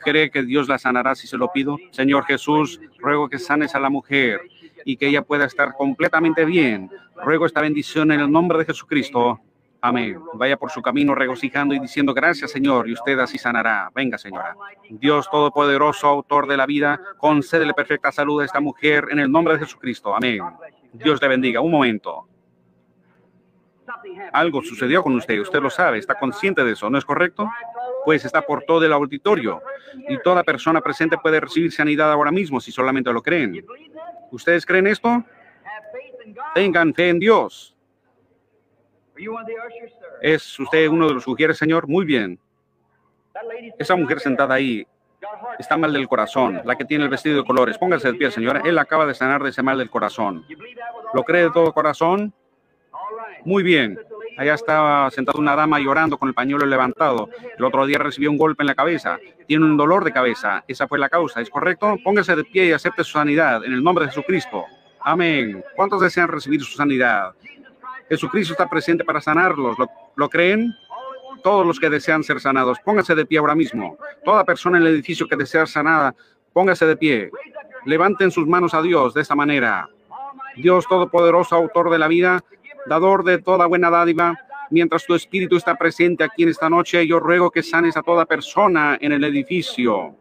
¿Cree 0.00 0.30
que 0.30 0.42
Dios 0.42 0.68
la 0.68 0.76
sanará 0.76 1.14
si 1.14 1.26
se 1.26 1.38
lo 1.38 1.50
pido? 1.50 1.78
Señor 1.90 2.26
Jesús, 2.26 2.78
ruego 2.98 3.26
que 3.30 3.38
sanes 3.38 3.74
a 3.74 3.80
la 3.80 3.88
mujer 3.88 4.42
y 4.84 4.98
que 4.98 5.08
ella 5.08 5.22
pueda 5.22 5.46
estar 5.46 5.72
completamente 5.72 6.44
bien. 6.44 6.90
Ruego 7.24 7.46
esta 7.46 7.62
bendición 7.62 8.12
en 8.12 8.20
el 8.20 8.30
nombre 8.30 8.58
de 8.58 8.66
Jesucristo. 8.66 9.40
Amén. 9.80 10.20
Vaya 10.34 10.58
por 10.58 10.70
su 10.70 10.82
camino 10.82 11.14
regocijando 11.14 11.74
y 11.74 11.78
diciendo 11.78 12.12
gracias, 12.12 12.50
Señor, 12.50 12.86
y 12.86 12.92
usted 12.92 13.18
así 13.18 13.38
sanará. 13.38 13.90
Venga, 13.94 14.18
señora. 14.18 14.54
Dios 14.90 15.30
Todopoderoso, 15.30 16.06
autor 16.06 16.46
de 16.46 16.58
la 16.58 16.66
vida, 16.66 17.00
concédele 17.16 17.72
perfecta 17.72 18.12
salud 18.12 18.42
a 18.42 18.44
esta 18.44 18.60
mujer 18.60 19.06
en 19.10 19.20
el 19.20 19.32
nombre 19.32 19.54
de 19.54 19.60
Jesucristo. 19.60 20.14
Amén. 20.14 20.42
Dios 20.92 21.20
le 21.22 21.28
bendiga. 21.28 21.62
Un 21.62 21.70
momento. 21.70 22.28
Algo 24.32 24.62
sucedió 24.62 25.02
con 25.02 25.14
usted, 25.16 25.38
usted 25.40 25.60
lo 25.60 25.70
sabe, 25.70 25.98
está 25.98 26.14
consciente 26.14 26.64
de 26.64 26.72
eso, 26.72 26.88
¿no 26.90 26.98
es 26.98 27.04
correcto? 27.04 27.48
Pues 28.04 28.24
está 28.24 28.42
por 28.42 28.62
todo 28.64 28.84
el 28.84 28.92
auditorio 28.92 29.62
y 30.08 30.18
toda 30.18 30.42
persona 30.42 30.80
presente 30.80 31.16
puede 31.18 31.40
recibir 31.40 31.72
sanidad 31.72 32.10
ahora 32.12 32.30
mismo 32.30 32.60
si 32.60 32.72
solamente 32.72 33.12
lo 33.12 33.22
creen. 33.22 33.64
¿Ustedes 34.30 34.66
creen 34.66 34.86
esto? 34.86 35.24
Tengan 36.54 36.94
fe 36.94 37.10
en 37.10 37.18
Dios. 37.18 37.76
¿Es 40.20 40.58
usted 40.58 40.88
uno 40.88 41.08
de 41.08 41.14
los 41.14 41.22
sugieres, 41.22 41.56
Señor? 41.56 41.86
Muy 41.86 42.04
bien. 42.04 42.38
Esa 43.78 43.96
mujer 43.96 44.20
sentada 44.20 44.54
ahí 44.54 44.86
está 45.58 45.76
mal 45.76 45.92
del 45.92 46.08
corazón, 46.08 46.60
la 46.64 46.76
que 46.76 46.84
tiene 46.84 47.04
el 47.04 47.10
vestido 47.10 47.38
de 47.38 47.44
colores. 47.44 47.78
Póngase 47.78 48.12
de 48.12 48.18
pie, 48.18 48.30
señora. 48.30 48.62
Él 48.64 48.78
acaba 48.78 49.06
de 49.06 49.14
sanar 49.14 49.42
de 49.42 49.50
ese 49.50 49.62
mal 49.62 49.78
del 49.78 49.90
corazón. 49.90 50.44
¿Lo 51.12 51.22
cree 51.22 51.44
de 51.44 51.50
todo 51.50 51.72
corazón? 51.72 52.34
Muy 53.44 53.62
bien. 53.62 53.98
Allá 54.36 54.54
estaba 54.54 55.10
sentada 55.10 55.38
una 55.38 55.54
dama 55.54 55.78
llorando 55.78 56.18
con 56.18 56.28
el 56.28 56.34
pañuelo 56.34 56.66
levantado. 56.66 57.28
El 57.56 57.64
otro 57.64 57.86
día 57.86 57.98
recibió 57.98 58.30
un 58.30 58.38
golpe 58.38 58.62
en 58.62 58.66
la 58.66 58.74
cabeza. 58.74 59.18
Tiene 59.46 59.64
un 59.64 59.76
dolor 59.76 60.02
de 60.02 60.12
cabeza. 60.12 60.64
Esa 60.66 60.88
fue 60.88 60.98
la 60.98 61.08
causa. 61.08 61.40
¿Es 61.40 61.50
correcto? 61.50 61.96
Póngase 62.02 62.34
de 62.34 62.44
pie 62.44 62.66
y 62.66 62.72
acepte 62.72 63.04
su 63.04 63.12
sanidad 63.12 63.64
en 63.64 63.72
el 63.72 63.82
nombre 63.82 64.06
de 64.06 64.10
Jesucristo. 64.10 64.64
Amén. 65.00 65.62
¿Cuántos 65.76 66.00
desean 66.00 66.28
recibir 66.28 66.62
su 66.62 66.76
sanidad? 66.76 67.34
Jesucristo 68.08 68.54
está 68.54 68.68
presente 68.68 69.04
para 69.04 69.20
sanarlos. 69.20 69.76
¿Lo, 70.16 70.28
creen? 70.28 70.74
Todos 71.42 71.66
los 71.66 71.78
que 71.78 71.90
desean 71.90 72.24
ser 72.24 72.40
sanados, 72.40 72.78
pónganse 72.84 73.14
de 73.14 73.26
pie 73.26 73.38
ahora 73.38 73.54
mismo. 73.54 73.98
Toda 74.24 74.44
persona 74.44 74.78
en 74.78 74.86
el 74.86 74.94
edificio 74.94 75.28
que 75.28 75.36
desea 75.36 75.66
sanada, 75.66 76.14
póngase 76.52 76.86
de 76.86 76.96
pie. 76.96 77.30
Levanten 77.84 78.30
sus 78.30 78.46
manos 78.46 78.72
a 78.72 78.82
Dios 78.82 79.12
de 79.14 79.20
esta 79.20 79.34
manera. 79.34 79.88
Dios 80.56 80.86
Todopoderoso, 80.88 81.54
autor 81.54 81.90
de 81.90 81.98
la 81.98 82.08
vida, 82.08 82.42
dador 82.86 83.24
de 83.24 83.38
toda 83.38 83.66
buena 83.66 83.90
dádiva, 83.90 84.38
mientras 84.70 85.04
tu 85.04 85.14
espíritu 85.14 85.56
está 85.56 85.74
presente 85.74 86.24
aquí 86.24 86.42
en 86.42 86.50
esta 86.50 86.68
noche, 86.68 87.06
yo 87.06 87.20
ruego 87.20 87.50
que 87.50 87.62
sanes 87.62 87.96
a 87.96 88.02
toda 88.02 88.26
persona 88.26 88.98
en 89.00 89.12
el 89.12 89.24
edificio. 89.24 90.16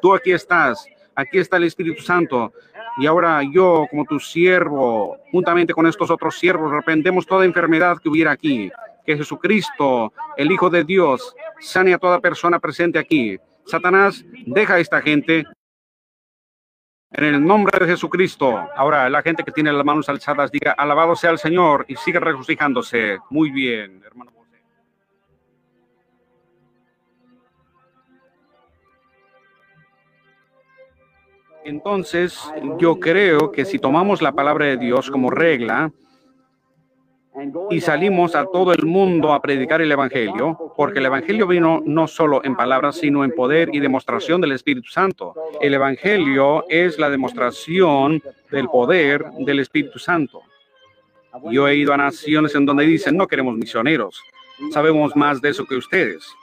Tú 0.00 0.14
aquí 0.14 0.32
estás, 0.32 0.86
aquí 1.14 1.38
está 1.38 1.56
el 1.56 1.64
Espíritu 1.64 2.02
Santo. 2.02 2.52
Y 2.98 3.06
ahora 3.06 3.42
yo, 3.42 3.86
como 3.90 4.04
tu 4.04 4.18
siervo, 4.18 5.16
juntamente 5.30 5.72
con 5.72 5.86
estos 5.86 6.10
otros 6.10 6.38
siervos, 6.38 6.70
reprendemos 6.70 7.26
toda 7.26 7.44
enfermedad 7.44 7.98
que 7.98 8.08
hubiera 8.08 8.32
aquí. 8.32 8.70
Que 9.04 9.16
Jesucristo, 9.16 10.12
el 10.36 10.50
Hijo 10.50 10.70
de 10.70 10.84
Dios, 10.84 11.34
sane 11.60 11.94
a 11.94 11.98
toda 11.98 12.20
persona 12.20 12.58
presente 12.58 12.98
aquí. 12.98 13.38
Satanás, 13.64 14.24
deja 14.46 14.74
a 14.74 14.78
esta 14.80 15.00
gente 15.00 15.44
en 17.10 17.24
el 17.24 17.44
nombre 17.44 17.78
de 17.78 17.86
Jesucristo. 17.86 18.68
Ahora, 18.76 19.08
la 19.08 19.22
gente 19.22 19.42
que 19.42 19.52
tiene 19.52 19.72
las 19.72 19.84
manos 19.84 20.08
alzadas, 20.08 20.50
diga, 20.50 20.72
alabado 20.72 21.16
sea 21.16 21.30
el 21.30 21.38
Señor 21.38 21.84
y 21.88 21.96
sigue 21.96 22.20
regocijándose. 22.20 23.18
Muy 23.30 23.50
bien, 23.50 24.02
hermano. 24.04 24.32
Entonces, 31.64 32.50
yo 32.78 32.98
creo 32.98 33.52
que 33.52 33.66
si 33.66 33.78
tomamos 33.78 34.22
la 34.22 34.32
palabra 34.32 34.64
de 34.64 34.78
Dios 34.78 35.10
como 35.10 35.28
regla 35.28 35.92
y 37.70 37.80
salimos 37.80 38.34
a 38.34 38.44
todo 38.46 38.72
el 38.72 38.84
mundo 38.84 39.32
a 39.32 39.40
predicar 39.40 39.80
el 39.80 39.92
Evangelio, 39.92 40.72
porque 40.76 40.98
el 40.98 41.06
Evangelio 41.06 41.46
vino 41.46 41.82
no 41.84 42.06
solo 42.06 42.44
en 42.44 42.56
palabras, 42.56 42.96
sino 42.96 43.24
en 43.24 43.32
poder 43.32 43.70
y 43.72 43.80
demostración 43.80 44.40
del 44.40 44.52
Espíritu 44.52 44.88
Santo. 44.88 45.34
El 45.60 45.74
Evangelio 45.74 46.64
es 46.68 46.98
la 46.98 47.10
demostración 47.10 48.22
del 48.50 48.68
poder 48.68 49.24
del 49.38 49.60
Espíritu 49.60 49.98
Santo. 49.98 50.42
Yo 51.50 51.68
he 51.68 51.76
ido 51.76 51.92
a 51.92 51.96
naciones 51.96 52.54
en 52.54 52.66
donde 52.66 52.84
dicen, 52.84 53.16
no 53.16 53.26
queremos 53.26 53.56
misioneros, 53.56 54.22
sabemos 54.70 55.14
más 55.14 55.40
de 55.40 55.50
eso 55.50 55.64
que 55.64 55.76
ustedes 55.76 56.34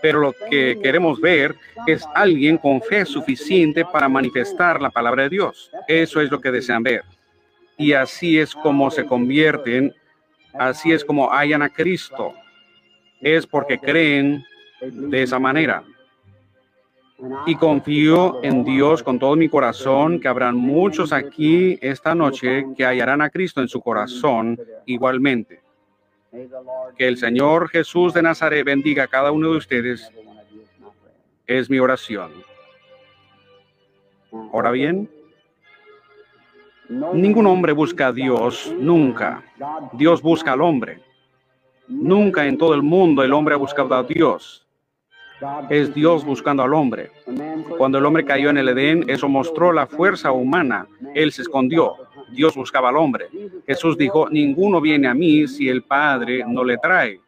pero 0.00 0.20
lo 0.20 0.32
que 0.50 0.78
queremos 0.82 1.20
ver 1.20 1.56
es 1.86 2.06
alguien 2.14 2.58
con 2.58 2.80
fe 2.82 3.04
suficiente 3.04 3.84
para 3.84 4.08
manifestar 4.08 4.80
la 4.80 4.90
palabra 4.90 5.24
de 5.24 5.30
Dios. 5.30 5.70
Eso 5.88 6.20
es 6.20 6.30
lo 6.30 6.40
que 6.40 6.50
desean 6.50 6.82
ver. 6.82 7.02
Y 7.76 7.92
así 7.92 8.38
es 8.38 8.54
como 8.54 8.90
se 8.90 9.04
convierten, 9.04 9.92
así 10.58 10.92
es 10.92 11.04
como 11.04 11.30
hallan 11.30 11.62
a 11.62 11.68
Cristo. 11.68 12.34
Es 13.20 13.46
porque 13.46 13.78
creen 13.78 14.44
de 14.80 15.22
esa 15.22 15.38
manera. 15.38 15.84
Y 17.46 17.54
confío 17.54 18.42
en 18.42 18.64
Dios 18.64 19.02
con 19.02 19.18
todo 19.18 19.36
mi 19.36 19.48
corazón 19.48 20.20
que 20.20 20.28
habrán 20.28 20.56
muchos 20.56 21.12
aquí 21.12 21.78
esta 21.80 22.14
noche 22.14 22.66
que 22.76 22.84
hallarán 22.84 23.22
a 23.22 23.30
Cristo 23.30 23.60
en 23.60 23.68
su 23.68 23.80
corazón 23.80 24.58
igualmente. 24.84 25.62
Que 26.98 27.06
el 27.06 27.16
Señor 27.16 27.68
Jesús 27.68 28.12
de 28.12 28.22
Nazaret 28.22 28.64
bendiga 28.64 29.04
a 29.04 29.08
cada 29.08 29.30
uno 29.30 29.52
de 29.52 29.56
ustedes. 29.58 30.10
Es 31.46 31.70
mi 31.70 31.78
oración. 31.78 32.32
Ahora 34.52 34.72
bien, 34.72 35.08
ningún 36.88 37.46
hombre 37.46 37.72
busca 37.72 38.08
a 38.08 38.12
Dios, 38.12 38.74
nunca. 38.78 39.42
Dios 39.92 40.22
busca 40.22 40.52
al 40.52 40.60
hombre. 40.60 41.00
Nunca 41.88 42.46
en 42.46 42.56
todo 42.56 42.74
el 42.74 42.82
mundo 42.82 43.22
el 43.22 43.32
hombre 43.32 43.54
ha 43.54 43.58
buscado 43.58 43.94
a 43.94 44.02
Dios. 44.02 44.66
Es 45.68 45.92
Dios 45.92 46.24
buscando 46.24 46.62
al 46.62 46.72
hombre. 46.72 47.10
Cuando 47.76 47.98
el 47.98 48.06
hombre 48.06 48.24
cayó 48.24 48.50
en 48.50 48.58
el 48.58 48.68
Edén, 48.68 49.04
eso 49.08 49.28
mostró 49.28 49.72
la 49.72 49.86
fuerza 49.86 50.32
humana. 50.32 50.86
Él 51.14 51.32
se 51.32 51.42
escondió. 51.42 51.96
Dios 52.30 52.54
buscaba 52.54 52.88
al 52.88 52.96
hombre. 52.96 53.28
Jesús 53.66 53.98
dijo, 53.98 54.28
ninguno 54.30 54.80
viene 54.80 55.08
a 55.08 55.14
mí 55.14 55.46
si 55.46 55.68
el 55.68 55.82
Padre 55.82 56.44
no 56.46 56.64
le 56.64 56.78
trae. 56.78 57.20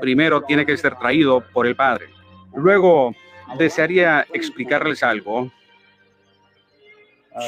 Primero 0.00 0.42
tiene 0.42 0.64
que 0.64 0.76
ser 0.76 0.96
traído 0.96 1.42
por 1.52 1.66
el 1.66 1.76
Padre. 1.76 2.06
Luego, 2.54 3.14
desearía 3.58 4.26
explicarles 4.32 5.02
algo 5.02 5.50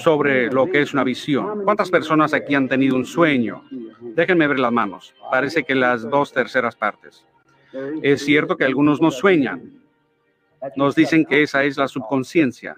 sobre 0.02 0.50
lo 0.50 0.66
que 0.70 0.82
es 0.82 0.92
una 0.92 1.04
visión. 1.04 1.64
¿Cuántas 1.64 1.90
personas 1.90 2.32
aquí 2.34 2.54
han 2.54 2.68
tenido 2.68 2.96
un 2.96 3.04
sueño? 3.04 3.64
Déjenme 4.00 4.46
ver 4.46 4.58
las 4.58 4.72
manos. 4.72 5.14
Parece 5.30 5.64
que 5.64 5.74
las 5.74 6.08
dos 6.08 6.32
terceras 6.32 6.76
partes. 6.76 7.26
Es 8.02 8.24
cierto 8.24 8.56
que 8.56 8.64
algunos 8.64 9.00
no 9.00 9.10
sueñan, 9.10 9.84
nos 10.76 10.94
dicen 10.94 11.24
que 11.24 11.42
esa 11.42 11.64
es 11.64 11.76
la 11.76 11.88
subconsciencia. 11.88 12.74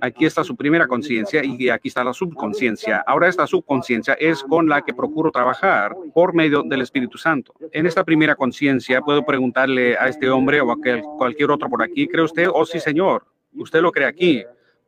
Aquí 0.00 0.26
está 0.26 0.44
su 0.44 0.56
primera 0.56 0.86
conciencia 0.86 1.42
y 1.44 1.70
aquí 1.70 1.88
está 1.88 2.04
la 2.04 2.12
subconsciencia. 2.12 3.02
Ahora 3.06 3.28
esta 3.28 3.46
subconsciencia 3.46 4.14
es 4.14 4.42
con 4.42 4.68
la 4.68 4.82
que 4.82 4.92
procuro 4.92 5.30
trabajar 5.30 5.94
por 6.12 6.34
medio 6.34 6.62
del 6.62 6.82
Espíritu 6.82 7.16
Santo. 7.16 7.54
En 7.72 7.86
esta 7.86 8.04
primera 8.04 8.34
conciencia 8.34 9.00
puedo 9.00 9.24
preguntarle 9.24 9.96
a 9.96 10.08
este 10.08 10.28
hombre 10.28 10.60
o 10.60 10.70
a 10.70 10.76
cualquier 11.16 11.50
otro 11.50 11.68
por 11.68 11.82
aquí, 11.82 12.06
¿cree 12.06 12.24
usted? 12.24 12.48
Oh, 12.52 12.66
sí, 12.66 12.78
señor. 12.78 13.24
Usted 13.54 13.80
lo 13.80 13.90
cree 13.90 14.06
aquí. 14.06 14.44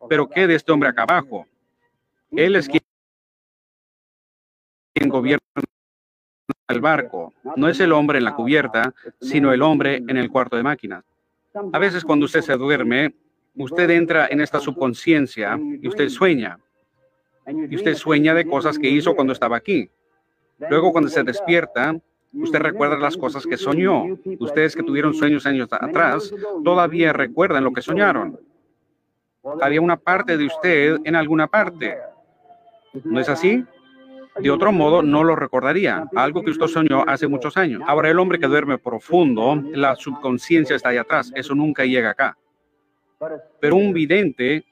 Pero 0.09 0.29
¿qué 0.29 0.47
de 0.47 0.57
este 0.57 0.73
hombre 0.73 0.89
acá 0.89 1.03
abajo? 1.05 1.47
Él 2.33 2.57
es 2.57 2.69
quien 2.69 2.83
gobierna 5.09 5.43
el 6.69 6.81
barco. 6.81 7.35
No 7.57 7.69
es 7.69 7.79
el 7.81 7.93
hombre 7.93 8.19
en 8.19 8.25
la 8.25 8.35
cubierta, 8.35 8.95
sino 9.21 9.53
el 9.53 9.63
hombre 9.63 9.97
en 9.97 10.17
el 10.17 10.31
cuarto 10.31 10.57
de 10.57 10.63
máquinas. 10.63 11.05
A 11.73 11.79
veces 11.79 12.05
cuando 12.05 12.25
usted 12.25 12.41
se 12.41 12.57
duerme, 12.57 13.15
usted 13.57 13.91
entra 13.91 14.27
en 14.29 14.41
esta 14.41 14.59
subconsciencia 14.61 15.59
y 15.61 15.87
usted 15.87 16.09
sueña. 16.09 16.59
Y 17.47 17.77
usted 17.77 17.95
sueña 17.95 18.35
de 18.35 18.47
cosas 18.47 18.79
que 18.79 18.89
hizo 18.89 19.15
cuando 19.15 19.33
estaba 19.33 19.57
aquí. 19.57 19.91
Luego 20.71 20.93
cuando 20.93 21.11
se 21.11 21.23
despierta, 21.23 21.95
usted 22.33 22.59
recuerda 22.61 22.97
las 22.97 23.17
cosas 23.17 23.45
que 23.45 23.59
soñó. 23.59 24.05
Ustedes 24.39 24.75
que 24.75 24.83
tuvieron 24.83 25.13
sueños 25.13 25.45
años 25.45 25.69
atrás, 25.71 26.33
todavía 26.65 27.13
recuerdan 27.13 27.65
lo 27.65 27.73
que 27.73 27.83
soñaron. 27.83 28.41
Había 29.61 29.81
una 29.81 29.97
parte 29.97 30.39
de 30.39 30.47
usted 30.47 31.01
en 31.05 31.17
alguna 31.17 31.49
parte. 31.49 31.99
¿No 33.05 33.21
es 33.21 33.29
así? 33.29 33.65
De 34.39 34.51
otro 34.51 34.73
modo, 34.73 35.03
no 35.03 35.25
lo 35.25 35.37
recordaría, 35.37 36.07
algo 36.17 36.43
que 36.43 36.51
usted 36.51 36.67
soñó 36.67 37.05
hace 37.07 37.29
muchos 37.29 37.57
años. 37.57 37.83
Ahora, 37.87 38.11
el 38.11 38.19
hombre 38.19 38.39
que 38.39 38.47
duerme 38.47 38.79
profundo, 38.79 39.63
la 39.73 39.95
subconsciencia 39.95 40.77
está 40.77 40.89
ahí 40.89 40.97
atrás, 40.97 41.31
eso 41.35 41.55
nunca 41.55 41.85
llega 41.85 42.11
acá. 42.11 42.37
Pero 43.61 43.77
un 43.77 43.93
vidente, 43.93 44.65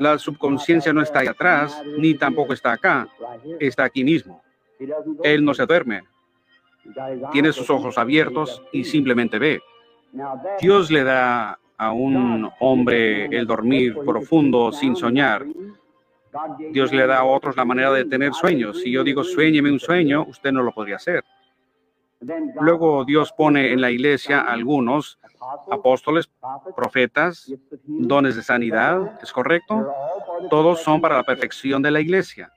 la 0.00 0.18
subconsciencia 0.18 0.92
no 0.92 1.02
está 1.02 1.20
ahí 1.20 1.28
atrás, 1.28 1.80
ni 1.98 2.14
tampoco 2.14 2.52
está 2.52 2.72
acá, 2.72 3.08
está 3.60 3.84
aquí 3.84 4.02
mismo. 4.02 4.42
Él 5.22 5.44
no 5.44 5.54
se 5.54 5.66
duerme, 5.66 6.02
tiene 7.30 7.52
sus 7.52 7.70
ojos 7.70 7.96
abiertos 7.96 8.60
y 8.72 8.82
simplemente 8.82 9.38
ve. 9.38 9.60
Dios 10.60 10.90
le 10.90 11.04
da 11.04 11.58
a 11.76 11.92
un 11.92 12.50
hombre 12.60 13.26
el 13.26 13.46
dormir 13.46 13.96
profundo 14.04 14.72
sin 14.72 14.96
soñar 14.96 15.44
Dios 16.70 16.92
le 16.92 17.06
da 17.06 17.18
a 17.18 17.24
otros 17.24 17.56
la 17.56 17.64
manera 17.64 17.92
de 17.92 18.04
tener 18.04 18.32
sueños. 18.34 18.80
Si 18.80 18.90
yo 18.90 19.04
digo 19.04 19.24
sueñeme 19.24 19.70
un 19.70 19.80
sueño, 19.80 20.24
usted 20.28 20.52
no 20.52 20.62
lo 20.62 20.72
podría 20.72 20.96
hacer. 20.96 21.24
Luego 22.60 23.04
Dios 23.04 23.32
pone 23.32 23.72
en 23.72 23.80
la 23.80 23.90
iglesia 23.90 24.40
algunos 24.40 25.18
apóstoles, 25.70 26.30
profetas, 26.74 27.52
dones 27.84 28.36
de 28.36 28.42
sanidad, 28.42 29.18
¿es 29.22 29.32
correcto? 29.32 29.92
Todos 30.48 30.80
son 30.80 31.00
para 31.00 31.16
la 31.16 31.24
perfección 31.24 31.82
de 31.82 31.90
la 31.90 32.00
iglesia. 32.00 32.50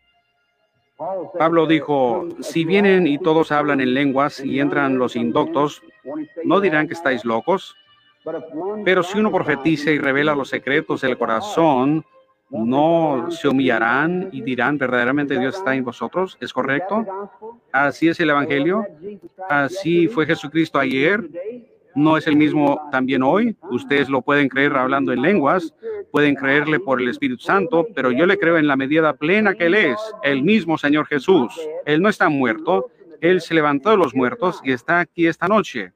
Pablo 1.37 1.67
dijo, 1.67 2.27
si 2.41 2.65
vienen 2.65 3.05
y 3.05 3.19
todos 3.19 3.51
hablan 3.51 3.81
en 3.81 3.93
lenguas 3.93 4.39
y 4.39 4.59
entran 4.59 4.97
los 4.97 5.15
indoctos, 5.15 5.83
¿no 6.43 6.59
dirán 6.59 6.87
que 6.87 6.93
estáis 6.93 7.23
locos? 7.23 7.75
Pero 8.83 9.03
si 9.03 9.19
uno 9.19 9.31
profetiza 9.31 9.91
y 9.91 9.99
revela 9.99 10.33
los 10.33 10.49
secretos 10.49 11.01
del 11.01 11.17
corazón, 11.17 12.03
¿no 12.49 13.29
se 13.29 13.47
humillarán 13.47 14.29
y 14.31 14.41
dirán 14.41 14.77
verdaderamente 14.77 15.39
Dios 15.39 15.55
está 15.57 15.75
en 15.75 15.83
vosotros? 15.83 16.37
¿Es 16.39 16.53
correcto? 16.53 17.05
Así 17.71 18.07
es 18.07 18.19
el 18.19 18.29
Evangelio. 18.29 18.85
Así 19.49 20.07
fue 20.07 20.25
Jesucristo 20.25 20.79
ayer. 20.79 21.27
¿No 21.95 22.15
es 22.15 22.27
el 22.27 22.35
mismo 22.35 22.89
también 22.91 23.23
hoy? 23.23 23.55
Ustedes 23.71 24.07
lo 24.07 24.21
pueden 24.21 24.49
creer 24.49 24.73
hablando 24.75 25.11
en 25.11 25.23
lenguas, 25.23 25.73
pueden 26.11 26.35
creerle 26.35 26.79
por 26.79 27.01
el 27.01 27.09
Espíritu 27.09 27.41
Santo, 27.41 27.87
pero 27.95 28.11
yo 28.11 28.27
le 28.27 28.37
creo 28.37 28.57
en 28.57 28.67
la 28.67 28.75
medida 28.75 29.13
plena 29.13 29.55
que 29.55 29.65
Él 29.65 29.73
es, 29.73 29.97
el 30.21 30.43
mismo 30.43 30.77
Señor 30.77 31.07
Jesús. 31.07 31.59
Él 31.85 32.03
no 32.03 32.09
está 32.09 32.29
muerto, 32.29 32.91
Él 33.19 33.41
se 33.41 33.55
levantó 33.55 33.89
de 33.89 33.97
los 33.97 34.13
muertos 34.13 34.61
y 34.63 34.73
está 34.73 34.99
aquí 34.99 35.25
esta 35.25 35.47
noche, 35.47 35.91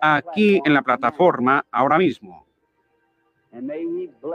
aquí 0.00 0.60
en 0.64 0.74
la 0.74 0.82
plataforma, 0.82 1.66
ahora 1.72 1.98
mismo. 1.98 2.46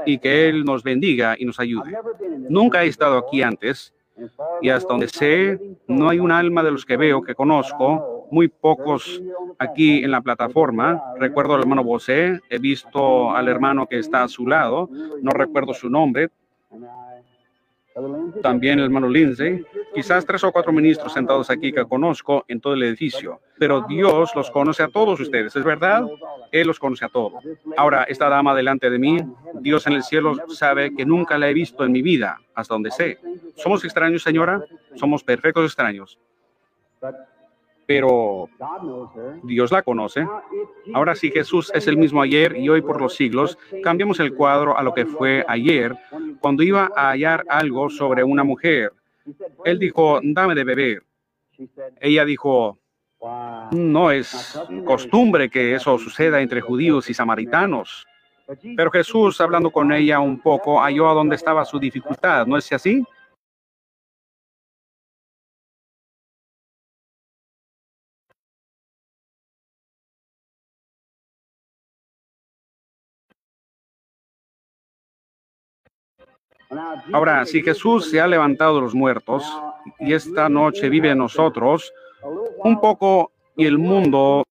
Y 0.05 0.19
que 0.19 0.49
Él 0.49 0.63
nos 0.63 0.83
bendiga 0.83 1.35
y 1.37 1.45
nos 1.45 1.59
ayude. 1.59 1.97
Nunca 2.49 2.83
he 2.83 2.87
estado 2.87 3.17
aquí 3.17 3.41
antes 3.41 3.93
y 4.61 4.69
hasta 4.69 4.87
donde 4.87 5.07
sé, 5.07 5.59
no 5.87 6.09
hay 6.09 6.19
un 6.19 6.31
alma 6.31 6.63
de 6.63 6.71
los 6.71 6.85
que 6.85 6.97
veo 6.97 7.21
que 7.21 7.35
conozco, 7.35 8.27
muy 8.31 8.47
pocos 8.47 9.21
aquí 9.59 10.03
en 10.03 10.11
la 10.11 10.21
plataforma. 10.21 11.01
Recuerdo 11.17 11.53
al 11.53 11.61
hermano 11.61 11.83
Bosé, 11.83 12.41
he 12.49 12.57
visto 12.57 13.31
al 13.31 13.47
hermano 13.47 13.87
que 13.87 13.99
está 13.99 14.23
a 14.23 14.27
su 14.27 14.47
lado, 14.47 14.89
no 15.21 15.31
recuerdo 15.31 15.73
su 15.73 15.89
nombre. 15.89 16.29
También 18.41 18.79
el 18.79 18.85
hermano 18.85 19.09
Lindsay, 19.09 19.65
quizás 19.93 20.25
tres 20.25 20.43
o 20.43 20.51
cuatro 20.51 20.71
ministros 20.71 21.13
sentados 21.13 21.49
aquí 21.49 21.71
que 21.71 21.85
conozco 21.85 22.45
en 22.47 22.61
todo 22.61 22.73
el 22.73 22.83
edificio, 22.83 23.41
pero 23.57 23.85
Dios 23.87 24.31
los 24.35 24.51
conoce 24.51 24.83
a 24.83 24.87
todos 24.87 25.19
ustedes, 25.19 25.55
¿es 25.55 25.63
verdad? 25.63 26.05
Él 26.51 26.67
los 26.67 26.79
conoce 26.79 27.05
a 27.05 27.09
todos. 27.09 27.43
Ahora, 27.75 28.03
esta 28.03 28.29
dama 28.29 28.53
delante 28.53 28.89
de 28.89 28.99
mí, 28.99 29.17
Dios 29.55 29.87
en 29.87 29.93
el 29.93 30.03
cielo 30.03 30.35
sabe 30.49 30.95
que 30.95 31.05
nunca 31.05 31.37
la 31.37 31.49
he 31.49 31.53
visto 31.53 31.83
en 31.83 31.91
mi 31.91 32.01
vida, 32.01 32.39
hasta 32.53 32.75
donde 32.75 32.91
sé. 32.91 33.19
¿Somos 33.55 33.83
extraños, 33.83 34.23
señora? 34.23 34.61
Somos 34.95 35.23
perfectos 35.23 35.65
extraños. 35.65 36.19
Pero 37.87 38.49
Dios 39.43 39.71
la 39.71 39.81
conoce. 39.81 40.27
Ahora 40.93 41.15
sí, 41.15 41.31
Jesús 41.31 41.71
es 41.73 41.87
el 41.87 41.97
mismo 41.97 42.21
ayer 42.21 42.55
y 42.57 42.67
hoy 42.67 42.81
por 42.81 43.01
los 43.01 43.15
siglos. 43.15 43.57
Cambiamos 43.81 44.19
el 44.19 44.35
cuadro 44.35 44.77
a 44.77 44.83
lo 44.83 44.93
que 44.93 45.05
fue 45.05 45.45
ayer, 45.47 45.95
cuando 46.41 46.63
iba 46.63 46.91
a 46.95 47.11
hallar 47.11 47.45
algo 47.47 47.89
sobre 47.89 48.23
una 48.25 48.43
mujer. 48.43 48.91
Él 49.63 49.79
dijo, 49.79 50.19
dame 50.21 50.53
de 50.53 50.63
beber. 50.65 51.03
Ella 52.01 52.25
dijo, 52.25 52.77
no 53.71 54.11
es 54.11 54.59
costumbre 54.85 55.49
que 55.49 55.73
eso 55.73 55.97
suceda 55.97 56.41
entre 56.41 56.59
judíos 56.61 57.09
y 57.09 57.13
samaritanos. 57.13 58.05
Pero 58.75 58.91
Jesús, 58.91 59.39
hablando 59.41 59.71
con 59.71 59.91
ella 59.91 60.19
un 60.19 60.39
poco, 60.39 60.79
halló 60.81 61.09
a 61.09 61.13
dónde 61.13 61.35
estaba 61.35 61.65
su 61.65 61.79
dificultad, 61.79 62.45
¿no 62.45 62.57
es 62.57 62.71
así? 62.71 63.03
Ahora, 77.13 77.45
si 77.45 77.61
Jesús 77.61 78.09
se 78.09 78.19
ha 78.19 78.27
levantado 78.27 78.75
de 78.75 78.81
los 78.81 78.95
muertos 78.95 79.43
y 79.99 80.13
esta 80.13 80.49
noche 80.49 80.89
vive 80.89 81.11
en 81.11 81.19
nosotros, 81.19 81.93
un 82.63 82.79
poco 82.79 83.31
y 83.55 83.65
el 83.65 83.77
mundo 83.77 84.43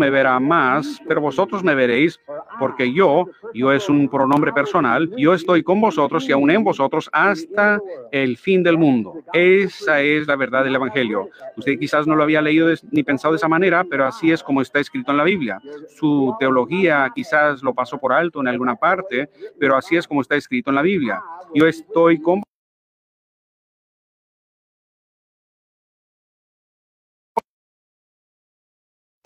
me 0.00 0.10
verá 0.10 0.40
más, 0.40 1.00
pero 1.06 1.20
vosotros 1.20 1.62
me 1.62 1.74
veréis, 1.74 2.18
porque 2.58 2.92
yo, 2.92 3.26
yo 3.54 3.70
es 3.70 3.88
un 3.88 4.08
pronombre 4.08 4.52
personal, 4.52 5.10
yo 5.16 5.34
estoy 5.34 5.62
con 5.62 5.80
vosotros 5.80 6.26
y 6.28 6.32
aún 6.32 6.50
en 6.50 6.64
vosotros 6.64 7.10
hasta 7.12 7.78
el 8.10 8.38
fin 8.38 8.62
del 8.62 8.78
mundo. 8.78 9.14
Esa 9.34 10.00
es 10.00 10.26
la 10.26 10.36
verdad 10.36 10.64
del 10.64 10.74
Evangelio. 10.74 11.28
Usted 11.56 11.78
quizás 11.78 12.06
no 12.06 12.16
lo 12.16 12.22
había 12.22 12.40
leído 12.40 12.68
ni 12.90 13.02
pensado 13.02 13.32
de 13.32 13.36
esa 13.36 13.48
manera, 13.48 13.84
pero 13.84 14.06
así 14.06 14.32
es 14.32 14.42
como 14.42 14.62
está 14.62 14.80
escrito 14.80 15.10
en 15.10 15.18
la 15.18 15.24
Biblia. 15.24 15.60
Su 15.88 16.34
teología 16.40 17.12
quizás 17.14 17.62
lo 17.62 17.74
pasó 17.74 17.98
por 17.98 18.12
alto 18.12 18.40
en 18.40 18.48
alguna 18.48 18.76
parte, 18.76 19.28
pero 19.58 19.76
así 19.76 19.96
es 19.96 20.08
como 20.08 20.22
está 20.22 20.36
escrito 20.36 20.70
en 20.70 20.76
la 20.76 20.82
Biblia. 20.82 21.22
Yo 21.54 21.66
estoy 21.66 22.20
con 22.20 22.42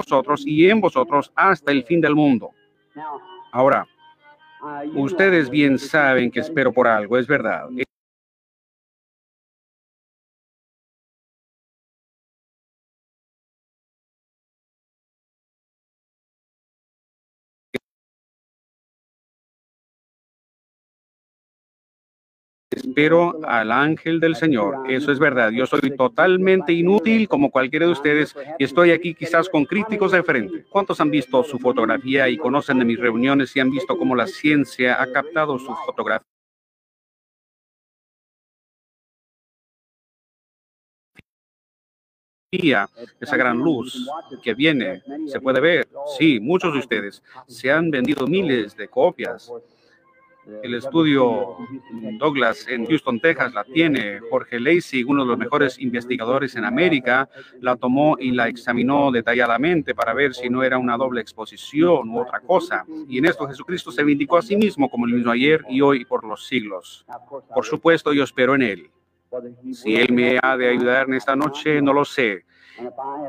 vosotros 0.04 0.42
y 0.46 0.68
en 0.68 0.80
vosotros 0.80 1.32
hasta 1.34 1.72
el 1.72 1.84
fin 1.84 2.00
del 2.00 2.14
mundo. 2.14 2.50
Ahora, 3.52 3.86
ustedes 4.94 5.50
bien 5.50 5.78
saben 5.78 6.30
que 6.30 6.40
espero 6.40 6.72
por 6.72 6.86
algo, 6.86 7.18
es 7.18 7.26
verdad. 7.26 7.68
Espero 22.94 23.40
al 23.44 23.72
ángel 23.72 24.20
del 24.20 24.36
Señor. 24.36 24.88
Eso 24.88 25.10
es 25.10 25.18
verdad. 25.18 25.50
Yo 25.50 25.66
soy 25.66 25.80
totalmente 25.96 26.72
inútil 26.72 27.26
como 27.26 27.50
cualquiera 27.50 27.86
de 27.86 27.92
ustedes 27.92 28.36
y 28.56 28.62
estoy 28.62 28.92
aquí 28.92 29.14
quizás 29.14 29.48
con 29.48 29.64
críticos 29.64 30.12
de 30.12 30.22
frente. 30.22 30.64
¿Cuántos 30.70 31.00
han 31.00 31.10
visto 31.10 31.42
su 31.42 31.58
fotografía 31.58 32.28
y 32.28 32.36
conocen 32.36 32.78
de 32.78 32.84
mis 32.84 33.00
reuniones 33.00 33.54
y 33.56 33.60
han 33.60 33.72
visto 33.72 33.98
cómo 33.98 34.14
la 34.14 34.28
ciencia 34.28 35.02
ha 35.02 35.10
captado 35.10 35.58
su 35.58 35.74
fotografía? 35.84 36.24
esa 43.20 43.36
gran 43.36 43.58
luz 43.58 44.08
que 44.40 44.54
viene, 44.54 45.02
se 45.26 45.40
puede 45.40 45.60
ver. 45.60 45.88
Sí, 46.16 46.38
muchos 46.38 46.72
de 46.72 46.78
ustedes 46.78 47.20
se 47.48 47.72
han 47.72 47.90
vendido 47.90 48.28
miles 48.28 48.76
de 48.76 48.86
copias 48.86 49.50
el 50.62 50.74
estudio 50.74 51.56
Douglas 52.18 52.66
en 52.68 52.86
Houston, 52.86 53.20
Texas, 53.20 53.54
la 53.54 53.64
tiene. 53.64 54.20
Jorge 54.30 54.60
Lacey, 54.60 55.04
uno 55.04 55.22
de 55.22 55.28
los 55.28 55.38
mejores 55.38 55.78
investigadores 55.78 56.54
en 56.56 56.64
América, 56.64 57.28
la 57.60 57.76
tomó 57.76 58.16
y 58.18 58.30
la 58.32 58.48
examinó 58.48 59.10
detalladamente 59.10 59.94
para 59.94 60.14
ver 60.14 60.34
si 60.34 60.48
no 60.48 60.62
era 60.62 60.78
una 60.78 60.96
doble 60.96 61.20
exposición 61.20 62.08
u 62.10 62.20
otra 62.20 62.40
cosa. 62.40 62.84
Y 63.08 63.18
en 63.18 63.26
esto 63.26 63.46
Jesucristo 63.46 63.90
se 63.90 64.04
vindicó 64.04 64.36
a 64.36 64.42
sí 64.42 64.56
mismo 64.56 64.88
como 64.90 65.06
el 65.06 65.14
mismo 65.14 65.32
ayer 65.32 65.64
y 65.68 65.80
hoy 65.80 66.04
por 66.04 66.24
los 66.24 66.46
siglos. 66.46 67.06
Por 67.54 67.64
supuesto, 67.64 68.12
yo 68.12 68.24
espero 68.24 68.54
en 68.54 68.62
Él. 68.62 68.90
Si 69.72 69.96
Él 69.96 70.12
me 70.12 70.38
ha 70.40 70.56
de 70.56 70.68
ayudar 70.68 71.08
en 71.08 71.14
esta 71.14 71.34
noche, 71.34 71.82
no 71.82 71.92
lo 71.92 72.04
sé. 72.04 72.44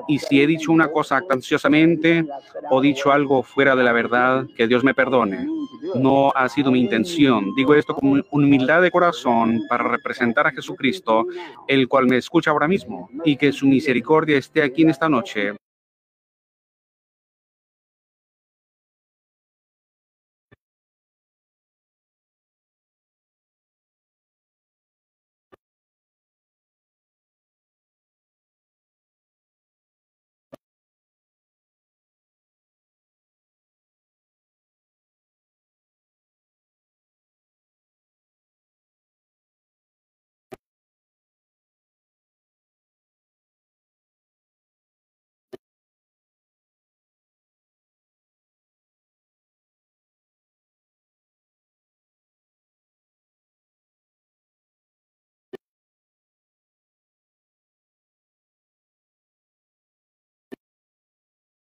Y 0.08 0.20
si 0.20 0.41
he 0.41 0.48
dicho 0.48 0.72
una 0.72 0.88
cosa 0.88 1.22
ansiosamente 1.30 2.26
o 2.70 2.82
dicho 2.82 3.12
algo 3.12 3.43
fuera 3.43 3.76
de 3.76 3.84
la 3.84 3.91
verdad, 3.91 4.46
que 4.56 4.68
Dios 4.68 4.84
me 4.84 4.93
perdone. 4.93 5.48
No 5.96 6.32
ha 6.36 6.50
sido 6.50 6.72
mi 6.72 6.80
intención. 6.80 7.54
Digo 7.56 7.76
esto 7.76 7.96
con 7.96 8.26
humildad 8.32 8.82
de 8.82 8.91
corazón 8.91 9.62
para 9.70 9.84
representar 9.84 10.48
a 10.48 10.52
Jesucristo, 10.52 11.26
el 11.68 11.88
cual 11.88 12.08
me 12.08 12.18
escucha 12.18 12.52
ahora 12.52 12.68
mismo, 12.68 13.10
y 13.24 13.38
que 13.38 13.52
su 13.52 13.68
misericordia 13.68 14.38
esté 14.38 14.64
aquí 14.64 14.82
en 14.82 14.89
esta 14.89 15.10
noche 15.10 15.54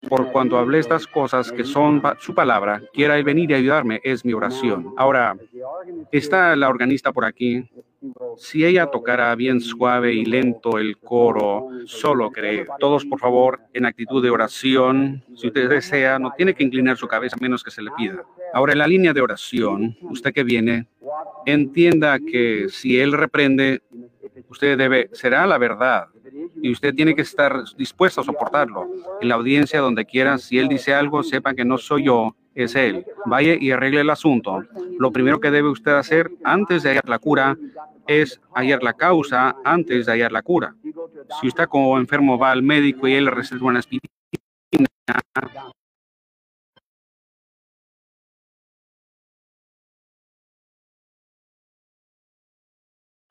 por 0.09 0.31
cuanto 0.31 0.57
hablé 0.57 0.79
estas 0.79 1.07
cosas 1.07 1.51
que 1.51 1.63
son 1.63 2.01
su 2.19 2.33
palabra, 2.33 2.81
quiera 2.93 3.17
Él 3.17 3.23
venir 3.23 3.51
y 3.51 3.55
ayudarme, 3.55 4.01
es 4.03 4.25
mi 4.25 4.33
oración. 4.33 4.93
Ahora, 4.97 5.35
está 6.11 6.55
la 6.55 6.69
organista 6.69 7.11
por 7.11 7.25
aquí. 7.25 7.69
Si 8.37 8.63
ella 8.63 8.87
tocara 8.87 9.33
bien 9.35 9.59
suave 9.61 10.13
y 10.13 10.25
lento 10.25 10.77
el 10.77 10.97
coro, 10.97 11.69
solo 11.85 12.31
cree. 12.31 12.67
Todos, 12.79 13.05
por 13.05 13.19
favor, 13.19 13.61
en 13.73 13.85
actitud 13.85 14.21
de 14.21 14.29
oración. 14.29 15.23
Si 15.35 15.47
usted 15.47 15.69
desea, 15.69 16.19
no 16.19 16.31
tiene 16.31 16.53
que 16.53 16.63
inclinar 16.63 16.97
su 16.97 17.07
cabeza 17.07 17.37
menos 17.39 17.63
que 17.63 17.71
se 17.71 17.81
le 17.81 17.91
pida. 17.97 18.23
Ahora, 18.53 18.73
en 18.73 18.79
la 18.79 18.87
línea 18.87 19.13
de 19.13 19.21
oración, 19.21 19.97
usted 20.01 20.33
que 20.33 20.43
viene, 20.43 20.87
entienda 21.45 22.19
que 22.19 22.67
si 22.69 22.99
Él 22.99 23.13
reprende, 23.13 23.81
usted 24.49 24.77
debe, 24.77 25.09
será 25.13 25.45
la 25.47 25.57
verdad. 25.57 26.07
Y 26.61 26.71
usted 26.71 26.93
tiene 26.93 27.15
que 27.15 27.21
estar 27.21 27.63
dispuesto 27.77 28.21
a 28.21 28.23
soportarlo. 28.23 28.87
En 29.21 29.29
la 29.29 29.35
audiencia, 29.35 29.79
donde 29.79 30.05
quiera, 30.05 30.37
si 30.37 30.57
Él 30.57 30.67
dice 30.67 30.93
algo, 30.93 31.23
sepa 31.23 31.53
que 31.53 31.65
no 31.65 31.77
soy 31.77 32.05
yo, 32.05 32.35
es 32.53 32.75
Él. 32.75 33.05
Vaya 33.25 33.55
y 33.59 33.71
arregle 33.71 34.01
el 34.01 34.09
asunto. 34.09 34.63
Lo 34.97 35.11
primero 35.11 35.39
que 35.39 35.51
debe 35.51 35.69
usted 35.69 35.93
hacer 35.93 36.31
antes 36.43 36.83
de 36.83 36.89
hallar 36.89 37.09
la 37.09 37.19
cura 37.19 37.57
es 38.07 38.39
hallar 38.53 38.83
la 38.83 38.93
causa 38.93 39.55
antes 39.63 40.05
de 40.05 40.11
hallar 40.11 40.31
la 40.31 40.41
cura. 40.41 40.75
Si 41.41 41.47
usted 41.47 41.65
como 41.65 41.97
enfermo 41.97 42.37
va 42.37 42.51
al 42.51 42.63
médico 42.63 43.07
y 43.07 43.13
él 43.13 43.25
le 43.25 43.31
receta 43.31 43.65
una 43.65 43.79
aspirina, 43.79 44.07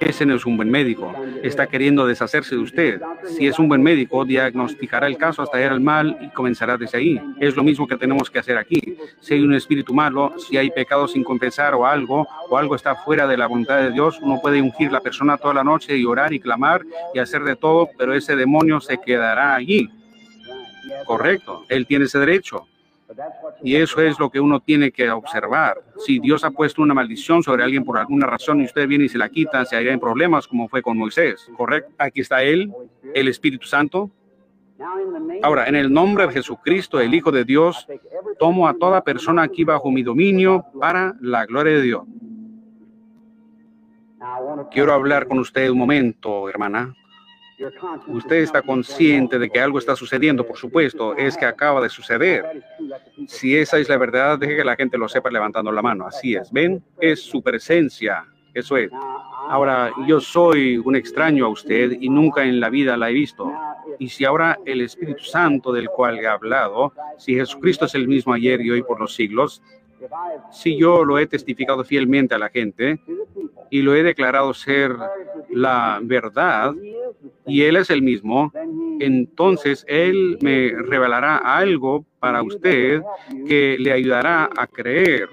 ese 0.04 0.26
no 0.26 0.34
es 0.34 0.46
un 0.46 0.56
buen 0.56 0.70
médico. 0.70 1.12
Está 1.42 1.66
queriendo 1.66 2.06
deshacerse 2.06 2.54
de 2.54 2.60
usted. 2.60 3.00
Si 3.36 3.46
es 3.46 3.58
un 3.58 3.68
buen 3.68 3.82
médico, 3.82 4.24
diagnosticará 4.24 5.06
el 5.06 5.16
caso 5.16 5.42
hasta 5.42 5.56
hallar 5.56 5.72
el 5.72 5.80
mal 5.80 6.16
y 6.20 6.28
comenzará 6.28 6.76
desde 6.76 6.98
ahí. 6.98 7.20
Es 7.40 7.56
lo 7.56 7.62
mismo 7.62 7.86
que 7.86 7.96
tenemos 7.96 8.30
que 8.30 8.38
hacer 8.38 8.56
aquí. 8.56 8.96
Si 9.20 9.34
hay 9.34 9.40
un 9.40 9.54
espíritu 9.54 9.94
malo, 9.94 10.34
si 10.38 10.56
hay 10.56 10.70
pecado 10.70 11.08
sin 11.08 11.24
confesar 11.24 11.74
o 11.74 11.86
algo, 11.86 12.26
o 12.48 12.58
algo 12.58 12.74
está 12.74 12.94
fuera 12.96 13.26
de 13.26 13.36
la 13.36 13.46
voluntad 13.46 13.78
de 13.78 13.90
Dios, 13.90 14.18
uno 14.20 14.40
puede 14.40 14.60
ungir 14.60 14.92
la 14.92 15.00
persona 15.00 15.38
toda 15.38 15.54
la 15.54 15.64
noche 15.64 15.96
y 15.96 16.04
orar 16.04 16.32
y 16.32 16.40
clamar 16.40 16.82
y 17.14 17.18
hacer 17.18 17.42
de 17.42 17.56
todo, 17.56 17.88
pero 17.96 18.14
ese 18.14 18.36
demonio 18.36 18.80
se 18.80 18.98
quedará 18.98 19.54
allí. 19.54 19.88
Correcto, 21.06 21.64
él 21.68 21.86
tiene 21.86 22.04
ese 22.04 22.18
derecho. 22.18 22.66
Y 23.62 23.76
eso 23.76 24.00
es 24.00 24.18
lo 24.18 24.30
que 24.30 24.40
uno 24.40 24.60
tiene 24.60 24.90
que 24.90 25.10
observar. 25.10 25.82
Si 25.98 26.18
Dios 26.18 26.44
ha 26.44 26.50
puesto 26.50 26.82
una 26.82 26.94
maldición 26.94 27.42
sobre 27.42 27.64
alguien 27.64 27.84
por 27.84 27.98
alguna 27.98 28.26
razón 28.26 28.60
y 28.60 28.64
usted 28.64 28.86
viene 28.86 29.04
y 29.04 29.08
se 29.08 29.18
la 29.18 29.28
quita, 29.28 29.64
se 29.64 29.76
haría 29.76 29.92
en 29.92 30.00
problemas 30.00 30.46
como 30.46 30.68
fue 30.68 30.82
con 30.82 30.98
Moisés. 30.98 31.50
Correcto. 31.56 31.92
Aquí 31.98 32.20
está 32.20 32.42
Él, 32.42 32.72
el 33.14 33.28
Espíritu 33.28 33.66
Santo. 33.66 34.10
Ahora, 35.42 35.66
en 35.66 35.76
el 35.76 35.92
nombre 35.92 36.26
de 36.26 36.32
Jesucristo, 36.32 37.00
el 37.00 37.14
Hijo 37.14 37.30
de 37.30 37.44
Dios, 37.44 37.86
tomo 38.38 38.68
a 38.68 38.74
toda 38.74 39.02
persona 39.02 39.42
aquí 39.42 39.64
bajo 39.64 39.90
mi 39.90 40.02
dominio 40.02 40.66
para 40.80 41.14
la 41.20 41.46
gloria 41.46 41.74
de 41.74 41.82
Dios. 41.82 42.02
Quiero 44.70 44.92
hablar 44.92 45.28
con 45.28 45.38
usted 45.38 45.68
un 45.70 45.78
momento, 45.78 46.48
hermana. 46.48 46.94
Usted 48.08 48.36
está 48.36 48.62
consciente 48.62 49.38
de 49.38 49.48
que 49.48 49.60
algo 49.60 49.78
está 49.78 49.94
sucediendo, 49.94 50.46
por 50.46 50.56
supuesto, 50.56 51.16
es 51.16 51.36
que 51.36 51.44
acaba 51.44 51.80
de 51.80 51.88
suceder. 51.88 52.62
Si 53.28 53.56
esa 53.56 53.78
es 53.78 53.88
la 53.88 53.96
verdad, 53.96 54.38
deje 54.38 54.56
que 54.56 54.64
la 54.64 54.76
gente 54.76 54.98
lo 54.98 55.08
sepa 55.08 55.30
levantando 55.30 55.70
la 55.70 55.82
mano. 55.82 56.06
Así 56.06 56.34
es. 56.34 56.50
¿Ven? 56.52 56.82
Es 57.00 57.22
su 57.22 57.42
presencia. 57.42 58.26
Eso 58.52 58.76
es. 58.76 58.90
Ahora, 59.48 59.92
yo 60.06 60.20
soy 60.20 60.78
un 60.78 60.96
extraño 60.96 61.46
a 61.46 61.48
usted 61.48 61.92
y 62.00 62.08
nunca 62.08 62.44
en 62.44 62.60
la 62.60 62.70
vida 62.70 62.96
la 62.96 63.10
he 63.10 63.12
visto. 63.12 63.52
Y 63.98 64.08
si 64.08 64.24
ahora 64.24 64.58
el 64.64 64.80
Espíritu 64.80 65.24
Santo 65.24 65.72
del 65.72 65.88
cual 65.88 66.18
he 66.18 66.26
hablado, 66.26 66.92
si 67.18 67.34
Jesucristo 67.34 67.84
es 67.84 67.94
el 67.94 68.08
mismo 68.08 68.32
ayer 68.32 68.60
y 68.60 68.70
hoy 68.70 68.82
por 68.82 69.00
los 69.00 69.14
siglos, 69.14 69.62
si 70.50 70.76
yo 70.76 71.04
lo 71.04 71.18
he 71.18 71.26
testificado 71.26 71.84
fielmente 71.84 72.34
a 72.34 72.38
la 72.38 72.48
gente 72.48 73.00
y 73.70 73.82
lo 73.82 73.94
he 73.94 74.02
declarado 74.02 74.54
ser 74.54 74.96
la 75.50 76.00
verdad, 76.02 76.74
y 77.46 77.62
Él 77.62 77.76
es 77.76 77.90
el 77.90 78.02
mismo, 78.02 78.52
entonces 79.00 79.84
Él 79.88 80.38
me 80.40 80.70
revelará 80.70 81.36
algo 81.36 82.04
para 82.20 82.42
usted 82.42 83.02
que 83.46 83.76
le 83.78 83.92
ayudará 83.92 84.48
a 84.56 84.66
creer. 84.66 85.28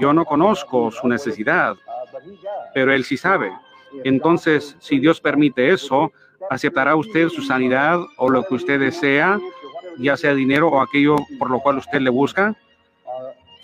Yo 0.00 0.12
no 0.12 0.24
conozco 0.24 0.90
su 0.90 1.08
necesidad, 1.08 1.76
pero 2.72 2.92
Él 2.92 3.04
sí 3.04 3.16
sabe. 3.16 3.52
Entonces, 4.02 4.76
si 4.80 4.98
Dios 4.98 5.20
permite 5.20 5.70
eso, 5.70 6.12
aceptará 6.50 6.96
usted 6.96 7.28
su 7.28 7.42
sanidad 7.42 8.00
o 8.16 8.28
lo 8.28 8.44
que 8.44 8.54
usted 8.54 8.80
desea, 8.80 9.38
ya 9.98 10.16
sea 10.16 10.34
dinero 10.34 10.68
o 10.68 10.80
aquello 10.80 11.16
por 11.38 11.50
lo 11.50 11.60
cual 11.60 11.78
usted 11.78 12.00
le 12.00 12.10
busca, 12.10 12.56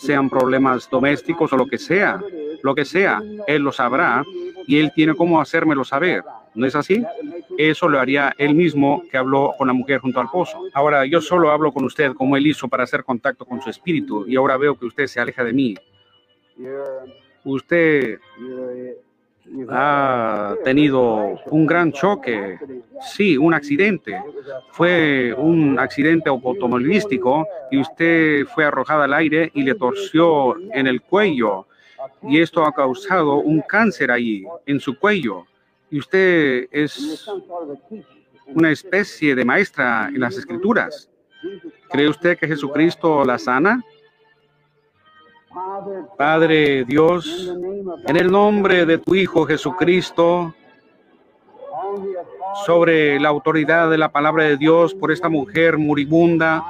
sean 0.00 0.30
problemas 0.30 0.88
domésticos 0.88 1.52
o 1.52 1.56
lo 1.56 1.66
que 1.66 1.76
sea, 1.76 2.22
lo 2.62 2.74
que 2.74 2.86
sea, 2.86 3.22
Él 3.46 3.62
lo 3.62 3.70
sabrá 3.70 4.24
y 4.66 4.78
Él 4.78 4.92
tiene 4.94 5.14
cómo 5.14 5.40
hacérmelo 5.40 5.84
saber. 5.84 6.24
¿No 6.54 6.66
es 6.66 6.74
así? 6.74 7.04
Eso 7.58 7.88
lo 7.88 8.00
haría 8.00 8.34
Él 8.38 8.54
mismo 8.54 9.04
que 9.10 9.18
habló 9.18 9.52
con 9.58 9.66
la 9.66 9.74
mujer 9.74 10.00
junto 10.00 10.18
al 10.20 10.30
pozo. 10.30 10.62
Ahora, 10.72 11.04
yo 11.04 11.20
solo 11.20 11.50
hablo 11.50 11.70
con 11.70 11.84
usted 11.84 12.14
como 12.14 12.36
Él 12.36 12.46
hizo 12.46 12.66
para 12.66 12.84
hacer 12.84 13.04
contacto 13.04 13.44
con 13.44 13.60
su 13.60 13.68
espíritu 13.68 14.26
y 14.26 14.36
ahora 14.36 14.56
veo 14.56 14.78
que 14.78 14.86
usted 14.86 15.06
se 15.06 15.20
aleja 15.20 15.44
de 15.44 15.52
mí. 15.52 15.76
Usted 17.44 18.18
ha 19.68 20.54
tenido 20.64 21.40
un 21.46 21.66
gran 21.66 21.92
choque, 21.92 22.58
sí, 23.00 23.36
un 23.36 23.54
accidente. 23.54 24.20
Fue 24.72 25.34
un 25.36 25.78
accidente 25.78 26.28
automovilístico 26.28 27.46
y 27.70 27.78
usted 27.78 28.46
fue 28.46 28.64
arrojada 28.64 29.04
al 29.04 29.14
aire 29.14 29.50
y 29.54 29.62
le 29.62 29.74
torció 29.74 30.56
en 30.72 30.86
el 30.86 31.02
cuello. 31.02 31.66
Y 32.22 32.40
esto 32.40 32.64
ha 32.64 32.72
causado 32.72 33.36
un 33.36 33.60
cáncer 33.62 34.10
ahí, 34.10 34.44
en 34.66 34.80
su 34.80 34.98
cuello. 34.98 35.46
Y 35.90 35.98
usted 35.98 36.68
es 36.70 37.28
una 38.46 38.70
especie 38.70 39.34
de 39.34 39.44
maestra 39.44 40.08
en 40.08 40.20
las 40.20 40.36
escrituras. 40.36 41.10
¿Cree 41.90 42.08
usted 42.08 42.38
que 42.38 42.46
Jesucristo 42.46 43.24
la 43.24 43.38
sana? 43.38 43.82
Padre 46.16 46.84
Dios, 46.84 47.52
en 48.06 48.16
el 48.16 48.30
nombre 48.30 48.86
de 48.86 48.98
tu 48.98 49.14
Hijo 49.14 49.46
Jesucristo, 49.46 50.54
sobre 52.64 53.18
la 53.18 53.30
autoridad 53.30 53.90
de 53.90 53.98
la 53.98 54.12
palabra 54.12 54.44
de 54.44 54.56
Dios 54.56 54.94
por 54.94 55.10
esta 55.10 55.28
mujer 55.28 55.78
moribunda, 55.78 56.64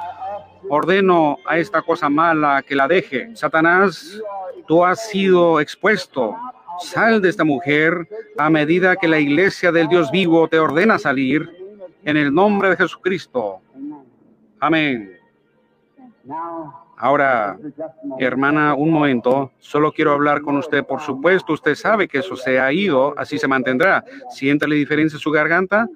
ordeno 0.69 1.37
a 1.45 1.57
esta 1.57 1.81
cosa 1.81 2.09
mala 2.09 2.63
que 2.63 2.75
la 2.75 2.87
deje. 2.87 3.35
Satanás, 3.35 4.19
tú 4.67 4.83
has 4.83 5.07
sido 5.07 5.59
expuesto. 5.59 6.35
Sal 6.79 7.21
de 7.21 7.29
esta 7.29 7.43
mujer 7.43 8.07
a 8.37 8.49
medida 8.49 8.95
que 8.95 9.07
la 9.07 9.19
iglesia 9.19 9.71
del 9.71 9.87
Dios 9.87 10.09
vivo 10.09 10.47
te 10.47 10.57
ordena 10.57 10.97
salir 10.97 11.47
en 12.03 12.17
el 12.17 12.33
nombre 12.33 12.69
de 12.69 12.77
Jesucristo. 12.77 13.59
Amén. 14.59 15.19
Ahora, 17.01 17.57
hermana, 18.19 18.75
un 18.75 18.91
momento, 18.91 19.51
solo 19.57 19.91
quiero 19.91 20.11
hablar 20.11 20.41
con 20.41 20.55
usted. 20.57 20.85
Por 20.85 21.01
supuesto, 21.01 21.53
usted 21.53 21.73
sabe 21.73 22.07
que 22.07 22.19
eso 22.19 22.35
se 22.35 22.59
ha 22.59 22.71
ido, 22.71 23.15
así 23.17 23.39
se 23.39 23.47
mantendrá. 23.47 24.05
¿Siente 24.29 24.67
la 24.67 24.75
diferencia 24.75 25.17
en 25.17 25.19
su 25.19 25.31
garganta? 25.31 25.87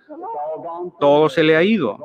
Todo 0.99 1.29
se 1.29 1.43
le 1.43 1.55
ha 1.55 1.61
ido. 1.61 1.99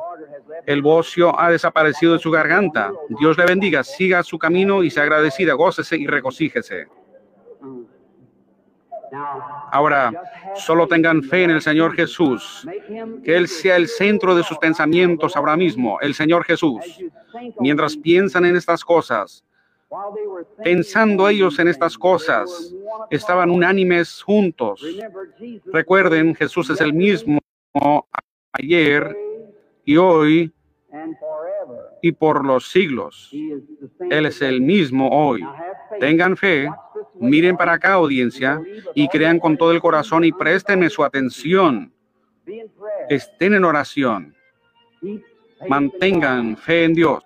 El 0.67 0.83
bocio 0.83 1.41
ha 1.41 1.51
desaparecido 1.51 2.13
de 2.13 2.19
su 2.19 2.31
garganta. 2.31 2.93
Dios 3.19 3.39
le 3.39 3.47
bendiga, 3.47 3.83
siga 3.85 4.23
su 4.23 4.39
camino 4.39 4.83
y 4.83 4.91
sea 4.91 5.05
agradecida, 5.05 5.55
gócese 5.55 5.97
y 5.97 6.07
regocíjese. 6.07 6.89
Ahora, 9.73 10.13
solo 10.55 10.87
tengan 10.87 11.23
fe 11.23 11.45
en 11.45 11.51
el 11.51 11.63
Señor 11.63 11.95
Jesús. 11.95 12.67
Que 13.25 13.37
Él 13.37 13.49
sea 13.49 13.77
el 13.77 13.89
centro 13.89 14.35
de 14.35 14.43
sus 14.43 14.59
pensamientos 14.59 15.37
ahora 15.37 15.57
mismo, 15.57 16.01
el 16.01 16.15
Señor 16.15 16.45
Jesús. 16.45 16.85
Mientras 17.59 17.97
piensan 17.97 18.45
en 18.45 18.57
estas 18.57 18.85
cosas, 18.85 19.45
pensando 20.63 21.29
ellos 21.29 21.59
en 21.59 21.69
estas 21.69 21.99
cosas, 21.99 22.75
estaban 23.11 23.51
unánimes 23.51 24.23
juntos. 24.23 24.85
Recuerden, 25.67 26.35
Jesús 26.35 26.71
es 26.71 26.81
el 26.81 26.93
mismo 26.93 27.41
ayer 28.53 29.17
y 29.85 29.97
hoy 29.97 30.53
y 32.03 32.13
por 32.13 32.45
los 32.45 32.69
siglos. 32.71 33.31
Él 34.11 34.27
es 34.27 34.43
el 34.43 34.61
mismo 34.61 35.09
hoy. 35.11 35.43
Tengan 35.99 36.37
fe, 36.37 36.69
miren 37.19 37.57
para 37.57 37.75
acá, 37.75 37.95
audiencia, 37.95 38.61
y 38.95 39.09
crean 39.09 39.39
con 39.39 39.57
todo 39.57 39.73
el 39.73 39.81
corazón 39.81 40.25
y 40.25 40.33
préstenme 40.33 40.89
su 40.91 41.05
atención. 41.05 41.93
Estén 43.09 43.55
en 43.55 43.65
oración. 43.65 44.35
Mantengan 45.69 46.57
fe 46.57 46.85
en 46.85 46.95
Dios. 46.95 47.23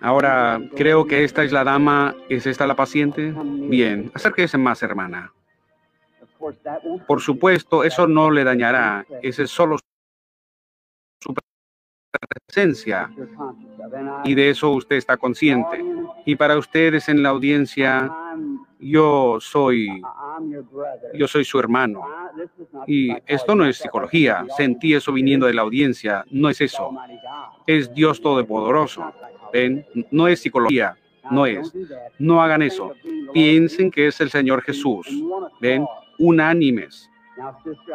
Ahora, 0.00 0.60
creo 0.76 1.06
que 1.06 1.24
esta 1.24 1.42
es 1.44 1.52
la 1.52 1.64
dama. 1.64 2.14
¿Es 2.28 2.46
esta 2.46 2.66
la 2.66 2.76
paciente? 2.76 3.34
Bien, 3.34 4.10
acérquese 4.14 4.58
más, 4.58 4.82
hermana. 4.82 5.32
Por 7.06 7.20
supuesto, 7.20 7.84
eso 7.84 8.06
no 8.06 8.30
le 8.30 8.44
dañará. 8.44 9.04
Ese 9.22 9.44
es 9.44 9.50
solo 9.50 9.76
su 11.20 11.34
presencia. 12.46 13.10
Y 14.24 14.34
de 14.34 14.50
eso 14.50 14.70
usted 14.70 14.96
está 14.96 15.16
consciente. 15.16 15.84
Y 16.24 16.36
para 16.36 16.56
ustedes 16.56 17.08
en 17.08 17.22
la 17.22 17.30
audiencia, 17.30 18.10
yo 18.78 19.38
soy, 19.40 20.00
yo 21.14 21.26
soy 21.26 21.44
su 21.44 21.58
hermano. 21.58 22.02
Y 22.86 23.10
esto 23.26 23.54
no 23.54 23.64
es 23.64 23.78
psicología. 23.78 24.46
Sentí 24.56 24.94
eso 24.94 25.12
viniendo 25.12 25.46
de 25.46 25.54
la 25.54 25.62
audiencia. 25.62 26.24
No 26.30 26.48
es 26.48 26.60
eso. 26.60 26.92
Es 27.66 27.92
Dios 27.92 28.20
Todopoderoso. 28.20 29.12
¿Ven? 29.52 29.86
No 30.10 30.28
es 30.28 30.40
psicología. 30.40 30.96
No 31.30 31.46
es. 31.46 31.72
No 32.18 32.42
hagan 32.42 32.62
eso. 32.62 32.92
Piensen 33.32 33.90
que 33.90 34.06
es 34.08 34.20
el 34.20 34.30
Señor 34.30 34.62
Jesús. 34.62 35.06
¿Ven? 35.60 35.86
Unánimes. 36.18 37.08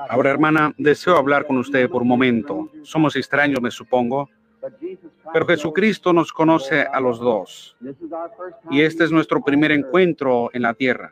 Ahora, 0.10 0.30
hermana, 0.30 0.74
deseo 0.78 1.18
hablar 1.18 1.46
con 1.46 1.58
usted 1.58 1.90
por 1.90 2.02
un 2.02 2.08
momento. 2.08 2.70
Somos 2.84 3.16
extraños, 3.16 3.62
me 3.62 3.72
supongo. 3.72 4.30
Pero 5.34 5.46
Jesucristo 5.46 6.14
nos 6.14 6.32
conoce 6.32 6.82
a 6.82 7.00
los 7.00 7.20
dos. 7.20 7.76
Y 8.70 8.82
este 8.82 9.04
es 9.04 9.12
nuestro 9.12 9.42
primer 9.44 9.72
encuentro 9.72 10.50
en 10.54 10.62
la 10.62 10.74
tierra. 10.74 11.12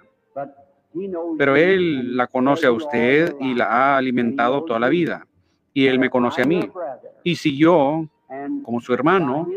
Pero 1.38 1.56
Él 1.56 2.16
la 2.16 2.28
conoce 2.28 2.68
a 2.68 2.72
usted 2.72 3.36
y 3.40 3.54
la 3.54 3.66
ha 3.66 3.98
alimentado 3.98 4.64
toda 4.64 4.80
la 4.80 4.90
vida. 4.90 5.28
Y 5.74 5.88
Él 5.88 6.00
me 6.00 6.10
conoce 6.10 6.44
a 6.44 6.46
mí. 6.46 6.70
Y 7.24 7.36
si 7.36 7.58
yo, 7.58 8.06
como 8.64 8.80
su 8.80 8.94
hermano, 8.94 9.48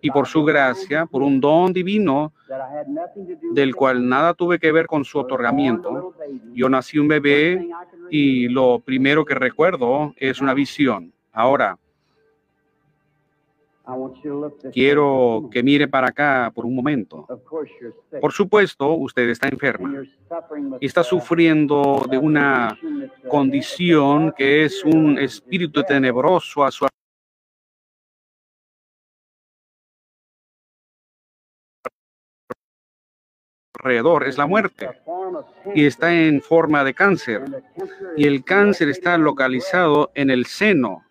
y 0.00 0.10
por 0.10 0.26
su 0.26 0.44
gracia, 0.44 1.06
por 1.06 1.22
un 1.22 1.40
don 1.40 1.72
divino, 1.72 2.32
del 3.52 3.74
cual 3.74 4.08
nada 4.08 4.34
tuve 4.34 4.58
que 4.58 4.72
ver 4.72 4.86
con 4.86 5.04
su 5.04 5.18
otorgamiento, 5.18 6.14
yo 6.52 6.68
nací 6.68 6.98
un 6.98 7.08
bebé 7.08 7.68
y 8.10 8.48
lo 8.48 8.80
primero 8.80 9.24
que 9.24 9.34
recuerdo 9.34 10.14
es 10.16 10.40
una 10.40 10.54
visión. 10.54 11.12
Ahora, 11.32 11.78
Quiero 14.72 15.48
que 15.48 15.62
mire 15.62 15.86
para 15.86 16.08
acá 16.08 16.50
por 16.52 16.66
un 16.66 16.74
momento. 16.74 17.24
Por 18.20 18.32
supuesto, 18.32 18.92
usted 18.94 19.28
está 19.28 19.46
enferma 19.46 20.02
está 20.80 21.02
sufriendo 21.02 22.04
de 22.10 22.18
una 22.18 22.76
condición 23.28 24.32
que 24.36 24.64
es 24.64 24.84
un 24.84 25.18
espíritu 25.18 25.82
tenebroso 25.82 26.64
a 26.64 26.70
su 26.70 26.86
es 34.26 34.38
la 34.38 34.46
muerte. 34.46 34.90
Y 35.74 35.86
está 35.86 36.12
en 36.12 36.40
forma 36.40 36.84
de 36.84 36.94
cáncer. 36.94 37.42
Y 38.16 38.26
el 38.26 38.44
cáncer 38.44 38.88
está 38.88 39.18
localizado 39.18 40.10
en 40.14 40.30
el 40.30 40.46
seno 40.46 41.06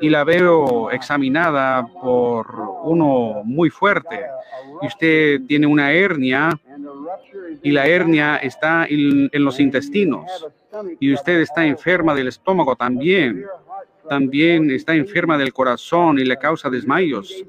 y 0.00 0.10
la 0.10 0.24
veo 0.24 0.90
examinada 0.90 1.86
por 1.86 2.46
uno 2.84 3.42
muy 3.44 3.70
fuerte. 3.70 4.20
Y 4.82 4.86
usted 4.86 5.40
tiene 5.46 5.66
una 5.66 5.92
hernia 5.92 6.58
y 7.62 7.70
la 7.70 7.86
hernia 7.86 8.36
está 8.36 8.86
en 8.88 9.44
los 9.44 9.60
intestinos. 9.60 10.46
Y 11.00 11.12
usted 11.12 11.40
está 11.40 11.64
enferma 11.64 12.14
del 12.14 12.28
estómago 12.28 12.76
también. 12.76 13.44
También 14.08 14.70
está 14.70 14.94
enferma 14.94 15.38
del 15.38 15.52
corazón 15.52 16.18
y 16.18 16.24
le 16.24 16.36
causa 16.36 16.68
desmayos. 16.68 17.44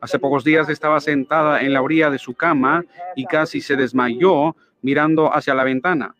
Hace 0.00 0.18
pocos 0.18 0.44
días 0.44 0.68
estaba 0.68 1.00
sentada 1.00 1.60
en 1.62 1.72
la 1.72 1.82
orilla 1.82 2.10
de 2.10 2.18
su 2.18 2.34
cama 2.34 2.84
y 3.14 3.24
casi 3.26 3.60
se 3.60 3.76
desmayó 3.76 4.54
mirando 4.82 5.34
hacia 5.34 5.54
la 5.54 5.64
ventana. 5.64 6.14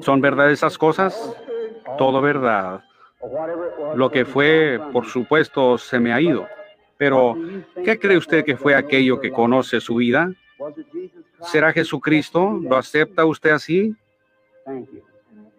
¿Son 0.00 0.20
verdad 0.20 0.50
esas 0.50 0.76
cosas? 0.76 1.36
Todo 1.96 2.20
verdad. 2.20 2.82
Lo 3.94 4.10
que 4.10 4.24
fue, 4.24 4.80
por 4.92 5.06
supuesto, 5.06 5.78
se 5.78 5.98
me 5.98 6.12
ha 6.12 6.20
ido. 6.20 6.46
Pero, 6.96 7.36
¿qué 7.84 7.98
cree 7.98 8.16
usted 8.16 8.44
que 8.44 8.56
fue 8.56 8.74
aquello 8.74 9.20
que 9.20 9.30
conoce 9.30 9.80
su 9.80 9.96
vida? 9.96 10.32
¿Será 11.40 11.72
Jesucristo? 11.72 12.58
¿Lo 12.62 12.76
acepta 12.76 13.24
usted 13.24 13.50
así? 13.50 13.96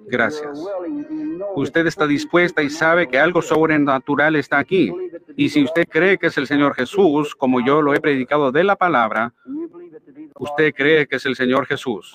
Gracias. 0.08 0.60
Usted 1.56 1.88
está 1.88 2.08
dispuesta 2.08 2.62
y 2.62 2.70
sabe 2.70 3.08
que 3.08 3.20
algo 3.20 3.42
sobrenatural 3.42 4.36
está 4.36 4.60
aquí. 4.60 4.92
Y 5.36 5.50
si 5.50 5.64
usted 5.64 5.88
cree 5.88 6.18
que 6.18 6.28
es 6.28 6.38
el 6.38 6.48
Señor 6.48 6.76
Jesús, 6.76 7.36
como 7.36 7.66
yo 7.66 7.82
lo 7.82 7.94
he 7.94 8.00
predicado 8.00 8.52
de 8.52 8.64
la 8.64 8.76
palabra, 8.76 9.34
usted 10.38 10.74
cree 10.74 11.08
que 11.08 11.18
es 11.18 11.26
el 11.26 11.36
Señor 11.36 11.66
Jesús. 11.66 12.14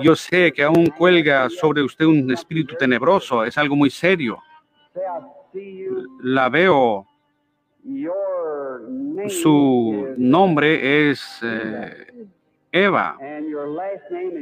Yo 0.00 0.16
sé 0.16 0.52
que 0.52 0.62
aún 0.62 0.86
cuelga 0.86 1.48
sobre 1.50 1.82
usted 1.82 2.04
un 2.04 2.30
espíritu 2.30 2.74
tenebroso, 2.76 3.44
es 3.44 3.56
algo 3.58 3.76
muy 3.76 3.90
serio. 3.90 4.38
La 6.22 6.48
veo. 6.48 7.06
Su 9.28 10.14
nombre 10.16 11.10
es 11.10 11.40
eh, 11.42 12.26
Eva 12.72 13.16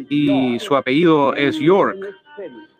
y 0.08 0.58
su 0.58 0.76
apellido 0.76 1.34
es 1.34 1.58
York. 1.58 1.98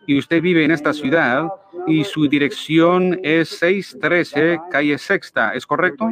Y 0.05 0.17
usted 0.17 0.41
vive 0.41 0.65
en 0.65 0.71
esta 0.71 0.93
ciudad 0.93 1.47
y 1.87 2.03
su 2.03 2.27
dirección 2.27 3.19
es 3.23 3.49
613 3.49 4.59
calle 4.69 4.97
Sexta, 4.97 5.53
¿es 5.53 5.65
correcto? 5.65 6.09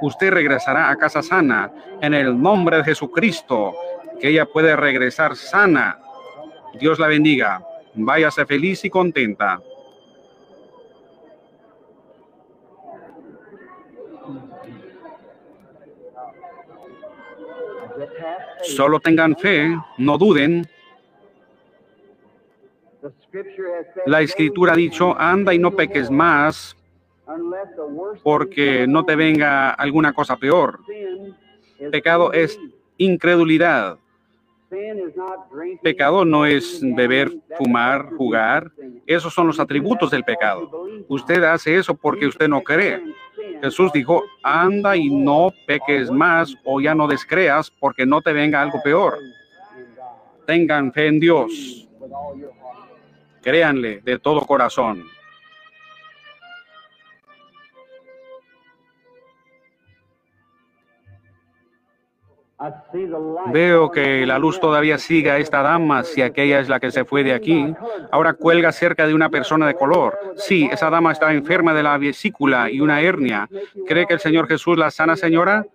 Usted 0.00 0.30
regresará 0.30 0.90
a 0.90 0.96
casa 0.96 1.22
sana 1.22 1.70
en 2.00 2.14
el 2.14 2.40
nombre 2.40 2.78
de 2.78 2.84
Jesucristo, 2.84 3.74
que 4.20 4.28
ella 4.28 4.46
puede 4.46 4.74
regresar 4.76 5.36
sana. 5.36 5.98
Dios 6.78 6.98
la 6.98 7.08
bendiga. 7.08 7.62
Váyase 7.94 8.44
feliz 8.46 8.84
y 8.84 8.90
contenta. 8.90 9.60
Solo 18.62 18.98
tengan 18.98 19.36
fe, 19.36 19.76
no 19.98 20.18
duden. 20.18 20.66
La 24.06 24.20
escritura 24.20 24.72
ha 24.72 24.76
dicho, 24.76 25.18
anda 25.18 25.54
y 25.54 25.58
no 25.58 25.72
peques 25.72 26.10
más, 26.10 26.76
porque 28.22 28.86
no 28.86 29.04
te 29.04 29.16
venga 29.16 29.70
alguna 29.70 30.12
cosa 30.12 30.36
peor. 30.36 30.80
Pecado 31.90 32.32
es 32.32 32.58
incredulidad. 32.98 33.98
Pecado 35.82 36.24
no 36.24 36.46
es 36.46 36.80
beber, 36.82 37.30
fumar, 37.56 38.10
jugar. 38.16 38.72
Esos 39.06 39.32
son 39.32 39.46
los 39.46 39.60
atributos 39.60 40.10
del 40.10 40.24
pecado. 40.24 40.86
Usted 41.08 41.42
hace 41.44 41.76
eso 41.76 41.94
porque 41.94 42.26
usted 42.26 42.48
no 42.48 42.62
cree. 42.62 43.00
Jesús 43.62 43.92
dijo, 43.92 44.24
anda 44.42 44.96
y 44.96 45.10
no 45.10 45.52
peques 45.66 46.10
más 46.10 46.56
o 46.64 46.80
ya 46.80 46.94
no 46.94 47.06
descreas 47.06 47.70
porque 47.70 48.04
no 48.04 48.20
te 48.20 48.32
venga 48.32 48.60
algo 48.60 48.80
peor. 48.82 49.18
Tengan 50.46 50.92
fe 50.92 51.06
en 51.06 51.20
Dios. 51.20 51.88
Créanle 53.44 54.00
de 54.00 54.18
todo 54.18 54.40
corazón. 54.46 55.04
Veo 63.52 63.90
que 63.90 64.24
la 64.24 64.38
luz 64.38 64.58
todavía 64.58 64.96
sigue 64.96 65.30
a 65.30 65.38
esta 65.38 65.60
dama, 65.60 66.02
si 66.04 66.22
aquella 66.22 66.60
es 66.60 66.68
la 66.68 66.80
que 66.80 66.90
se 66.90 67.04
fue 67.04 67.22
de 67.22 67.34
aquí. 67.34 67.74
Ahora 68.10 68.32
cuelga 68.32 68.72
cerca 68.72 69.06
de 69.06 69.14
una 69.14 69.28
persona 69.28 69.66
de 69.66 69.74
color. 69.74 70.18
Sí, 70.36 70.68
esa 70.72 70.88
dama 70.88 71.12
está 71.12 71.32
enferma 71.32 71.74
de 71.74 71.82
la 71.82 71.98
vesícula 71.98 72.70
y 72.70 72.80
una 72.80 73.02
hernia. 73.02 73.48
¿Cree 73.86 74.06
que 74.06 74.14
el 74.14 74.20
Señor 74.20 74.48
Jesús 74.48 74.78
la 74.78 74.90
sana, 74.90 75.16
señora? 75.16 75.66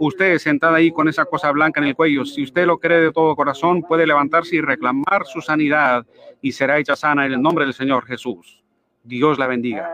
Usted 0.00 0.38
sentada 0.38 0.76
ahí 0.76 0.92
con 0.92 1.08
esa 1.08 1.24
cosa 1.24 1.50
blanca 1.50 1.80
en 1.80 1.88
el 1.88 1.96
cuello, 1.96 2.24
si 2.24 2.42
usted 2.42 2.66
lo 2.66 2.78
cree 2.78 3.00
de 3.00 3.12
todo 3.12 3.34
corazón, 3.34 3.82
puede 3.82 4.06
levantarse 4.06 4.56
y 4.56 4.60
reclamar 4.60 5.26
su 5.26 5.40
sanidad 5.40 6.06
y 6.40 6.52
será 6.52 6.78
hecha 6.78 6.94
sana 6.94 7.26
en 7.26 7.32
el 7.32 7.42
nombre 7.42 7.64
del 7.64 7.74
Señor 7.74 8.06
Jesús. 8.06 8.62
Dios 9.02 9.38
la 9.38 9.46
bendiga. 9.46 9.90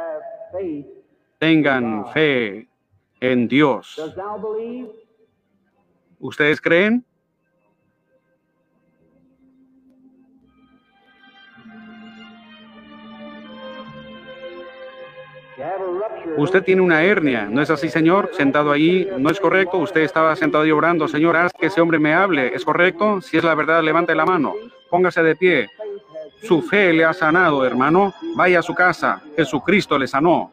Tengan 1.39 2.07
fe 2.13 2.69
en 3.21 3.49
Dios. 3.49 4.01
¿Ustedes 6.19 6.61
creen? 6.61 7.05
Usted 16.37 16.63
tiene 16.65 16.83
una 16.83 17.03
hernia, 17.03 17.47
¿no 17.51 17.63
es 17.63 17.71
así, 17.71 17.89
señor? 17.89 18.31
Sentado 18.33 18.73
ahí, 18.73 19.09
¿no 19.19 19.31
es 19.31 19.39
correcto? 19.39 19.79
Usted 19.79 20.01
estaba 20.01 20.35
sentado 20.37 20.67
y 20.67 20.73
orando, 20.73 21.07
señor, 21.07 21.37
haz 21.37 21.53
que 21.53 21.67
ese 21.67 21.81
hombre 21.81 21.99
me 21.99 22.13
hable, 22.13 22.55
¿es 22.55 22.65
correcto? 22.65 23.21
Si 23.21 23.37
es 23.37 23.45
la 23.45 23.55
verdad, 23.55 23.83
levante 23.83 24.15
la 24.15 24.27
mano, 24.27 24.55
póngase 24.91 25.23
de 25.23 25.37
pie. 25.37 25.69
Su 26.43 26.61
fe 26.61 26.93
le 26.93 27.05
ha 27.05 27.13
sanado, 27.15 27.65
hermano. 27.65 28.13
Vaya 28.37 28.59
a 28.59 28.63
su 28.63 28.75
casa. 28.75 29.23
Jesucristo 29.35 29.99
le 29.99 30.07
sanó. 30.07 30.53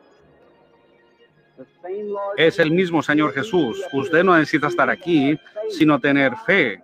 Es 2.37 2.59
el 2.59 2.71
mismo 2.71 3.01
Señor 3.01 3.33
Jesús. 3.33 3.83
Usted 3.91 4.23
no 4.23 4.37
necesita 4.37 4.67
estar 4.67 4.89
aquí, 4.89 5.37
sino 5.69 5.99
tener 5.99 6.35
fe. 6.45 6.81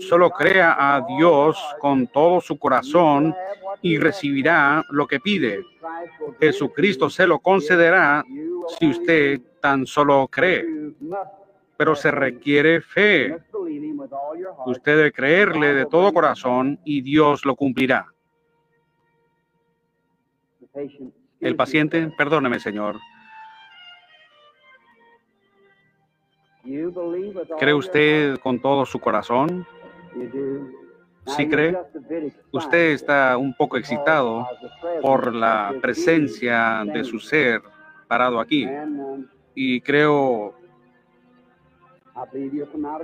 Solo 0.00 0.30
crea 0.30 0.76
a 0.78 1.00
Dios 1.02 1.58
con 1.80 2.06
todo 2.06 2.40
su 2.40 2.58
corazón 2.58 3.34
y 3.82 3.98
recibirá 3.98 4.84
lo 4.90 5.06
que 5.06 5.20
pide. 5.20 5.64
Jesucristo 6.40 7.10
se 7.10 7.26
lo 7.26 7.38
concederá 7.40 8.24
si 8.78 8.90
usted 8.90 9.40
tan 9.60 9.86
solo 9.86 10.28
cree. 10.28 10.64
Pero 11.76 11.94
se 11.94 12.10
requiere 12.10 12.80
fe. 12.80 13.36
Usted 14.66 14.96
debe 14.96 15.12
creerle 15.12 15.74
de 15.74 15.86
todo 15.86 16.12
corazón 16.12 16.80
y 16.84 17.02
Dios 17.02 17.44
lo 17.44 17.54
cumplirá. 17.54 18.06
El 21.40 21.56
paciente, 21.56 22.10
perdóneme, 22.16 22.58
Señor. 22.60 22.96
¿Cree 27.58 27.74
usted 27.74 28.38
con 28.38 28.60
todo 28.60 28.84
su 28.84 28.98
corazón? 28.98 29.66
Si 31.26 31.48
cree, 31.48 31.76
usted 32.50 32.92
está 32.92 33.36
un 33.36 33.54
poco 33.54 33.76
excitado 33.76 34.46
por 35.02 35.34
la 35.34 35.74
presencia 35.80 36.84
de 36.84 37.04
su 37.04 37.18
ser 37.18 37.62
parado 38.06 38.40
aquí. 38.40 38.66
Y 39.54 39.80
creo 39.80 40.54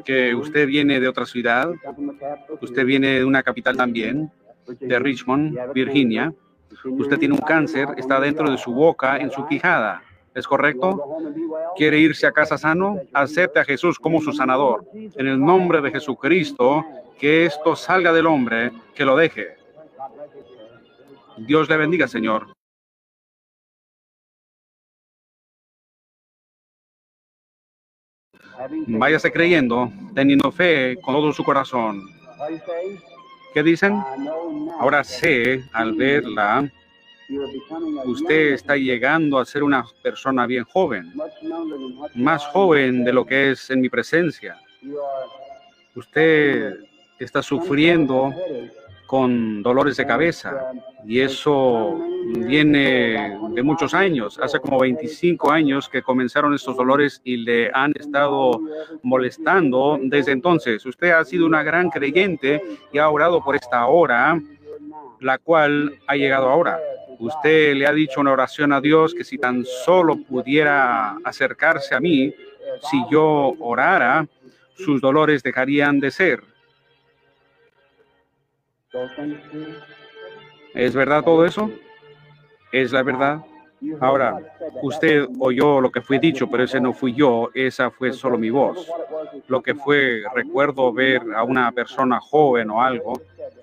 que 0.04 0.34
usted 0.34 0.66
viene 0.66 1.00
de 1.00 1.08
otra 1.08 1.26
ciudad, 1.26 1.70
usted 2.60 2.84
viene 2.84 3.18
de 3.18 3.24
una 3.24 3.42
capital 3.42 3.76
también, 3.76 4.30
de 4.80 4.98
Richmond, 4.98 5.72
Virginia. 5.72 6.32
Usted 6.84 7.18
tiene 7.18 7.34
un 7.34 7.40
cáncer, 7.40 7.88
está 7.96 8.18
dentro 8.20 8.50
de 8.50 8.58
su 8.58 8.72
boca, 8.72 9.18
en 9.18 9.30
su 9.30 9.46
quijada. 9.46 10.02
¿Es 10.34 10.46
correcto? 10.48 11.18
¿Quiere 11.76 11.98
irse 11.98 12.26
a 12.26 12.32
casa 12.32 12.58
sano? 12.58 13.00
Acepte 13.12 13.60
a 13.60 13.64
Jesús 13.64 13.98
como 13.98 14.20
su 14.20 14.32
sanador. 14.32 14.84
En 14.92 15.28
el 15.28 15.40
nombre 15.40 15.80
de 15.80 15.92
Jesucristo, 15.92 16.84
que 17.18 17.46
esto 17.46 17.76
salga 17.76 18.12
del 18.12 18.26
hombre, 18.26 18.72
que 18.94 19.04
lo 19.04 19.16
deje. 19.16 19.56
Dios 21.38 21.68
le 21.68 21.76
bendiga, 21.76 22.08
Señor. 22.08 22.52
Váyase 28.86 29.32
creyendo, 29.32 29.90
teniendo 30.14 30.50
fe 30.50 30.96
con 31.00 31.14
todo 31.14 31.32
su 31.32 31.44
corazón. 31.44 32.02
¿Qué 33.52 33.62
dicen? 33.62 34.02
Ahora 34.80 35.04
sé, 35.04 35.64
al 35.72 35.94
verla, 35.94 36.70
usted 38.04 38.52
está 38.52 38.76
llegando 38.76 39.38
a 39.38 39.44
ser 39.44 39.62
una 39.62 39.84
persona 40.02 40.46
bien 40.46 40.64
joven, 40.64 41.12
más 42.14 42.46
joven 42.46 43.04
de 43.04 43.12
lo 43.12 43.24
que 43.24 43.52
es 43.52 43.70
en 43.70 43.80
mi 43.80 43.88
presencia. 43.88 44.56
Usted 45.94 46.78
está 47.18 47.42
sufriendo 47.42 48.32
con 49.06 49.62
dolores 49.62 49.96
de 49.96 50.06
cabeza 50.06 50.72
y 51.06 51.20
eso 51.20 52.00
viene 52.38 53.38
de 53.50 53.62
muchos 53.62 53.94
años, 53.94 54.38
hace 54.40 54.58
como 54.58 54.80
25 54.80 55.50
años 55.50 55.88
que 55.88 56.02
comenzaron 56.02 56.54
estos 56.54 56.76
dolores 56.76 57.20
y 57.22 57.36
le 57.36 57.70
han 57.72 57.92
estado 57.98 58.60
molestando 59.02 59.98
desde 60.02 60.32
entonces. 60.32 60.84
Usted 60.86 61.10
ha 61.10 61.24
sido 61.24 61.46
una 61.46 61.62
gran 61.62 61.90
creyente 61.90 62.62
y 62.92 62.98
ha 62.98 63.08
orado 63.08 63.44
por 63.44 63.56
esta 63.56 63.86
hora, 63.86 64.40
la 65.20 65.38
cual 65.38 65.94
ha 66.06 66.16
llegado 66.16 66.48
ahora. 66.48 66.80
Usted 67.18 67.74
le 67.74 67.86
ha 67.86 67.92
dicho 67.92 68.20
una 68.20 68.32
oración 68.32 68.72
a 68.72 68.80
Dios 68.80 69.14
que 69.14 69.24
si 69.24 69.38
tan 69.38 69.64
solo 69.64 70.16
pudiera 70.16 71.16
acercarse 71.24 71.94
a 71.94 72.00
mí, 72.00 72.34
si 72.90 73.04
yo 73.10 73.54
orara, 73.60 74.26
sus 74.76 75.00
dolores 75.00 75.42
dejarían 75.42 76.00
de 76.00 76.10
ser. 76.10 76.42
¿Es 80.74 80.94
verdad 80.94 81.22
todo 81.22 81.44
eso? 81.44 81.70
¿Es 82.72 82.92
la 82.92 83.02
verdad? 83.02 83.40
Ahora, 84.00 84.38
usted 84.82 85.26
oyó 85.38 85.80
lo 85.80 85.90
que 85.90 86.00
fue 86.00 86.18
dicho, 86.18 86.48
pero 86.48 86.64
ese 86.64 86.80
no 86.80 86.92
fui 86.92 87.12
yo, 87.14 87.50
esa 87.54 87.90
fue 87.90 88.12
solo 88.12 88.38
mi 88.38 88.50
voz. 88.50 88.88
Lo 89.48 89.62
que 89.62 89.74
fue, 89.74 90.22
recuerdo 90.34 90.92
ver 90.92 91.22
a 91.34 91.44
una 91.44 91.70
persona 91.72 92.18
joven 92.20 92.70
o 92.70 92.82
algo, 92.82 93.20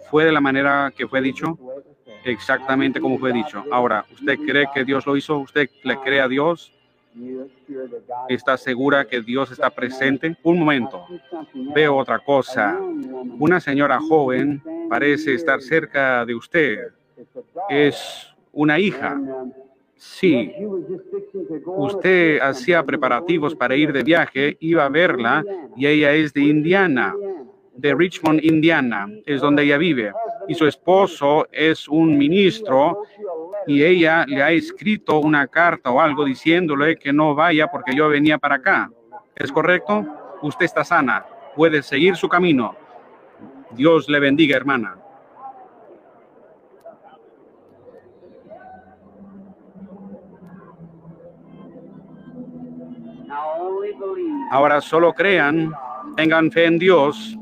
fue 0.10 0.26
de 0.26 0.32
la 0.32 0.42
manera 0.42 0.94
que 0.96 1.08
fue 1.08 1.22
dicho 1.22 1.58
exactamente 2.24 3.00
como 3.00 3.18
fue 3.18 3.34
dicho. 3.34 3.64
Ahora, 3.72 4.06
¿usted 4.12 4.38
cree 4.40 4.68
que 4.74 4.84
Dios 4.84 5.06
lo 5.06 5.16
hizo? 5.16 5.38
¿Usted 5.40 5.70
le 5.84 5.98
cree 5.98 6.22
a 6.22 6.28
Dios? 6.28 6.74
¿Está 8.30 8.58
segura 8.58 9.06
que 9.06 9.22
Dios 9.22 9.52
está 9.52 9.70
presente? 9.70 10.38
Un 10.44 10.60
momento, 10.60 11.06
veo 11.74 11.98
otra 11.98 12.20
cosa. 12.20 12.80
Una 13.40 13.60
señora 13.60 14.00
joven 14.00 14.62
parece 14.90 15.34
estar 15.34 15.62
cerca 15.62 16.26
de 16.26 16.36
usted. 16.36 16.94
Es 17.70 18.28
una 18.54 18.80
hija. 18.80 19.20
Sí, 19.96 20.52
usted 21.66 22.40
hacía 22.40 22.84
preparativos 22.84 23.54
para 23.56 23.76
ir 23.76 23.94
de 23.94 24.02
viaje, 24.02 24.58
iba 24.60 24.86
a 24.86 24.90
verla 24.90 25.44
y 25.76 25.86
ella 25.86 26.12
es 26.14 26.34
de 26.34 26.42
Indiana 26.42 27.14
de 27.74 27.96
Richmond, 27.96 28.44
Indiana, 28.44 29.08
es 29.26 29.42
donde 29.42 29.64
ella 29.64 29.78
vive. 29.78 30.14
Y 30.48 30.56
su 30.56 30.66
esposo 30.68 31.48
es 31.52 31.88
un 31.88 32.18
ministro 32.18 33.04
y 33.68 33.84
ella 33.84 34.26
le 34.28 34.42
ha 34.42 34.52
escrito 34.52 35.20
una 35.20 35.48
carta 35.48 35.92
o 35.92 36.02
algo 36.02 36.26
diciéndole 36.26 36.98
que 36.98 37.14
no 37.14 37.36
vaya 37.36 37.68
porque 37.68 37.96
yo 37.96 38.10
venía 38.10 38.38
para 38.38 38.56
acá. 38.56 38.92
¿Es 39.36 39.52
correcto? 39.52 40.06
Usted 40.42 40.66
está 40.66 40.84
sana, 40.84 41.26
puede 41.56 41.82
seguir 41.82 42.16
su 42.16 42.28
camino. 42.28 42.76
Dios 43.72 44.10
le 44.10 44.20
bendiga, 44.20 44.58
hermana. 44.58 44.98
Ahora 54.52 54.82
solo 54.82 55.14
crean, 55.14 55.74
tengan 56.18 56.52
fe 56.52 56.66
en 56.66 56.78
Dios 56.78 57.38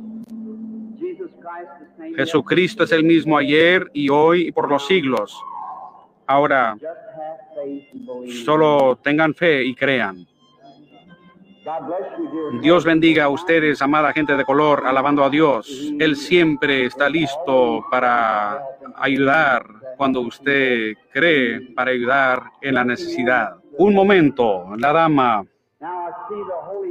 Jesucristo 2.15 2.83
es 2.83 2.91
el 2.91 3.03
mismo 3.03 3.37
ayer 3.37 3.89
y 3.93 4.09
hoy 4.09 4.47
y 4.47 4.51
por 4.51 4.69
los 4.69 4.85
siglos. 4.87 5.39
Ahora, 6.27 6.77
solo 8.45 8.97
tengan 9.01 9.33
fe 9.33 9.63
y 9.63 9.73
crean. 9.73 10.27
Dios 12.61 12.83
bendiga 12.83 13.25
a 13.25 13.29
ustedes, 13.29 13.81
amada 13.81 14.13
gente 14.13 14.35
de 14.35 14.45
color, 14.45 14.83
alabando 14.85 15.23
a 15.23 15.29
Dios. 15.29 15.91
Él 15.99 16.15
siempre 16.15 16.85
está 16.85 17.09
listo 17.09 17.85
para 17.91 18.61
ayudar 18.95 19.65
cuando 19.97 20.21
usted 20.21 20.93
cree, 21.11 21.73
para 21.75 21.91
ayudar 21.91 22.43
en 22.61 22.75
la 22.75 22.83
necesidad. 22.83 23.55
Un 23.77 23.93
momento, 23.93 24.75
la 24.77 24.93
dama. 24.93 25.45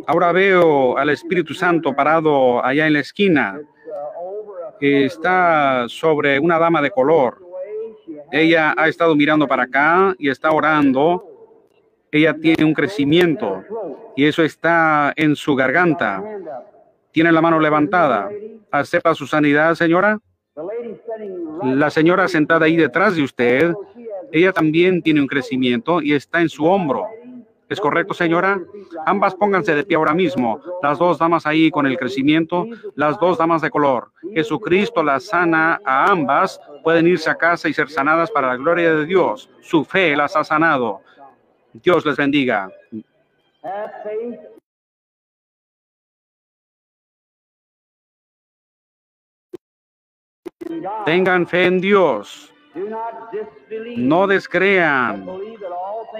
Ahora 0.06 0.32
veo 0.32 0.96
al 0.96 1.10
Espíritu 1.10 1.54
Santo 1.54 1.94
parado 1.94 2.64
allá 2.64 2.86
en 2.86 2.94
la 2.94 3.00
esquina 3.00 3.60
está 4.80 5.86
sobre 5.88 6.38
una 6.38 6.58
dama 6.58 6.80
de 6.82 6.90
color. 6.90 7.38
Ella 8.30 8.74
ha 8.76 8.88
estado 8.88 9.14
mirando 9.14 9.46
para 9.46 9.64
acá 9.64 10.14
y 10.18 10.28
está 10.28 10.50
orando. 10.50 11.24
Ella 12.10 12.34
tiene 12.34 12.64
un 12.64 12.74
crecimiento 12.74 13.62
y 14.16 14.26
eso 14.26 14.42
está 14.42 15.12
en 15.16 15.36
su 15.36 15.54
garganta. 15.54 16.22
Tiene 17.10 17.32
la 17.32 17.40
mano 17.40 17.58
levantada. 17.60 18.30
¿Acepta 18.70 19.14
su 19.14 19.26
sanidad, 19.26 19.74
señora? 19.74 20.18
La 21.62 21.90
señora 21.90 22.28
sentada 22.28 22.66
ahí 22.66 22.76
detrás 22.76 23.16
de 23.16 23.22
usted, 23.22 23.72
ella 24.32 24.52
también 24.52 25.02
tiene 25.02 25.20
un 25.20 25.26
crecimiento 25.26 26.02
y 26.02 26.12
está 26.12 26.40
en 26.40 26.48
su 26.48 26.64
hombro. 26.64 27.06
¿Es 27.68 27.80
correcto, 27.80 28.14
señora? 28.14 28.58
Ambas 29.04 29.34
pónganse 29.34 29.74
de 29.74 29.84
pie 29.84 29.96
ahora 29.96 30.14
mismo. 30.14 30.60
Las 30.82 30.98
dos 30.98 31.18
damas 31.18 31.44
ahí 31.44 31.70
con 31.70 31.86
el 31.86 31.98
crecimiento, 31.98 32.66
las 32.94 33.18
dos 33.20 33.36
damas 33.36 33.60
de 33.60 33.70
color. 33.70 34.10
Jesucristo 34.32 35.02
las 35.02 35.24
sana 35.24 35.78
a 35.84 36.10
ambas. 36.10 36.58
Pueden 36.82 37.06
irse 37.06 37.28
a 37.28 37.34
casa 37.34 37.68
y 37.68 37.74
ser 37.74 37.90
sanadas 37.90 38.30
para 38.30 38.48
la 38.48 38.56
gloria 38.56 38.94
de 38.94 39.04
Dios. 39.04 39.50
Su 39.60 39.84
fe 39.84 40.16
las 40.16 40.34
ha 40.34 40.44
sanado. 40.44 41.02
Dios 41.74 42.06
les 42.06 42.16
bendiga. 42.16 42.70
Tengan 51.04 51.46
fe 51.46 51.64
en 51.64 51.80
Dios. 51.80 52.52
No 53.96 54.26
descrean, 54.26 55.26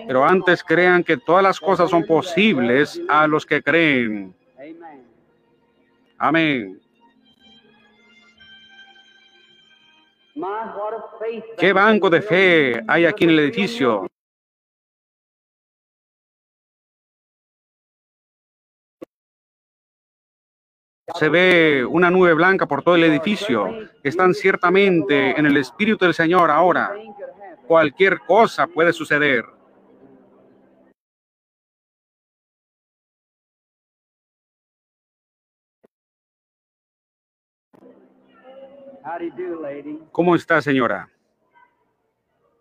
pero 0.07 0.25
antes 0.25 0.63
crean 0.63 1.05
que 1.05 1.17
todas 1.17 1.43
las 1.43 1.61
cosas 1.61 1.91
son 1.91 2.05
posibles 2.05 3.01
a 3.09 3.27
los 3.27 3.45
que 3.47 3.63
creen. 3.63 4.35
Amén. 6.19 6.81
¿Qué 11.57 11.73
banco 11.73 12.11
de 12.11 12.23
fe 12.23 12.83
hay 12.87 13.05
aquí 13.05 13.25
en 13.25 13.31
el 13.31 13.39
edificio? 13.41 14.07
Se 21.15 21.29
ve 21.29 21.85
una 21.85 22.11
nube 22.11 22.35
blanca 22.35 22.67
por 22.67 22.83
todo 22.83 22.97
el 22.97 23.05
edificio. 23.05 23.75
Están 24.03 24.35
ciertamente 24.35 25.39
en 25.39 25.47
el 25.47 25.57
Espíritu 25.57 26.05
del 26.05 26.15
Señor 26.15 26.51
ahora. 26.51 26.93
Cualquier 27.67 28.21
cosa 28.21 28.67
puede 28.67 28.93
suceder. 28.93 29.45
¿Cómo 40.13 40.35
está, 40.35 40.61
señora? 40.61 41.09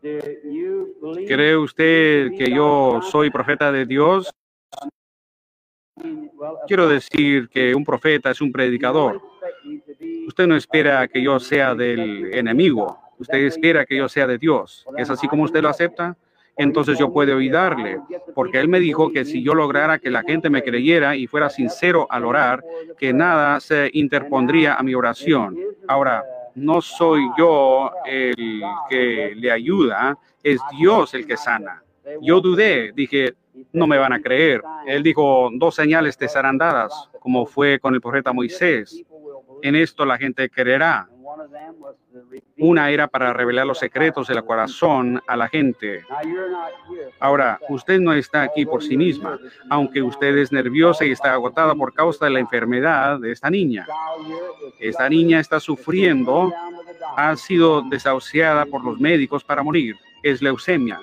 ¿Cree 0.02 1.58
usted 1.58 2.30
que 2.38 2.50
yo 2.50 3.02
soy 3.02 3.30
profeta 3.30 3.72
de 3.72 3.86
Dios? 3.86 4.34
Quiero 6.68 6.88
decir 6.88 7.50
que 7.50 7.74
un 7.74 7.84
profeta 7.84 8.32
es 8.32 8.42
un 8.42 8.52
predicador. 8.52 9.22
Usted 10.28 10.48
no 10.48 10.56
espera 10.56 11.08
que 11.08 11.22
yo 11.22 11.40
sea 11.40 11.74
del 11.76 12.34
enemigo. 12.34 13.00
Usted 13.20 13.40
espera 13.40 13.86
que 13.86 13.98
yo 13.98 14.08
sea 14.08 14.28
de 14.28 14.38
Dios. 14.38 14.86
¿Es 14.98 15.10
así 15.10 15.28
como 15.28 15.44
usted 15.44 15.62
lo 15.62 15.70
acepta? 15.70 16.16
Entonces 16.56 16.98
yo 16.98 17.14
puedo 17.14 17.38
ayudarle, 17.38 18.00
porque 18.34 18.60
él 18.60 18.68
me 18.68 18.80
dijo 18.80 19.12
que 19.12 19.26
si 19.26 19.44
yo 19.44 19.54
lograra 19.54 20.00
que 20.00 20.10
la 20.10 20.24
gente 20.24 20.50
me 20.50 20.64
creyera 20.64 21.16
y 21.16 21.28
fuera 21.28 21.52
sincero 21.52 22.08
al 22.10 22.26
orar, 22.26 22.64
que 22.98 23.14
nada 23.14 23.60
se 23.60 23.92
interpondría 23.94 24.74
a 24.74 24.82
mi 24.82 24.96
oración. 24.96 25.56
Ahora, 25.88 26.24
no 26.56 26.82
soy 26.82 27.22
yo 27.38 27.92
el 28.06 28.64
que 28.90 29.34
le 29.36 29.52
ayuda, 29.52 30.18
es 30.42 30.60
Dios 30.80 31.14
el 31.14 31.28
que 31.28 31.38
sana. 31.38 31.84
Yo 32.22 32.42
dudé, 32.42 32.92
dije, 32.92 33.36
no 33.74 33.88
me 33.88 33.98
van 33.98 34.14
a 34.14 34.22
creer. 34.22 34.62
Él 34.86 35.04
dijo, 35.04 35.50
dos 35.54 35.76
señales 35.76 36.18
te 36.18 36.28
serán 36.28 36.58
dadas, 36.58 37.10
como 37.20 37.46
fue 37.46 37.80
con 37.80 37.94
el 37.94 38.02
profeta 38.02 38.34
Moisés. 38.34 39.04
En 39.62 39.76
esto 39.76 40.06
la 40.06 40.18
gente 40.18 40.50
creerá. 40.50 41.08
Una 42.58 42.90
era 42.90 43.08
para 43.08 43.34
revelar 43.34 43.66
los 43.66 43.80
secretos 43.80 44.28
del 44.28 44.44
corazón 44.44 45.22
a 45.28 45.36
la 45.36 45.48
gente. 45.48 46.04
Ahora, 47.20 47.60
usted 47.70 48.00
no 48.00 48.14
está 48.14 48.42
aquí 48.44 48.66
por 48.66 48.84
sí 48.84 48.98
misma, 48.98 49.40
aunque 49.70 50.02
usted 50.02 50.36
es 50.38 50.52
nerviosa 50.52 51.06
y 51.06 51.12
está 51.12 51.34
agotada 51.34 51.76
por 51.76 51.94
causa 51.94 52.26
de 52.26 52.32
la 52.32 52.40
enfermedad 52.40 53.20
de 53.20 53.32
esta 53.32 53.50
niña. 53.50 53.86
Esta 54.80 55.10
niña 55.10 55.40
está 55.40 55.60
sufriendo, 55.60 56.52
ha 57.16 57.36
sido 57.36 57.82
desahuciada 57.84 58.66
por 58.66 58.84
los 58.84 59.00
médicos 59.00 59.44
para 59.44 59.64
morir. 59.64 59.96
Es 60.24 60.42
leucemia. 60.42 61.00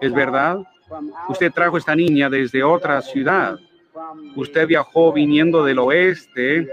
¿Es 0.00 0.12
verdad? 0.12 0.58
Usted 1.28 1.52
trajo 1.52 1.76
esta 1.76 1.94
niña 1.94 2.30
desde 2.30 2.62
otra 2.62 3.00
ciudad. 3.02 3.58
Usted 4.36 4.66
viajó 4.66 5.12
viniendo 5.12 5.64
del 5.64 5.78
oeste 5.78 6.68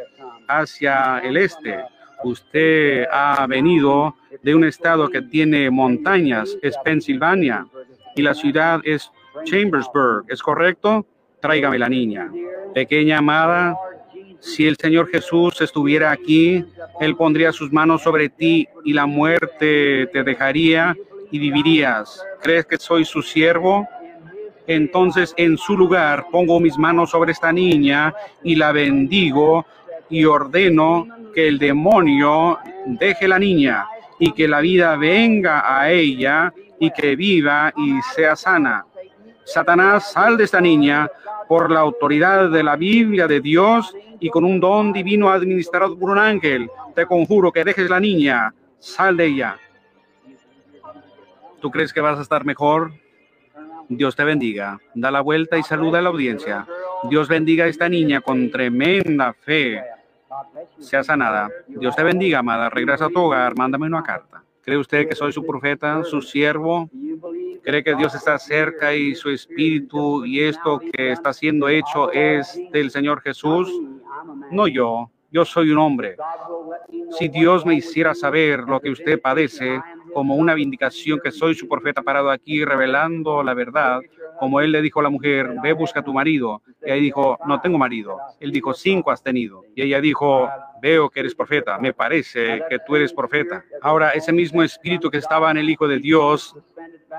hacia 0.47 1.19
el 1.19 1.37
este. 1.37 1.83
Usted 2.23 3.05
ha 3.11 3.45
venido 3.47 4.15
de 4.41 4.55
un 4.55 4.63
estado 4.63 5.09
que 5.09 5.21
tiene 5.21 5.69
montañas, 5.69 6.57
es 6.61 6.77
Pensilvania, 6.83 7.67
y 8.15 8.21
la 8.21 8.33
ciudad 8.33 8.79
es 8.83 9.11
Chambersburg, 9.43 10.25
¿es 10.29 10.41
correcto? 10.41 11.05
Tráigame 11.41 11.77
la 11.77 11.89
niña. 11.89 12.31
Pequeña 12.73 13.17
amada, 13.19 13.77
si 14.39 14.67
el 14.67 14.77
Señor 14.77 15.09
Jesús 15.09 15.59
estuviera 15.61 16.11
aquí, 16.11 16.63
Él 16.99 17.15
pondría 17.15 17.51
sus 17.51 17.71
manos 17.71 18.03
sobre 18.03 18.29
ti 18.29 18.67
y 18.83 18.93
la 18.93 19.05
muerte 19.05 20.07
te 20.07 20.23
dejaría 20.23 20.95
y. 21.39 22.21
¿Crees 22.41 22.65
que 22.65 22.77
soy 22.77 23.05
su 23.05 23.21
siervo? 23.21 23.87
Entonces 24.67 25.33
en 25.37 25.57
su 25.57 25.77
lugar 25.77 26.25
pongo 26.31 26.59
mis 26.59 26.77
manos 26.77 27.11
sobre 27.11 27.31
esta 27.31 27.51
niña 27.51 28.13
y 28.43 28.55
la 28.55 28.71
bendigo 28.71 29.65
y 30.09 30.25
ordeno 30.25 31.07
que 31.33 31.47
el 31.47 31.59
demonio 31.59 32.59
deje 32.85 33.27
la 33.27 33.39
niña 33.39 33.85
y 34.19 34.31
que 34.31 34.47
la 34.47 34.61
vida 34.61 34.95
venga 34.95 35.79
a 35.79 35.91
ella 35.91 36.53
y 36.79 36.89
que 36.91 37.15
viva 37.15 37.73
y 37.75 38.01
sea 38.15 38.35
sana. 38.35 38.85
Satanás, 39.43 40.11
sal 40.11 40.37
de 40.37 40.45
esta 40.45 40.59
niña 40.59 41.07
por 41.47 41.69
la 41.69 41.81
autoridad 41.81 42.49
de 42.49 42.63
la 42.63 42.75
Biblia 42.75 43.27
de 43.27 43.41
Dios 43.41 43.95
y 44.19 44.29
con 44.29 44.43
un 44.43 44.59
don 44.59 44.91
divino 44.91 45.29
administrado 45.29 45.97
por 45.97 46.09
un 46.09 46.17
ángel. 46.17 46.69
Te 46.95 47.05
conjuro 47.05 47.51
que 47.51 47.63
dejes 47.63 47.89
la 47.89 47.99
niña, 47.99 48.53
sal 48.79 49.17
de 49.17 49.25
ella. 49.25 49.57
¿Tú 51.65 51.71
crees 51.71 51.91
que 51.91 51.99
vas 51.99 52.19
a 52.19 52.21
estar 52.21 52.45
mejor? 52.45 52.93
Dios 53.89 54.15
te 54.15 54.23
bendiga. 54.23 54.79
Da 54.93 55.09
la 55.09 55.21
vuelta 55.21 55.57
y 55.57 55.63
saluda 55.63 55.97
a 55.97 56.01
la 56.03 56.09
audiencia. 56.09 56.67
Dios 57.09 57.27
bendiga 57.27 57.65
a 57.65 57.67
esta 57.67 57.89
niña 57.89 58.21
con 58.21 58.51
tremenda 58.51 59.33
fe. 59.33 59.81
Sea 60.77 61.03
sanada. 61.03 61.49
Dios 61.67 61.95
te 61.95 62.03
bendiga, 62.03 62.37
amada. 62.37 62.69
Regresa 62.69 63.05
a 63.05 63.09
tu 63.09 63.19
hogar. 63.19 63.57
Mándame 63.57 63.87
una 63.87 64.03
carta. 64.03 64.43
¿Cree 64.61 64.77
usted 64.77 65.09
que 65.09 65.15
soy 65.15 65.33
su 65.33 65.43
profeta, 65.43 66.03
su 66.03 66.21
siervo? 66.21 66.87
¿Cree 67.63 67.83
que 67.83 67.95
Dios 67.95 68.13
está 68.13 68.37
cerca 68.37 68.93
y 68.93 69.15
su 69.15 69.31
espíritu 69.31 70.23
y 70.23 70.41
esto 70.43 70.79
que 70.79 71.13
está 71.13 71.33
siendo 71.33 71.67
hecho 71.67 72.11
es 72.11 72.61
del 72.73 72.91
Señor 72.91 73.21
Jesús? 73.21 73.73
No 74.51 74.67
yo. 74.67 75.09
Yo 75.31 75.43
soy 75.43 75.71
un 75.71 75.79
hombre. 75.79 76.15
Si 77.17 77.27
Dios 77.27 77.65
me 77.65 77.73
hiciera 77.73 78.13
saber 78.13 78.59
lo 78.59 78.79
que 78.79 78.91
usted 78.91 79.19
padece, 79.19 79.81
como 80.15 80.35
una 80.35 80.53
vindicación 80.53 81.19
que 81.21 81.29
soy 81.29 81.55
su 81.55 81.67
profeta 81.67 82.01
parado 82.01 82.31
aquí 82.31 82.63
revelando 82.63 83.43
la 83.43 83.53
verdad, 83.53 83.99
como 84.39 84.61
él 84.61 84.71
le 84.71 84.81
dijo 84.81 85.01
a 85.01 85.03
la 85.03 85.09
mujer, 85.09 85.55
ve 85.61 85.73
busca 85.73 86.01
tu 86.01 86.13
marido. 86.13 86.61
Y 86.85 86.89
ella 86.89 87.01
dijo, 87.01 87.37
no 87.45 87.59
tengo 87.59 87.77
marido. 87.77 88.17
Él 88.39 88.53
dijo, 88.53 88.73
cinco 88.73 89.11
has 89.11 89.21
tenido. 89.21 89.63
Y 89.75 89.81
ella 89.81 89.99
dijo, 89.99 90.49
veo 90.85 91.09
que 91.09 91.21
eres 91.21 91.33
profeta, 91.33 91.79
me 91.79 91.93
parece 91.93 92.61
que 92.69 92.77
tú 92.85 92.95
eres 92.95 93.11
profeta. 93.11 93.65
Ahora, 93.81 94.11
ese 94.11 94.31
mismo 94.31 94.61
espíritu 94.61 95.09
que 95.09 95.17
estaba 95.17 95.49
en 95.49 95.57
el 95.57 95.67
Hijo 95.67 95.87
de 95.87 95.97
Dios 95.97 96.55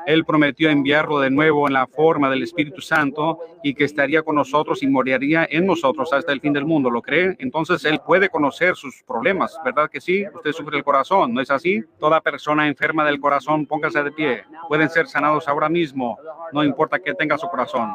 él 0.07 0.25
prometió 0.25 0.69
enviarlo 0.69 1.21
de 1.21 1.31
nuevo 1.31 1.67
en 1.67 1.75
la 1.75 1.87
forma 1.87 2.29
del 2.31 2.43
Espíritu 2.43 2.81
Santo 2.81 3.39
y 3.63 3.75
que 3.75 3.85
estaría 3.85 4.23
con 4.23 4.37
nosotros 4.37 4.83
y 4.83 4.87
moriría 4.87 5.47
en 5.51 5.67
nosotros 5.67 6.13
hasta 6.13 6.33
el 6.33 6.41
fin 6.41 6.53
del 6.53 6.65
mundo. 6.65 6.91
¿Lo 6.91 7.03
cree? 7.03 7.37
Entonces 7.39 7.85
Él 7.85 8.01
puede 8.07 8.29
conocer 8.29 8.77
sus 8.77 9.03
problemas, 9.03 9.59
¿verdad 9.65 9.89
que 9.91 10.01
sí? 10.01 10.25
Usted 10.35 10.53
sufre 10.53 10.77
el 10.77 10.85
corazón, 10.85 11.33
¿no 11.33 11.41
es 11.41 11.51
así? 11.51 11.83
Toda 11.99 12.21
persona 12.21 12.69
enferma 12.69 13.05
del 13.05 13.21
corazón, 13.21 13.67
póngase 13.67 14.03
de 14.03 14.13
pie. 14.13 14.45
Pueden 14.69 14.91
ser 14.91 15.09
sanados 15.09 15.49
ahora 15.49 15.69
mismo, 15.69 16.19
no 16.53 16.63
importa 16.63 16.99
que 16.99 17.15
tenga 17.15 17.39
su 17.39 17.49
corazón. 17.49 17.91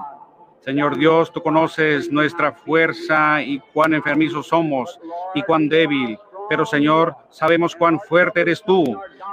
Señor 0.61 0.97
Dios, 0.97 1.31
tú 1.31 1.41
conoces 1.41 2.11
nuestra 2.11 2.51
fuerza 2.51 3.41
y 3.41 3.59
cuán 3.73 3.93
enfermizos 3.95 4.47
somos 4.47 4.99
y 5.33 5.41
cuán 5.41 5.67
débil. 5.67 6.17
Pero 6.49 6.65
Señor, 6.65 7.15
sabemos 7.29 7.75
cuán 7.75 7.99
fuerte 7.99 8.41
eres 8.41 8.61
tú 8.63 8.83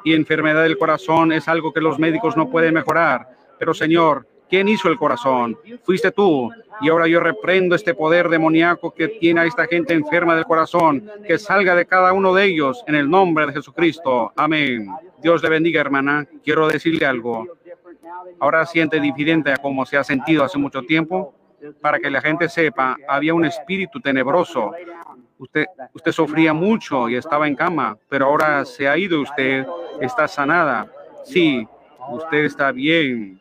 y 0.04 0.14
enfermedad 0.14 0.62
del 0.62 0.78
corazón 0.78 1.32
es 1.32 1.48
algo 1.48 1.72
que 1.72 1.80
los 1.80 1.98
médicos 1.98 2.36
no 2.36 2.48
pueden 2.48 2.74
mejorar. 2.74 3.28
Pero 3.58 3.74
Señor, 3.74 4.26
¿quién 4.48 4.68
hizo 4.68 4.88
el 4.88 4.96
corazón? 4.96 5.58
Fuiste 5.82 6.12
tú. 6.12 6.50
Y 6.80 6.88
ahora 6.88 7.08
yo 7.08 7.20
reprendo 7.20 7.74
este 7.74 7.92
poder 7.92 8.28
demoníaco 8.28 8.94
que 8.94 9.08
tiene 9.08 9.40
a 9.40 9.44
esta 9.44 9.66
gente 9.66 9.94
enferma 9.94 10.34
del 10.34 10.44
corazón, 10.44 11.10
que 11.26 11.38
salga 11.38 11.74
de 11.74 11.86
cada 11.86 12.12
uno 12.12 12.32
de 12.32 12.44
ellos 12.44 12.84
en 12.86 12.94
el 12.94 13.10
nombre 13.10 13.46
de 13.46 13.52
Jesucristo. 13.52 14.32
Amén. 14.36 14.88
Dios 15.20 15.42
le 15.42 15.48
bendiga, 15.48 15.80
hermana. 15.80 16.26
Quiero 16.44 16.68
decirle 16.68 17.04
algo. 17.04 17.46
Ahora 18.40 18.66
siente 18.66 19.00
diferente 19.00 19.52
a 19.52 19.56
como 19.56 19.84
se 19.86 19.96
ha 19.96 20.04
sentido 20.04 20.44
hace 20.44 20.58
mucho 20.58 20.82
tiempo. 20.82 21.34
Para 21.80 21.98
que 21.98 22.08
la 22.08 22.20
gente 22.20 22.48
sepa, 22.48 22.96
había 23.08 23.34
un 23.34 23.44
espíritu 23.44 24.00
tenebroso 24.00 24.72
Usted, 25.38 25.66
usted 25.94 26.10
sufría 26.10 26.52
mucho 26.52 27.08
y 27.08 27.14
estaba 27.14 27.46
en 27.46 27.54
cama, 27.54 27.96
pero 28.08 28.26
ahora 28.26 28.64
se 28.64 28.88
ha 28.88 28.96
ido 28.96 29.20
usted, 29.20 29.64
está 30.00 30.26
sanada. 30.26 30.90
Sí, 31.24 31.66
usted 32.10 32.44
está 32.44 32.72
bien. 32.72 33.40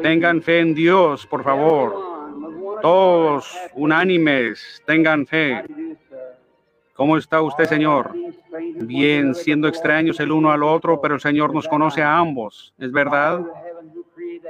Tengan 0.00 0.40
fe 0.40 0.60
en 0.60 0.74
Dios, 0.74 1.26
por 1.26 1.42
favor. 1.42 2.80
Todos 2.80 3.56
unánimes, 3.74 4.80
tengan 4.86 5.26
fe. 5.26 5.64
¿Cómo 6.94 7.16
está 7.16 7.40
usted, 7.40 7.64
Señor? 7.64 8.12
Bien, 8.82 9.34
siendo 9.34 9.66
extraños 9.66 10.20
el 10.20 10.30
uno 10.30 10.50
al 10.50 10.62
otro, 10.62 11.00
pero 11.00 11.14
el 11.14 11.20
Señor 11.20 11.54
nos 11.54 11.66
conoce 11.66 12.02
a 12.02 12.18
ambos. 12.18 12.74
¿Es 12.78 12.92
verdad? 12.92 13.40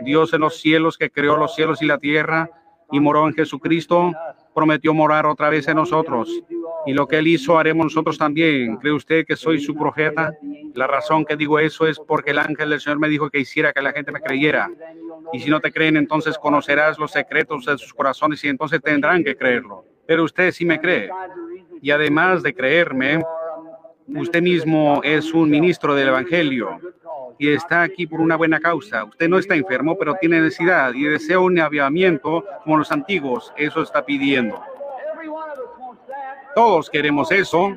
Dios 0.01 0.33
en 0.33 0.41
los 0.41 0.57
cielos 0.61 0.99
que 0.99 1.11
creó 1.11 1.37
los 1.37 1.55
cielos 1.55 1.81
y 1.83 1.87
la 1.87 1.99
tierra 1.99 2.51
y 2.91 3.01
moró 3.01 3.27
en 3.27 3.35
Jesucristo, 3.35 4.13
prometió 4.55 4.93
morar 4.93 5.27
otra 5.27 5.51
vez 5.51 5.69
en 5.69 5.77
nosotros. 5.77 6.29
Y 6.85 6.93
lo 6.93 7.07
que 7.07 7.19
él 7.19 7.29
hizo 7.29 7.59
haremos 7.59 7.85
nosotros 7.85 8.19
también. 8.19 8.77
¿Cree 8.77 8.93
usted 8.93 9.25
que 9.25 9.37
soy 9.37 9.61
su 9.61 9.75
profeta? 9.75 10.33
La 10.75 10.87
razón 10.87 11.25
que 11.25 11.37
digo 11.37 11.59
eso 11.59 11.87
es 11.87 11.99
porque 11.99 12.33
el 12.33 12.39
ángel 12.39 12.71
del 12.71 12.81
Señor 12.81 12.99
me 12.99 13.09
dijo 13.09 13.31
que 13.31 13.39
hiciera 13.39 13.73
que 13.73 13.83
la 13.83 13.93
gente 13.93 14.11
me 14.11 14.21
creyera. 14.21 14.69
Y 15.33 15.41
si 15.41 15.49
no 15.49 15.61
te 15.61 15.73
creen, 15.73 15.97
entonces 15.97 16.37
conocerás 16.39 16.99
los 16.99 17.13
secretos 17.13 17.65
de 17.67 17.79
sus 17.79 17.95
corazones 17.95 18.43
y 18.45 18.49
entonces 18.49 18.83
tendrán 18.83 19.23
que 19.23 19.37
creerlo. 19.37 19.85
Pero 20.07 20.25
usted 20.25 20.51
sí 20.51 20.65
me 20.65 20.81
cree. 20.81 21.09
Y 21.83 21.91
además 21.91 22.43
de 22.43 22.55
creerme, 22.55 23.23
usted 24.07 24.41
mismo 24.41 25.01
es 25.03 25.35
un 25.35 25.51
ministro 25.51 25.95
del 25.95 26.09
Evangelio 26.09 26.79
y 27.39 27.49
está 27.49 27.83
aquí 27.83 28.07
por 28.07 28.21
una 28.21 28.37
buena 28.37 28.61
causa. 28.61 29.03
Usted 29.05 29.29
no 29.29 29.37
está 29.37 29.57
enfermo, 29.57 29.99
pero 29.99 30.15
tiene 30.15 30.41
necesidad 30.41 30.95
y 30.95 31.03
desea 31.03 31.41
un 31.41 31.59
avivamiento 31.59 32.45
como 32.63 32.77
los 32.77 32.93
antiguos. 32.93 33.53
Eso 33.57 33.83
está 33.83 34.05
pidiendo. 34.05 34.63
Todos 36.55 36.89
queremos 36.89 37.33
eso. 37.33 37.77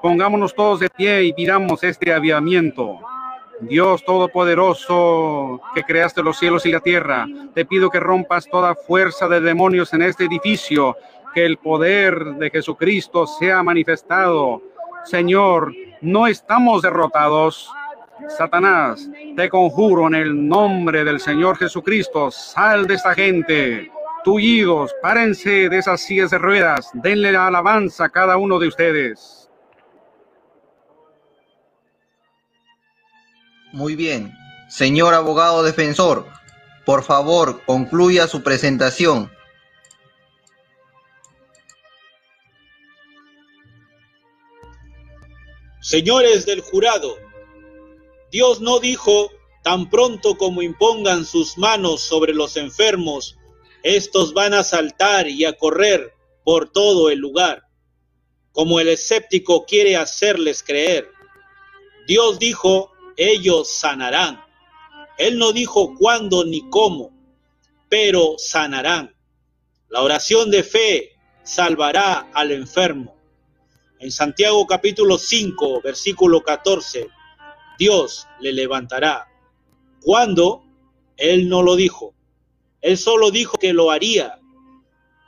Pongámonos 0.00 0.54
todos 0.54 0.78
de 0.78 0.88
pie 0.88 1.24
y 1.24 1.32
pidamos 1.32 1.82
este 1.82 2.14
avivamiento. 2.14 3.00
Dios 3.62 4.04
Todopoderoso, 4.04 5.60
que 5.74 5.82
creaste 5.82 6.22
los 6.22 6.38
cielos 6.38 6.64
y 6.64 6.70
la 6.70 6.80
tierra, 6.80 7.26
te 7.52 7.64
pido 7.64 7.90
que 7.90 8.00
rompas 8.00 8.46
toda 8.46 8.74
fuerza 8.74 9.28
de 9.28 9.40
demonios 9.40 9.92
en 9.92 10.02
este 10.02 10.24
edificio, 10.24 10.96
que 11.34 11.44
el 11.44 11.56
poder 11.56 12.34
de 12.36 12.50
Jesucristo 12.50 13.26
sea 13.26 13.62
manifestado. 13.62 14.62
Señor, 15.04 15.72
no 16.00 16.26
estamos 16.26 16.82
derrotados. 16.82 17.70
Satanás, 18.28 19.08
te 19.36 19.48
conjuro 19.48 20.06
en 20.06 20.14
el 20.14 20.48
nombre 20.48 21.04
del 21.04 21.20
Señor 21.20 21.56
Jesucristo, 21.56 22.30
sal 22.30 22.86
de 22.86 22.94
esta 22.94 23.14
gente. 23.14 23.90
Tullidos, 24.24 24.94
párense 25.00 25.70
de 25.70 25.78
esas 25.78 26.02
sillas 26.02 26.30
de 26.30 26.38
ruedas, 26.38 26.90
denle 26.92 27.32
la 27.32 27.46
alabanza 27.46 28.04
a 28.04 28.08
cada 28.10 28.36
uno 28.36 28.58
de 28.58 28.68
ustedes. 28.68 29.50
Muy 33.72 33.96
bien. 33.96 34.32
Señor 34.68 35.14
abogado 35.14 35.62
defensor, 35.62 36.26
por 36.84 37.02
favor, 37.02 37.60
concluya 37.66 38.26
su 38.26 38.42
presentación. 38.42 39.30
Señores 45.90 46.46
del 46.46 46.60
jurado, 46.60 47.18
Dios 48.30 48.60
no 48.60 48.78
dijo, 48.78 49.28
tan 49.64 49.90
pronto 49.90 50.38
como 50.38 50.62
impongan 50.62 51.24
sus 51.24 51.58
manos 51.58 52.00
sobre 52.00 52.32
los 52.32 52.56
enfermos, 52.56 53.36
estos 53.82 54.32
van 54.32 54.54
a 54.54 54.62
saltar 54.62 55.26
y 55.26 55.44
a 55.46 55.54
correr 55.54 56.14
por 56.44 56.70
todo 56.70 57.10
el 57.10 57.18
lugar, 57.18 57.64
como 58.52 58.78
el 58.78 58.86
escéptico 58.86 59.66
quiere 59.66 59.96
hacerles 59.96 60.62
creer. 60.62 61.10
Dios 62.06 62.38
dijo, 62.38 62.92
ellos 63.16 63.68
sanarán. 63.68 64.44
Él 65.18 65.38
no 65.38 65.50
dijo 65.50 65.96
cuándo 65.98 66.44
ni 66.44 66.70
cómo, 66.70 67.10
pero 67.88 68.36
sanarán. 68.38 69.12
La 69.88 70.02
oración 70.02 70.52
de 70.52 70.62
fe 70.62 71.16
salvará 71.42 72.30
al 72.32 72.52
enfermo. 72.52 73.19
En 74.00 74.10
Santiago 74.10 74.66
capítulo 74.66 75.18
5, 75.18 75.82
versículo 75.82 76.42
14, 76.42 77.10
Dios 77.78 78.26
le 78.40 78.54
levantará. 78.54 79.28
¿Cuándo? 80.00 80.64
Él 81.18 81.50
no 81.50 81.62
lo 81.62 81.76
dijo. 81.76 82.14
Él 82.80 82.96
solo 82.96 83.30
dijo 83.30 83.58
que 83.58 83.74
lo 83.74 83.90
haría. 83.90 84.38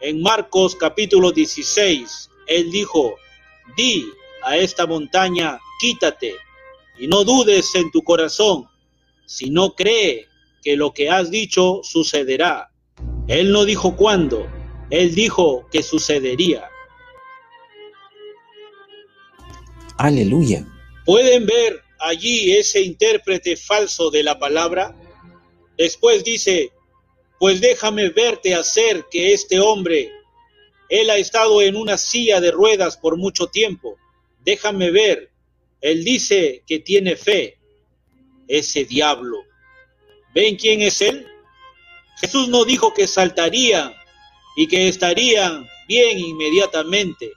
En 0.00 0.22
Marcos 0.22 0.74
capítulo 0.74 1.32
16, 1.32 2.30
Él 2.46 2.70
dijo, 2.70 3.16
di 3.76 4.06
a 4.42 4.56
esta 4.56 4.86
montaña, 4.86 5.60
quítate, 5.78 6.34
y 6.98 7.08
no 7.08 7.24
dudes 7.24 7.74
en 7.74 7.90
tu 7.90 8.00
corazón, 8.00 8.70
si 9.26 9.50
no 9.50 9.74
cree 9.74 10.28
que 10.62 10.76
lo 10.76 10.94
que 10.94 11.10
has 11.10 11.30
dicho 11.30 11.82
sucederá. 11.82 12.70
Él 13.28 13.52
no 13.52 13.66
dijo 13.66 13.96
cuándo, 13.96 14.46
Él 14.88 15.14
dijo 15.14 15.68
que 15.70 15.82
sucedería. 15.82 16.71
Aleluya. 19.98 20.66
¿Pueden 21.04 21.46
ver 21.46 21.82
allí 22.00 22.52
ese 22.52 22.80
intérprete 22.80 23.56
falso 23.56 24.10
de 24.10 24.22
la 24.22 24.38
palabra? 24.38 24.94
Después 25.76 26.24
dice, 26.24 26.70
pues 27.38 27.60
déjame 27.60 28.10
verte 28.10 28.54
hacer 28.54 29.06
que 29.10 29.32
este 29.32 29.58
hombre, 29.60 30.10
él 30.88 31.10
ha 31.10 31.16
estado 31.16 31.62
en 31.62 31.76
una 31.76 31.96
silla 31.98 32.40
de 32.40 32.50
ruedas 32.50 32.96
por 32.96 33.16
mucho 33.16 33.46
tiempo, 33.46 33.96
déjame 34.44 34.90
ver, 34.90 35.30
él 35.80 36.04
dice 36.04 36.62
que 36.66 36.78
tiene 36.78 37.16
fe, 37.16 37.58
ese 38.48 38.84
diablo. 38.84 39.38
¿Ven 40.34 40.56
quién 40.56 40.82
es 40.82 41.00
él? 41.00 41.26
Jesús 42.20 42.48
no 42.48 42.64
dijo 42.64 42.94
que 42.94 43.06
saltarían 43.06 43.92
y 44.56 44.68
que 44.68 44.88
estarían 44.88 45.66
bien 45.88 46.18
inmediatamente. 46.18 47.32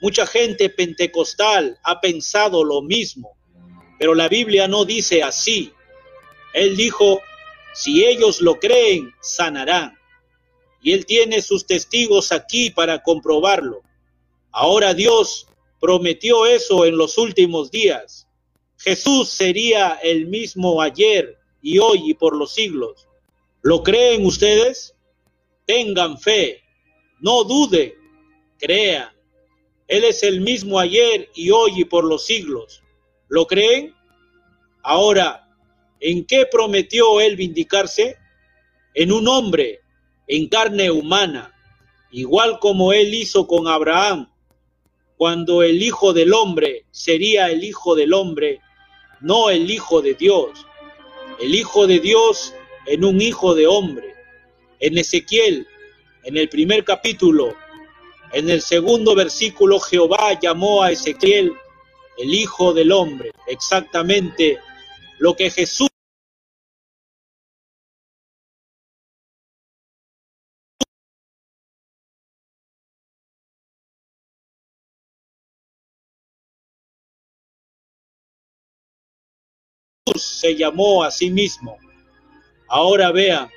Mucha 0.00 0.26
gente 0.26 0.70
pentecostal 0.70 1.78
ha 1.82 2.00
pensado 2.00 2.62
lo 2.62 2.82
mismo, 2.82 3.36
pero 3.98 4.14
la 4.14 4.28
Biblia 4.28 4.68
no 4.68 4.84
dice 4.84 5.22
así. 5.22 5.72
Él 6.54 6.76
dijo, 6.76 7.20
si 7.74 8.04
ellos 8.04 8.40
lo 8.40 8.58
creen, 8.58 9.12
sanarán. 9.20 9.98
Y 10.80 10.92
Él 10.92 11.06
tiene 11.06 11.42
sus 11.42 11.66
testigos 11.66 12.32
aquí 12.32 12.70
para 12.70 13.02
comprobarlo. 13.02 13.82
Ahora 14.52 14.94
Dios 14.94 15.46
prometió 15.80 16.46
eso 16.46 16.84
en 16.84 16.96
los 16.96 17.18
últimos 17.18 17.70
días. 17.70 18.28
Jesús 18.78 19.28
sería 19.28 19.98
el 20.02 20.26
mismo 20.26 20.80
ayer 20.80 21.36
y 21.60 21.78
hoy 21.78 22.10
y 22.10 22.14
por 22.14 22.36
los 22.36 22.54
siglos. 22.54 23.08
¿Lo 23.62 23.82
creen 23.82 24.24
ustedes? 24.24 24.94
Tengan 25.66 26.18
fe, 26.18 26.62
no 27.20 27.44
duden, 27.44 27.92
crean. 28.58 29.10
Él 29.88 30.04
es 30.04 30.22
el 30.22 30.40
mismo 30.40 30.78
ayer 30.78 31.28
y 31.34 31.50
hoy 31.50 31.72
y 31.80 31.84
por 31.84 32.04
los 32.04 32.24
siglos. 32.24 32.82
¿Lo 33.28 33.46
creen? 33.46 33.94
Ahora, 34.82 35.48
¿En 36.00 36.24
qué 36.24 36.46
prometió 36.46 37.20
él 37.20 37.36
vindicarse? 37.36 38.16
En 38.94 39.10
un 39.10 39.26
hombre, 39.26 39.80
en 40.28 40.48
carne 40.48 40.90
humana, 40.90 41.54
igual 42.10 42.58
como 42.60 42.92
él 42.92 43.14
hizo 43.14 43.46
con 43.46 43.66
Abraham, 43.66 44.30
cuando 45.16 45.62
el 45.62 45.82
Hijo 45.82 46.12
del 46.12 46.32
Hombre 46.32 46.84
sería 46.92 47.50
el 47.50 47.64
Hijo 47.64 47.96
del 47.96 48.12
Hombre, 48.12 48.60
no 49.20 49.50
el 49.50 49.68
Hijo 49.70 50.00
de 50.00 50.14
Dios. 50.14 50.66
El 51.40 51.54
Hijo 51.54 51.86
de 51.88 51.98
Dios 51.98 52.54
en 52.86 53.04
un 53.04 53.20
Hijo 53.20 53.54
de 53.54 53.66
Hombre. 53.66 54.14
En 54.78 54.96
Ezequiel, 54.96 55.66
en 56.22 56.36
el 56.36 56.48
primer 56.48 56.84
capítulo, 56.84 57.56
en 58.32 58.50
el 58.50 58.62
segundo 58.62 59.14
versículo, 59.14 59.80
Jehová 59.80 60.38
llamó 60.40 60.82
a 60.82 60.92
Ezequiel 60.92 61.52
el 62.18 62.34
Hijo 62.34 62.74
del 62.74 62.92
Hombre, 62.92 63.32
exactamente 63.46 64.58
lo 65.18 65.34
que 65.34 65.50
Jesús 65.50 65.88
se 80.18 80.56
llamó 80.56 81.04
a 81.04 81.10
sí 81.10 81.30
mismo. 81.30 81.78
Ahora 82.68 83.12
vean, 83.12 83.48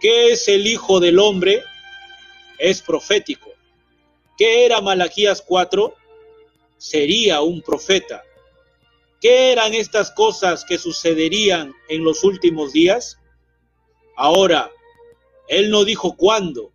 ¿qué 0.00 0.32
es 0.32 0.48
el 0.48 0.66
Hijo 0.66 1.00
del 1.00 1.18
Hombre? 1.18 1.62
Es 2.58 2.82
profético. 2.82 3.49
¿Qué 4.40 4.64
era 4.64 4.80
Malaquías 4.80 5.42
4? 5.46 5.94
Sería 6.78 7.42
un 7.42 7.60
profeta. 7.60 8.22
¿Qué 9.20 9.52
eran 9.52 9.74
estas 9.74 10.10
cosas 10.12 10.64
que 10.64 10.78
sucederían 10.78 11.74
en 11.90 12.04
los 12.04 12.24
últimos 12.24 12.72
días? 12.72 13.18
Ahora, 14.16 14.70
Él 15.46 15.68
no 15.68 15.84
dijo 15.84 16.16
cuándo, 16.16 16.72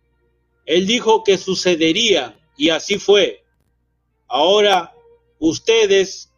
Él 0.64 0.86
dijo 0.86 1.24
que 1.24 1.38
sucedería 1.38 2.38
y 2.56 2.68
así 2.68 3.00
fue. 3.00 3.42
Ahora, 4.28 4.94
ustedes 5.40 6.30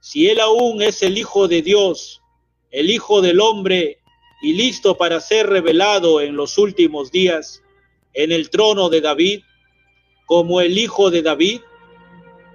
si 0.00 0.30
Él 0.30 0.40
aún 0.40 0.80
es 0.80 1.02
el 1.02 1.18
Hijo 1.18 1.46
de 1.46 1.60
Dios, 1.60 2.22
el 2.70 2.90
Hijo 2.90 3.20
del 3.20 3.40
hombre, 3.40 3.98
y 4.40 4.54
listo 4.54 4.96
para 4.96 5.20
ser 5.20 5.46
revelado 5.46 6.22
en 6.22 6.36
los 6.36 6.56
últimos 6.56 7.12
días 7.12 7.62
en 8.14 8.32
el 8.32 8.48
trono 8.48 8.88
de 8.88 9.02
David, 9.02 9.42
como 10.26 10.60
el 10.60 10.76
Hijo 10.78 11.10
de 11.10 11.22
David, 11.22 11.60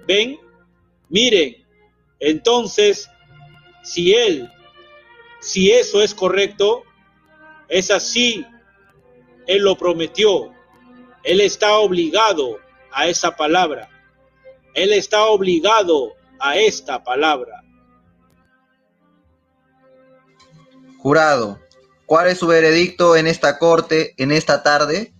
ven, 0.06 0.38
miren, 1.08 1.56
entonces, 2.18 3.08
si 3.82 4.14
Él, 4.14 4.50
si 5.40 5.70
eso 5.70 6.02
es 6.02 6.14
correcto, 6.14 6.84
es 7.68 7.90
así, 7.90 8.44
Él 9.46 9.62
lo 9.62 9.76
prometió, 9.76 10.52
Él 11.22 11.40
está 11.40 11.78
obligado 11.78 12.58
a 12.92 13.06
esa 13.06 13.36
palabra. 13.36 13.88
Él 14.74 14.92
está 14.92 15.24
obligado 15.26 16.14
a 16.38 16.56
esta 16.56 17.02
palabra. 17.02 17.62
Jurado, 20.98 21.58
¿cuál 22.06 22.28
es 22.28 22.38
su 22.38 22.46
veredicto 22.46 23.16
en 23.16 23.26
esta 23.26 23.58
corte 23.58 24.14
en 24.18 24.32
esta 24.32 24.62
tarde? 24.62 25.14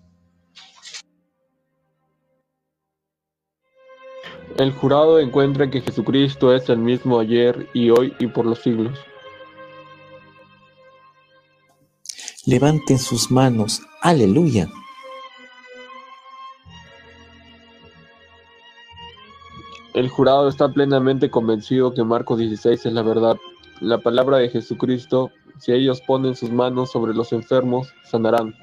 El 4.57 4.73
jurado 4.73 5.19
encuentra 5.19 5.71
que 5.71 5.81
Jesucristo 5.81 6.55
es 6.55 6.69
el 6.69 6.79
mismo 6.79 7.19
ayer 7.19 7.69
y 7.73 7.91
hoy 7.91 8.15
y 8.19 8.27
por 8.27 8.47
los 8.47 8.59
siglos. 8.59 8.99
Levanten 12.47 12.99
sus 12.99 13.31
manos. 13.31 13.83
Aleluya. 14.03 14.69
El 19.95 20.09
jurado 20.09 20.49
está 20.49 20.69
plenamente 20.69 21.31
convencido 21.31 21.93
que 21.93 22.05
Marcos 22.05 22.39
16 22.39 22.87
es 22.87 22.93
la 22.93 23.03
verdad, 23.03 23.37
la 23.81 23.99
palabra 23.99 24.39
de 24.39 24.49
Jesucristo. 24.49 25.31
Si 25.59 25.73
ellos 25.73 26.01
ponen 26.01 26.35
sus 26.37 26.51
manos 26.51 26.91
sobre 26.91 27.13
los 27.13 27.33
enfermos, 27.33 27.93
sanarán. 28.05 28.55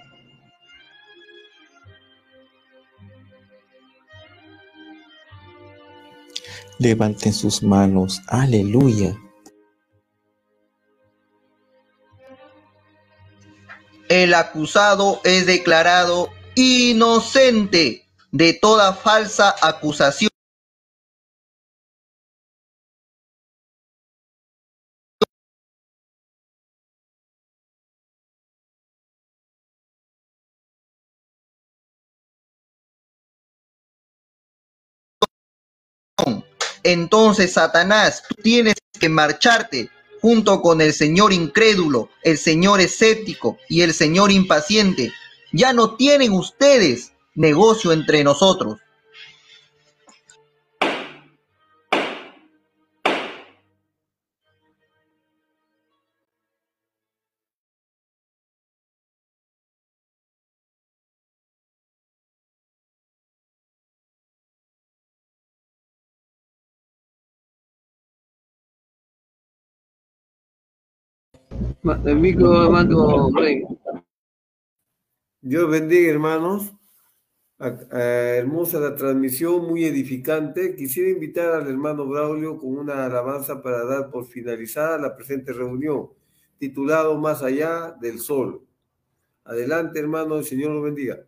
Levanten 6.80 7.34
sus 7.34 7.64
manos. 7.64 8.22
Aleluya. 8.28 9.18
El 14.10 14.34
acusado 14.34 15.20
es 15.24 15.46
declarado 15.46 16.30
inocente 16.56 18.08
de 18.32 18.54
toda 18.54 18.94
falsa 18.94 19.56
acusación. 19.62 20.32
Entonces, 36.88 37.52
Satanás, 37.52 38.24
tú 38.30 38.36
tienes 38.42 38.76
que 38.98 39.10
marcharte 39.10 39.90
junto 40.22 40.62
con 40.62 40.80
el 40.80 40.94
Señor 40.94 41.34
incrédulo, 41.34 42.10
el 42.24 42.38
Señor 42.38 42.80
escéptico 42.80 43.58
y 43.68 43.82
el 43.82 43.94
Señor 43.94 44.32
impaciente. 44.32 45.12
Ya 45.52 45.74
no 45.74 45.98
tienen 45.98 46.32
ustedes 46.32 47.12
negocio 47.36 47.92
entre 47.92 48.24
nosotros. 48.24 48.80
El 71.90 72.18
micro, 72.18 72.66
hermano. 72.66 73.30
Dios 75.40 75.70
bendiga, 75.70 76.12
hermanos. 76.12 76.74
Hermosa 77.60 78.80
la 78.80 78.94
transmisión, 78.96 79.66
muy 79.66 79.86
edificante. 79.86 80.76
Quisiera 80.76 81.10
invitar 81.10 81.54
al 81.54 81.68
hermano 81.68 82.06
Braulio 82.06 82.58
con 82.58 82.78
una 82.78 83.06
alabanza 83.06 83.62
para 83.62 83.86
dar 83.86 84.12
por 84.12 84.26
finalizada 84.26 84.98
la 84.98 85.16
presente 85.16 85.54
reunión, 85.54 86.10
titulado 86.58 87.18
Más 87.18 87.42
allá 87.42 87.96
del 88.02 88.20
sol. 88.20 88.62
Adelante, 89.46 90.00
hermano, 90.00 90.36
el 90.36 90.44
Señor 90.44 90.72
lo 90.72 90.82
bendiga. 90.82 91.24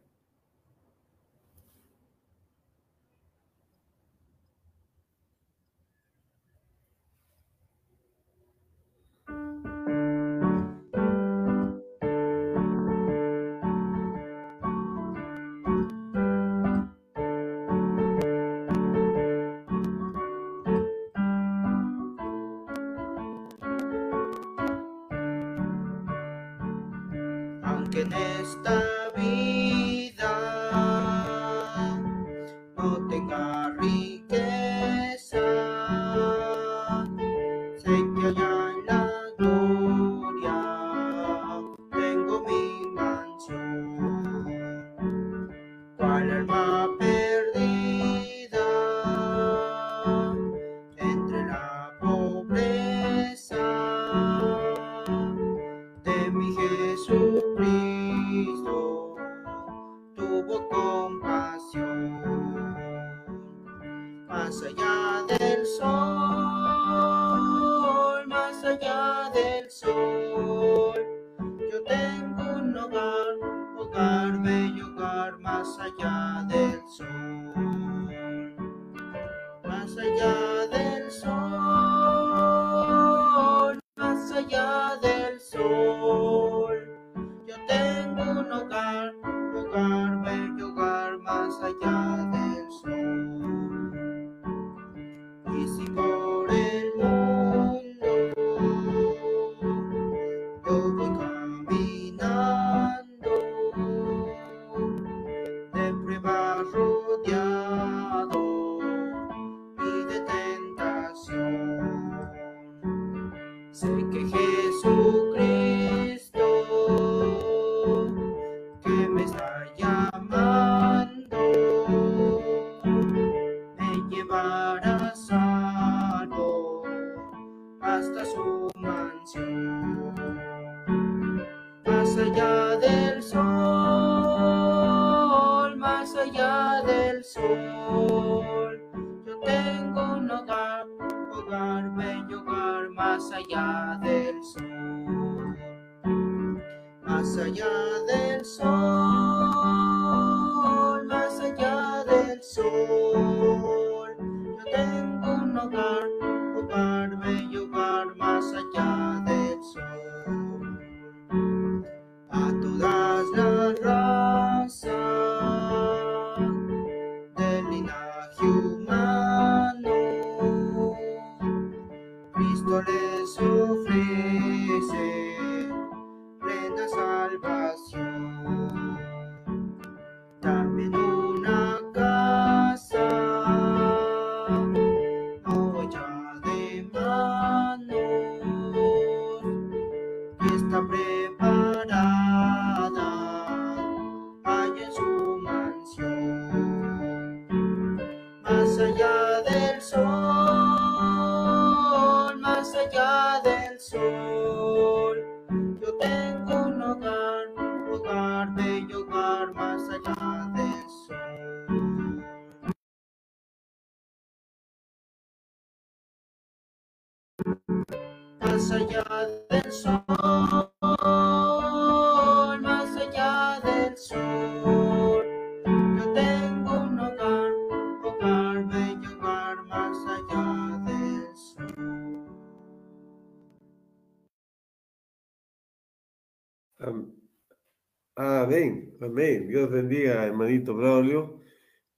Hermanito 240.29 240.75
Braulio. 240.75 241.41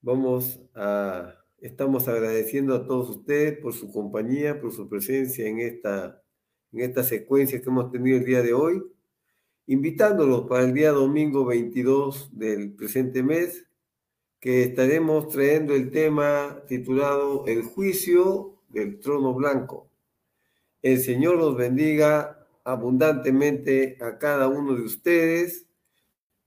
Vamos 0.02 0.60
a, 0.74 1.36
estamos 1.60 2.08
agradeciendo 2.08 2.74
a 2.74 2.86
todos 2.86 3.10
ustedes 3.10 3.60
por 3.60 3.74
su 3.74 3.92
compañía, 3.92 4.60
por 4.60 4.72
su 4.72 4.90
presencia 4.90 5.48
en 5.48 5.60
esta, 5.60 6.24
en 6.72 6.82
esta 6.82 7.04
secuencia 7.04 7.62
que 7.62 7.70
hemos 7.70 7.92
tenido 7.92 8.18
el 8.18 8.26
día 8.26 8.42
de 8.42 8.54
hoy, 8.54 8.82
invitándolos 9.68 10.48
para 10.48 10.64
el 10.64 10.74
día 10.74 10.92
domingo 10.92 11.46
22 11.46 12.38
del 12.38 12.74
presente 12.74 13.22
mes, 13.22 13.68
que 14.40 14.64
estaremos 14.64 15.30
trayendo 15.30 15.76
el 15.76 15.92
tema 15.92 16.64
titulado 16.68 17.46
El 17.46 17.62
juicio 17.62 18.58
del 18.70 19.00
trono 19.00 19.36
blanco. 19.36 19.88
El 20.82 21.00
Señor 21.00 21.38
los 21.38 21.56
bendiga 21.56 22.48
abundantemente 22.64 23.98
a 24.02 24.18
cada 24.18 24.48
uno 24.48 24.74
de 24.74 24.82
ustedes. 24.82 25.68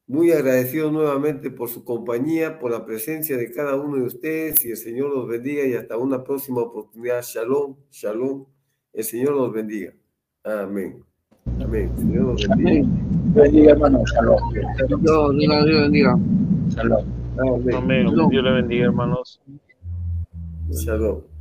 Muy 0.07 0.33
agradecido 0.33 0.91
nuevamente 0.91 1.51
por 1.51 1.71
su 1.71 1.83
compañía, 1.83 2.59
por 2.59 2.71
la 2.71 2.85
presencia 2.85 3.39
de 3.39 3.51
cada 3.51 3.77
uno 3.77 3.97
de 3.97 4.03
ustedes 4.03 4.63
y 4.65 4.71
el 4.71 4.77
Señor 4.77 5.11
los 5.11 5.27
bendiga 5.27 5.65
y 5.65 5.75
hasta 5.75 5.97
una 5.97 6.23
próxima 6.23 6.61
oportunidad. 6.61 7.23
Shalom, 7.23 7.77
shalom. 7.91 8.45
El 8.93 9.05
Señor 9.05 9.33
los 9.33 9.53
bendiga. 9.53 9.95
Amén. 10.45 11.03
Amén. 11.59 11.91
El 11.97 11.99
Señor 11.99 12.25
los 12.25 12.49
bendiga. 12.49 12.89
Bendiga, 13.35 13.71
hermano. 13.73 14.05
Shalom. 14.05 14.53
Dios, 14.53 15.01
Dios, 15.03 15.37
Dios 15.39 15.81
bendiga. 15.81 16.19
Shalom. 16.69 17.05
Amén. 17.39 17.75
Amén. 17.75 18.07
Dios 18.31 18.45
le 18.45 18.53
bendiga, 18.53 18.85
hermanos. 18.85 19.41
Shalom. 20.71 21.34